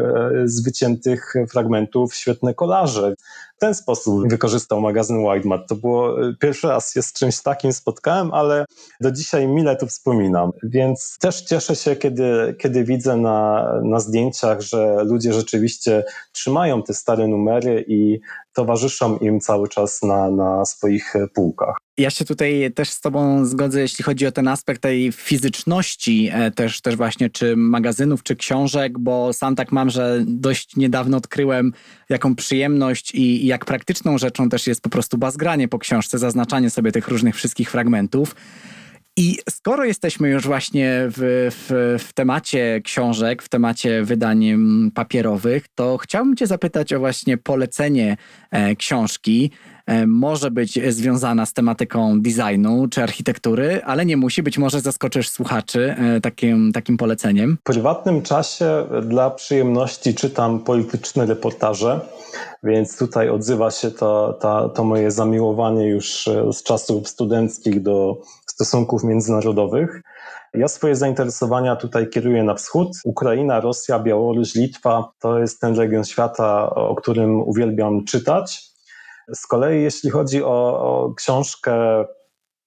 z 0.46 0.64
wyciętych 0.64 1.34
fragmentów 1.50 2.16
świetne 2.16 2.54
kolaże 2.54 3.14
w 3.56 3.60
ten 3.60 3.76
sposób 3.76 4.30
wykorzystał 4.30 4.82
magazyn 4.82 5.18
Wildmat. 5.18 5.68
To 5.68 5.76
było 5.76 6.28
y, 6.28 6.36
pierwszy 6.40 6.68
raz 6.68 6.94
się 6.94 7.02
z 7.02 7.14
czymś 7.14 7.42
takim 7.42 7.74
spotkałem, 7.74 8.34
ale 8.34 8.66
do 9.02 9.12
dzisiaj 9.12 9.48
mile 9.48 9.76
to 9.76 9.88
wspominam. 9.88 10.52
Więc 10.64 11.18
też 11.20 11.42
cieszę 11.42 11.76
się, 11.76 11.96
kiedy, 11.96 12.56
kiedy 12.60 12.84
widzę 12.84 13.18
na, 13.18 13.70
na 13.84 14.00
zdjęciach, 14.00 14.62
że 14.62 15.04
ludzie 15.04 15.34
rzeczywiście 15.34 16.04
trzymają 16.32 16.84
te 16.84 16.94
stare 16.94 17.28
numery 17.28 17.86
i 17.88 18.20
towarzyszą 18.56 19.18
im 19.18 19.40
cały 19.40 19.70
czas 19.70 20.04
na, 20.04 20.32
na 20.32 20.66
swoich 20.66 21.14
półkach. 21.34 21.76
Ja 21.98 22.10
się 22.10 22.26
tutaj 22.26 22.72
też 22.76 22.90
z 22.90 23.02
Tobą 23.02 23.46
zgodzę, 23.46 23.82
jeśli 23.82 24.04
chodzi 24.04 24.28
o 24.28 24.32
ten 24.32 24.48
aspekt 24.48 24.82
tej 24.82 25.12
fizyczności, 25.12 26.30
e, 26.34 26.52
też, 26.52 26.82
też 26.82 26.96
właśnie 26.96 27.30
czy 27.30 27.56
magazynów, 27.58 28.24
czy 28.24 28.36
książek, 28.36 29.00
bo 29.00 29.34
sam 29.34 29.56
tak 29.56 29.72
mam, 29.72 29.90
że 29.90 30.24
dość 30.28 30.76
niedawno 30.76 31.18
odkryłem, 31.18 31.74
jaką 32.10 32.36
przyjemność 32.36 33.16
i, 33.16 33.44
i 33.44 33.48
jak 33.48 33.66
praktyczną 33.66 34.18
rzeczą 34.18 34.50
też 34.50 34.68
jest 34.68 34.82
po 34.82 34.90
prostu 34.90 35.18
bazgranie 35.18 35.68
po 35.68 35.80
książce, 35.80 36.20
zaznaczanie 36.20 36.70
sobie 36.70 36.92
tych 36.92 37.08
różnych 37.08 37.36
wszystkich 37.36 37.72
fragmentów. 37.72 38.36
I 39.18 39.38
skoro 39.50 39.86
jesteśmy 39.86 40.30
już 40.30 40.44
właśnie 40.44 41.08
w, 41.08 41.50
w, 41.52 42.04
w, 42.04 42.14
temacie 42.14 42.82
książek, 42.84 43.44
w 43.44 43.50
temacie 43.50 44.04
wydań 44.04 44.46
papierowych, 44.96 45.68
to 45.76 45.98
chciałbym 45.98 46.36
Cię 46.36 46.48
zapytać 46.48 46.94
o 46.94 47.00
właśnie 47.00 47.38
polecenie 47.38 48.18
e, 48.52 48.76
książki. 48.76 49.52
E, 49.86 50.08
może 50.08 50.52
być 50.52 50.80
związana 50.94 51.46
z 51.46 51.54
tematyką 51.54 52.22
designu 52.22 52.88
czy 52.88 53.04
architektury, 53.04 53.82
ale 53.84 54.06
nie 54.06 54.18
musi. 54.18 54.44
Być 54.44 54.58
może 54.58 54.82
zaskoczysz 54.82 55.30
słuchaczy 55.30 55.96
e, 55.98 56.22
takim, 56.22 56.72
takim 56.74 56.98
poleceniem. 56.98 57.58
W 57.62 57.64
prywatnym 57.64 58.22
czasie 58.22 58.86
dla 59.04 59.30
przyjemności 59.30 60.16
czytam 60.16 60.60
polityczne 60.60 61.26
reportaże, 61.26 62.00
więc 62.64 62.98
tutaj 62.98 63.30
odzywa 63.30 63.72
się 63.72 63.92
to, 63.92 64.38
to, 64.42 64.70
to 64.70 64.84
moje 64.84 65.12
zamiłowanie 65.12 65.88
już 65.88 66.30
z 66.52 66.64
czasów 66.64 67.10
studenckich 67.10 67.82
do 67.82 68.22
stosunków 68.56 69.04
międzynarodowych. 69.04 70.02
Ja 70.54 70.68
swoje 70.68 70.96
zainteresowania 70.96 71.76
tutaj 71.76 72.10
kieruję 72.10 72.44
na 72.44 72.54
wschód. 72.54 72.88
Ukraina, 73.06 73.60
Rosja, 73.60 74.00
Białoruś, 74.00 74.56
Litwa 74.56 75.12
to 75.20 75.40
jest 75.40 75.62
ten 75.62 75.76
region 75.76 76.04
świata, 76.04 76.70
o 76.76 76.96
którym 76.96 77.42
uwielbiam 77.42 78.06
czytać. 78.06 78.64
Z 79.34 79.48
kolei, 79.48 79.84
jeśli 79.84 80.10
chodzi 80.10 80.44
o, 80.44 80.80
o 80.80 81.14
książkę 81.14 82.06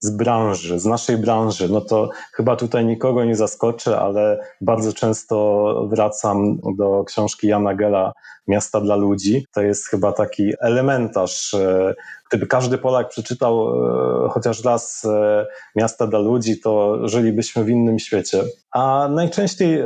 z 0.01 0.11
branży, 0.11 0.79
z 0.79 0.85
naszej 0.87 1.17
branży, 1.17 1.69
no 1.69 1.81
to 1.81 2.11
chyba 2.33 2.57
tutaj 2.57 2.87
nikogo 2.87 3.25
nie 3.25 3.37
zaskoczy, 3.37 3.97
ale 3.97 4.41
bardzo 4.61 4.93
często 4.93 5.89
wracam 5.91 6.59
do 6.77 7.05
książki 7.05 7.49
Jana 7.49 7.75
Gela 7.75 8.13
Miasta 8.49 8.81
dla 8.81 8.97
ludzi. 8.97 9.47
To 9.53 9.63
jest 9.63 9.89
chyba 9.89 10.13
taki 10.13 10.53
elementarz. 10.61 11.55
E, 11.55 11.95
gdyby 12.31 12.47
każdy 12.47 12.79
Polak 12.79 13.09
przeczytał 13.09 13.69
e, 13.69 14.29
chociaż 14.29 14.65
raz 14.65 15.05
e, 15.05 15.47
Miasta 15.77 16.07
dla 16.07 16.19
ludzi, 16.19 16.61
to 16.61 16.99
żylibyśmy 17.09 17.65
w 17.65 17.69
innym 17.69 17.99
świecie. 17.99 18.43
A 18.73 19.09
najczęściej 19.11 19.85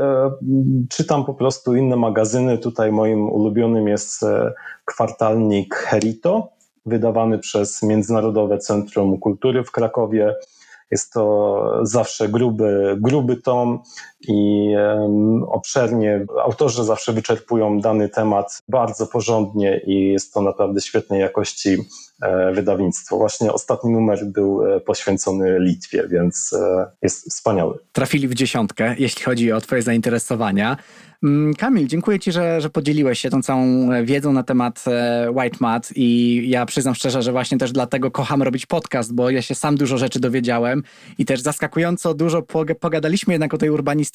czytam 0.90 1.24
po 1.24 1.34
prostu 1.34 1.74
inne 1.74 1.96
magazyny. 1.96 2.58
Tutaj 2.58 2.92
moim 2.92 3.30
ulubionym 3.30 3.88
jest 3.88 4.24
kwartalnik 4.84 5.74
Herito 5.74 6.48
wydawany 6.86 7.38
przez 7.38 7.82
Międzynarodowe 7.82 8.58
Centrum 8.58 9.18
Kultury 9.18 9.64
w 9.64 9.70
Krakowie. 9.70 10.34
Jest 10.90 11.12
to 11.12 11.80
zawsze 11.82 12.28
gruby, 12.28 12.96
gruby 13.00 13.36
tom 13.36 13.82
i 14.28 14.72
obszernie. 15.48 16.26
Autorzy 16.44 16.84
zawsze 16.84 17.12
wyczerpują 17.12 17.80
dany 17.80 18.08
temat 18.08 18.62
bardzo 18.68 19.06
porządnie 19.06 19.80
i 19.86 20.12
jest 20.12 20.34
to 20.34 20.42
naprawdę 20.42 20.80
świetnej 20.80 21.20
jakości 21.20 21.76
e, 22.22 22.52
wydawnictwo. 22.52 23.16
Właśnie 23.16 23.52
ostatni 23.52 23.90
numer 23.90 24.26
był 24.26 24.66
e, 24.66 24.80
poświęcony 24.80 25.58
Litwie, 25.60 26.08
więc 26.08 26.52
e, 26.52 26.90
jest 27.02 27.30
wspaniały. 27.30 27.78
Trafili 27.92 28.28
w 28.28 28.34
dziesiątkę, 28.34 28.94
jeśli 28.98 29.24
chodzi 29.24 29.52
o 29.52 29.60
Twoje 29.60 29.82
zainteresowania. 29.82 30.76
Mm, 31.22 31.54
Kamil, 31.54 31.86
dziękuję 31.88 32.18
Ci, 32.18 32.32
że, 32.32 32.60
że 32.60 32.70
podzieliłeś 32.70 33.18
się 33.18 33.30
tą 33.30 33.42
całą 33.42 33.88
wiedzą 34.04 34.32
na 34.32 34.42
temat 34.42 34.84
White 35.34 35.56
Mat 35.60 35.88
i 35.96 36.40
ja 36.48 36.66
przyznam 36.66 36.94
szczerze, 36.94 37.22
że 37.22 37.32
właśnie 37.32 37.58
też 37.58 37.72
dlatego 37.72 38.10
kocham 38.10 38.42
robić 38.42 38.66
podcast, 38.66 39.14
bo 39.14 39.30
ja 39.30 39.42
się 39.42 39.54
sam 39.54 39.76
dużo 39.76 39.98
rzeczy 39.98 40.20
dowiedziałem 40.20 40.82
i 41.18 41.24
też 41.24 41.40
zaskakująco 41.40 42.14
dużo 42.14 42.42
pogadaliśmy 42.80 43.34
jednak 43.34 43.54
o 43.54 43.58
tej 43.58 43.70
urbanistyce. 43.70 44.11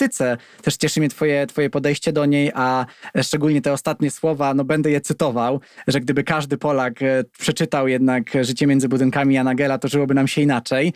Też 0.61 0.77
cieszy 0.77 0.99
mnie 0.99 1.09
twoje, 1.09 1.47
twoje 1.47 1.69
podejście 1.69 2.13
do 2.13 2.25
niej, 2.25 2.51
a 2.55 2.85
szczególnie 3.21 3.61
te 3.61 3.73
ostatnie 3.73 4.11
słowa, 4.11 4.53
no 4.53 4.63
będę 4.63 4.91
je 4.91 5.01
cytował, 5.01 5.61
że 5.87 5.99
gdyby 5.99 6.23
każdy 6.23 6.57
Polak 6.57 7.01
e, 7.01 7.23
przeczytał 7.39 7.87
jednak 7.87 8.31
Życie 8.41 8.67
między 8.67 8.89
budynkami 8.89 9.35
Jana 9.35 9.55
Gela, 9.55 9.77
to 9.77 9.87
żyłoby 9.87 10.13
nam 10.13 10.27
się 10.27 10.41
inaczej. 10.41 10.93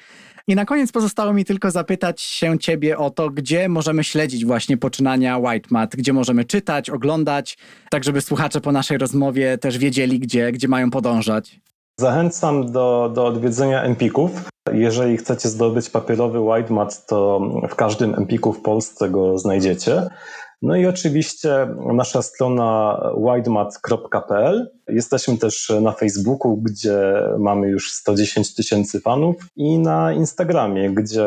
I 0.47 0.55
na 0.55 0.65
koniec 0.65 0.91
pozostało 0.91 1.33
mi 1.33 1.45
tylko 1.45 1.71
zapytać 1.71 2.21
się 2.21 2.59
ciebie 2.59 2.97
o 2.97 3.09
to, 3.09 3.29
gdzie 3.29 3.69
możemy 3.69 4.03
śledzić 4.03 4.45
właśnie 4.45 4.77
poczynania 4.77 5.37
White 5.37 5.67
Mat, 5.71 5.95
gdzie 5.95 6.13
możemy 6.13 6.45
czytać, 6.45 6.89
oglądać, 6.89 7.57
tak 7.89 8.03
żeby 8.03 8.21
słuchacze 8.21 8.61
po 8.61 8.71
naszej 8.71 8.97
rozmowie 8.97 9.57
też 9.57 9.77
wiedzieli, 9.77 10.19
gdzie, 10.19 10.51
gdzie 10.51 10.67
mają 10.67 10.91
podążać. 10.91 11.59
Zachęcam 11.99 12.71
do, 12.71 13.11
do 13.15 13.25
odwiedzenia 13.25 13.83
Empików. 13.83 14.31
Jeżeli 14.73 15.17
chcecie 15.17 15.49
zdobyć 15.49 15.89
papierowy 15.89 16.39
white 16.39 16.73
mat, 16.73 17.05
to 17.05 17.41
w 17.69 17.75
każdym 17.75 18.15
Empiku 18.15 18.53
w 18.53 18.61
Polsce 18.61 19.09
go 19.09 19.37
znajdziecie. 19.37 20.07
No 20.61 20.75
i 20.75 20.85
oczywiście 20.85 21.67
nasza 21.93 22.21
strona 22.21 22.99
widemat.pl. 23.35 24.71
Jesteśmy 24.87 25.37
też 25.37 25.71
na 25.81 25.91
Facebooku, 25.91 26.57
gdzie 26.57 27.23
mamy 27.39 27.67
już 27.69 27.91
110 27.91 28.55
tysięcy 28.55 28.99
fanów 28.99 29.35
i 29.55 29.79
na 29.79 30.13
Instagramie, 30.13 30.89
gdzie 30.89 31.25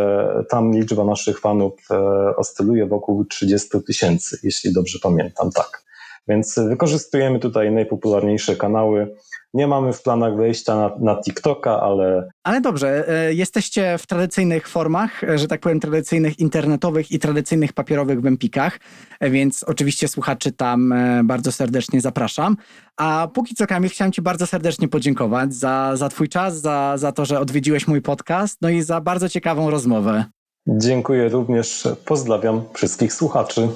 tam 0.51 0.73
liczba 0.73 1.05
naszych 1.05 1.41
fanów 1.41 1.73
e, 1.91 1.97
oscyluje 2.37 2.87
wokół 2.87 3.25
30 3.25 3.69
tysięcy, 3.87 4.39
jeśli 4.43 4.73
dobrze 4.73 4.99
pamiętam, 5.03 5.51
tak. 5.51 5.85
Więc 6.29 6.59
wykorzystujemy 6.69 7.39
tutaj 7.39 7.73
najpopularniejsze 7.73 8.57
kanały. 8.57 9.17
Nie 9.55 9.67
mamy 9.67 9.93
w 9.93 10.03
planach 10.03 10.37
wejścia 10.37 10.77
na, 10.77 10.91
na 11.01 11.21
TikToka, 11.23 11.81
ale. 11.81 12.29
Ale 12.45 12.61
dobrze, 12.61 13.09
e, 13.09 13.35
jesteście 13.35 13.99
w 13.99 14.07
tradycyjnych 14.07 14.69
formach, 14.69 15.25
e, 15.25 15.39
że 15.39 15.49
tak 15.49 15.61
powiem, 15.61 15.81
tradycyjnych 15.81 16.39
internetowych 16.39 17.13
i 17.13 17.19
tradycyjnych 17.19 17.73
papierowych 17.73 18.21
w 18.21 18.27
Empikach, 18.27 18.81
e, 19.21 19.31
więc 19.31 19.63
oczywiście 19.63 20.09
słuchaczy 20.09 20.53
tam 20.53 20.95
bardzo 21.25 21.53
serdecznie 21.53 22.01
zapraszam. 22.01 22.57
A 22.97 23.29
póki 23.35 23.55
co, 23.55 23.67
Kamil, 23.67 23.91
chciałem 23.91 24.13
Ci 24.13 24.23
bardzo 24.23 24.47
serdecznie 24.47 24.89
podziękować 24.89 25.55
za, 25.55 25.97
za 25.97 26.09
Twój 26.09 26.29
czas, 26.29 26.61
za, 26.61 26.95
za 26.97 27.13
to, 27.13 27.25
że 27.25 27.41
odwiedziłeś 27.41 27.89
mój 27.89 28.03
podcast, 28.03 28.59
no 28.63 28.69
i 28.69 28.83
za 28.83 29.01
bardzo 29.01 29.29
ciekawą 29.29 29.71
rozmowę. 29.71 30.25
Dziękuję 30.69 31.29
również. 31.29 31.89
Pozdrawiam 32.05 32.63
wszystkich 32.73 33.13
słuchaczy. 33.13 33.69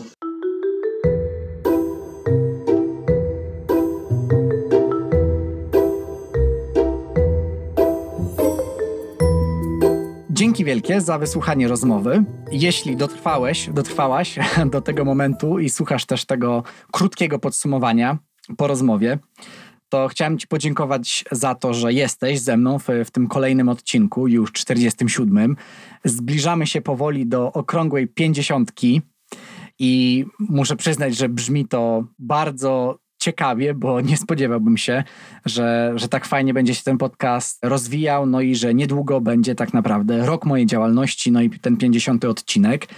Dzięki 10.58 10.70
wielkie 10.70 11.00
za 11.00 11.18
wysłuchanie 11.18 11.68
rozmowy. 11.68 12.24
Jeśli 12.52 12.96
dotrwałeś, 12.96 13.70
dotrwałaś 13.72 14.38
do 14.72 14.80
tego 14.80 15.04
momentu 15.04 15.58
i 15.58 15.70
słuchasz 15.70 16.06
też 16.06 16.24
tego 16.24 16.62
krótkiego 16.92 17.38
podsumowania 17.38 18.18
po 18.56 18.66
rozmowie, 18.66 19.18
to 19.88 20.08
chciałem 20.08 20.38
Ci 20.38 20.46
podziękować 20.48 21.24
za 21.32 21.54
to, 21.54 21.74
że 21.74 21.92
jesteś 21.92 22.40
ze 22.40 22.56
mną 22.56 22.78
w, 22.78 22.86
w, 23.04 23.10
tym 23.10 23.28
kolejnym 23.28 23.68
odcinku, 23.68 24.28
już 24.28 24.52
47. 24.52 25.56
Zbliżamy 26.04 26.66
się 26.66 26.80
powoli 26.80 27.26
do 27.26 27.52
okrągłej 27.52 28.08
pięćdziesiątki 28.08 29.02
i 29.78 30.24
muszę 30.38 30.76
przyznać, 30.76 31.16
że 31.16 31.28
brzmi 31.28 31.68
to 31.68 32.04
bardzo 32.18 32.98
ciekawie, 33.18 33.74
bo 33.74 34.00
nie 34.00 34.16
spodziewałbym 34.16 34.76
się, 34.76 35.04
że, 35.44 35.92
że 35.96 36.08
tak 36.08 36.26
fajnie 36.26 36.54
będzie 36.54 36.74
się 36.74 36.82
ten 36.82 36.98
podcast 36.98 37.58
rozwijał, 37.62 38.26
no 38.26 38.40
i 38.40 38.54
że 38.54 38.74
niedługo 38.74 39.20
będzie 39.20 39.54
tak 39.54 39.74
naprawdę 39.74 40.26
rok 40.26 40.44
mojej 40.44 40.66
działalności, 40.66 41.32
no 41.32 41.42
i 41.42 41.50
ten 41.50 41.76
50 41.76 42.24
odcinek. 42.24 42.88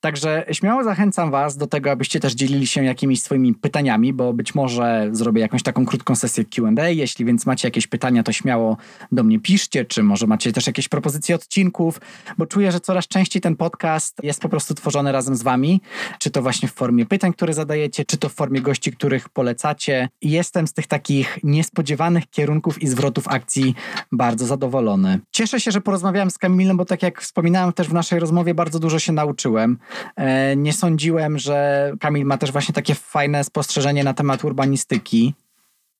Także 0.00 0.44
śmiało 0.52 0.84
zachęcam 0.84 1.30
Was 1.30 1.56
do 1.56 1.66
tego, 1.66 1.90
abyście 1.90 2.20
też 2.20 2.34
dzielili 2.34 2.66
się 2.66 2.84
jakimiś 2.84 3.22
swoimi 3.22 3.54
pytaniami, 3.54 4.12
bo 4.12 4.32
być 4.32 4.54
może 4.54 5.08
zrobię 5.12 5.40
jakąś 5.40 5.62
taką 5.62 5.86
krótką 5.86 6.16
sesję 6.16 6.44
QA. 6.44 6.88
Jeśli 6.88 7.24
więc 7.24 7.46
macie 7.46 7.68
jakieś 7.68 7.86
pytania, 7.86 8.22
to 8.22 8.32
śmiało 8.32 8.76
do 9.12 9.24
mnie 9.24 9.40
piszcie, 9.40 9.84
czy 9.84 10.02
może 10.02 10.26
macie 10.26 10.52
też 10.52 10.66
jakieś 10.66 10.88
propozycje 10.88 11.34
odcinków, 11.34 12.00
bo 12.38 12.46
czuję, 12.46 12.72
że 12.72 12.80
coraz 12.80 13.08
częściej 13.08 13.42
ten 13.42 13.56
podcast 13.56 14.16
jest 14.22 14.40
po 14.40 14.48
prostu 14.48 14.74
tworzony 14.74 15.12
razem 15.12 15.36
z 15.36 15.42
Wami, 15.42 15.80
czy 16.18 16.30
to 16.30 16.42
właśnie 16.42 16.68
w 16.68 16.72
formie 16.72 17.06
pytań, 17.06 17.32
które 17.32 17.54
zadajecie, 17.54 18.04
czy 18.04 18.16
to 18.18 18.28
w 18.28 18.32
formie 18.32 18.60
gości, 18.60 18.92
których 18.92 19.28
polecacie. 19.28 20.08
Jestem 20.22 20.66
z 20.66 20.72
tych 20.72 20.86
takich 20.86 21.38
niespodziewanych 21.42 22.30
kierunków 22.30 22.82
i 22.82 22.86
zwrotów 22.86 23.28
akcji 23.28 23.74
bardzo 24.12 24.46
zadowolony. 24.46 25.20
Cieszę 25.30 25.60
się, 25.60 25.70
że 25.70 25.80
porozmawiałem 25.80 26.30
z 26.30 26.38
Kamilem, 26.38 26.76
bo 26.76 26.84
tak 26.84 27.02
jak 27.02 27.20
wspominałem 27.22 27.72
też 27.72 27.88
w 27.88 27.92
naszej 27.92 28.20
rozmowie, 28.20 28.54
bardzo 28.54 28.78
dużo 28.78 28.98
się 28.98 29.12
nauczyłem. 29.12 29.78
E, 30.16 30.56
nie 30.56 30.72
sądziłem, 30.72 31.38
że 31.38 31.92
Kamil 32.00 32.26
ma 32.26 32.38
też 32.38 32.52
właśnie 32.52 32.74
takie 32.74 32.94
fajne 32.94 33.44
spostrzeżenie 33.44 34.04
na 34.04 34.14
temat 34.14 34.44
urbanistyki. 34.44 35.34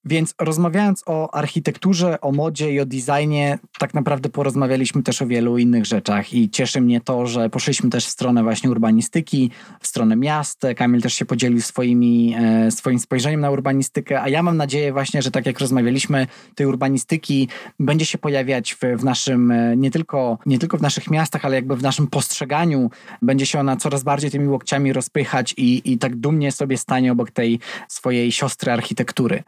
Więc 0.09 0.35
rozmawiając 0.41 1.03
o 1.07 1.35
architekturze, 1.35 2.21
o 2.21 2.33
modzie 2.33 2.73
i 2.73 2.81
o 2.81 2.87
designie, 2.87 3.59
tak 3.79 3.95
naprawdę 3.95 4.29
porozmawialiśmy 4.29 5.03
też 5.03 5.23
o 5.23 5.27
wielu 5.27 5.59
innych 5.59 5.87
rzeczach 5.87 6.35
i 6.35 6.51
cieszy 6.51 6.81
mnie 6.81 7.01
to, 7.01 7.27
że 7.27 7.51
poszliśmy 7.51 7.91
też 7.91 8.07
w 8.07 8.09
stronę 8.09 8.43
właśnie 8.43 8.71
urbanistyki, 8.71 9.51
w 9.81 9.87
stronę 9.87 10.17
miast. 10.17 10.63
Kamil 10.77 11.03
też 11.03 11.15
się 11.15 11.25
podzielił 11.25 11.61
swoimi, 11.61 12.35
e, 12.39 12.71
swoim 12.71 12.99
spojrzeniem 12.99 13.41
na 13.41 13.51
urbanistykę, 13.51 14.23
a 14.23 14.29
ja 14.29 14.43
mam 14.43 14.57
nadzieję 14.57 14.93
właśnie, 14.93 15.23
że 15.23 15.31
tak 15.31 15.47
jak 15.47 15.61
rozmawialiśmy, 15.61 16.27
tej 16.55 16.67
urbanistyki 16.67 17.49
będzie 17.81 18.07
się 18.07 18.19
pojawiać 18.19 18.75
w, 18.75 18.81
w 18.99 19.05
naszym, 19.05 19.51
e, 19.51 19.77
nie 19.77 19.91
tylko, 19.91 20.39
nie 20.47 20.59
tylko 20.59 20.79
w 20.79 20.83
naszych 20.83 21.11
miastach, 21.11 21.45
ale 21.45 21.57
jakby 21.57 21.77
w 21.77 21.83
naszym 21.83 22.07
postrzeganiu. 22.07 22.91
Będzie 23.23 23.47
się 23.47 23.61
ona 23.61 23.77
coraz 23.77 24.03
bardziej 24.03 24.31
tymi 24.31 24.49
łokciami 24.49 24.93
rozpychać 24.93 25.55
i, 25.57 25.93
i 25.93 25.99
tak 25.99 26.17
dumnie 26.17 26.53
sobie 26.53 26.79
stanie 26.79 27.13
obok 27.13 27.31
tej 27.31 27.61
swojej 27.89 28.33
siostry 28.33 28.73
architektury. 28.73 29.43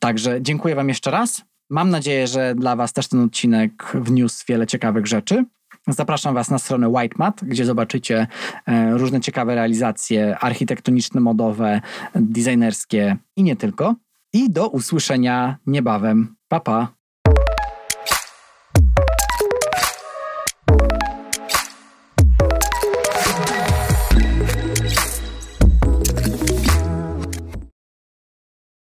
Także 0.00 0.42
dziękuję 0.42 0.74
Wam 0.74 0.88
jeszcze 0.88 1.10
raz. 1.10 1.42
Mam 1.70 1.90
nadzieję, 1.90 2.26
że 2.26 2.54
dla 2.54 2.76
Was 2.76 2.92
też 2.92 3.08
ten 3.08 3.20
odcinek 3.20 3.92
wniósł 3.94 4.44
wiele 4.48 4.66
ciekawych 4.66 5.06
rzeczy. 5.06 5.44
Zapraszam 5.88 6.34
Was 6.34 6.50
na 6.50 6.58
stronę 6.58 6.88
Whitemat, 6.88 7.44
gdzie 7.44 7.64
zobaczycie 7.64 8.26
e, 8.66 8.98
różne 8.98 9.20
ciekawe 9.20 9.54
realizacje 9.54 10.38
architektoniczne, 10.38 11.20
modowe, 11.20 11.80
designerskie 12.14 13.16
i 13.36 13.42
nie 13.42 13.56
tylko. 13.56 13.94
I 14.32 14.50
do 14.50 14.68
usłyszenia 14.68 15.56
niebawem. 15.66 16.36
Pa, 16.48 16.60
pa. 16.60 16.99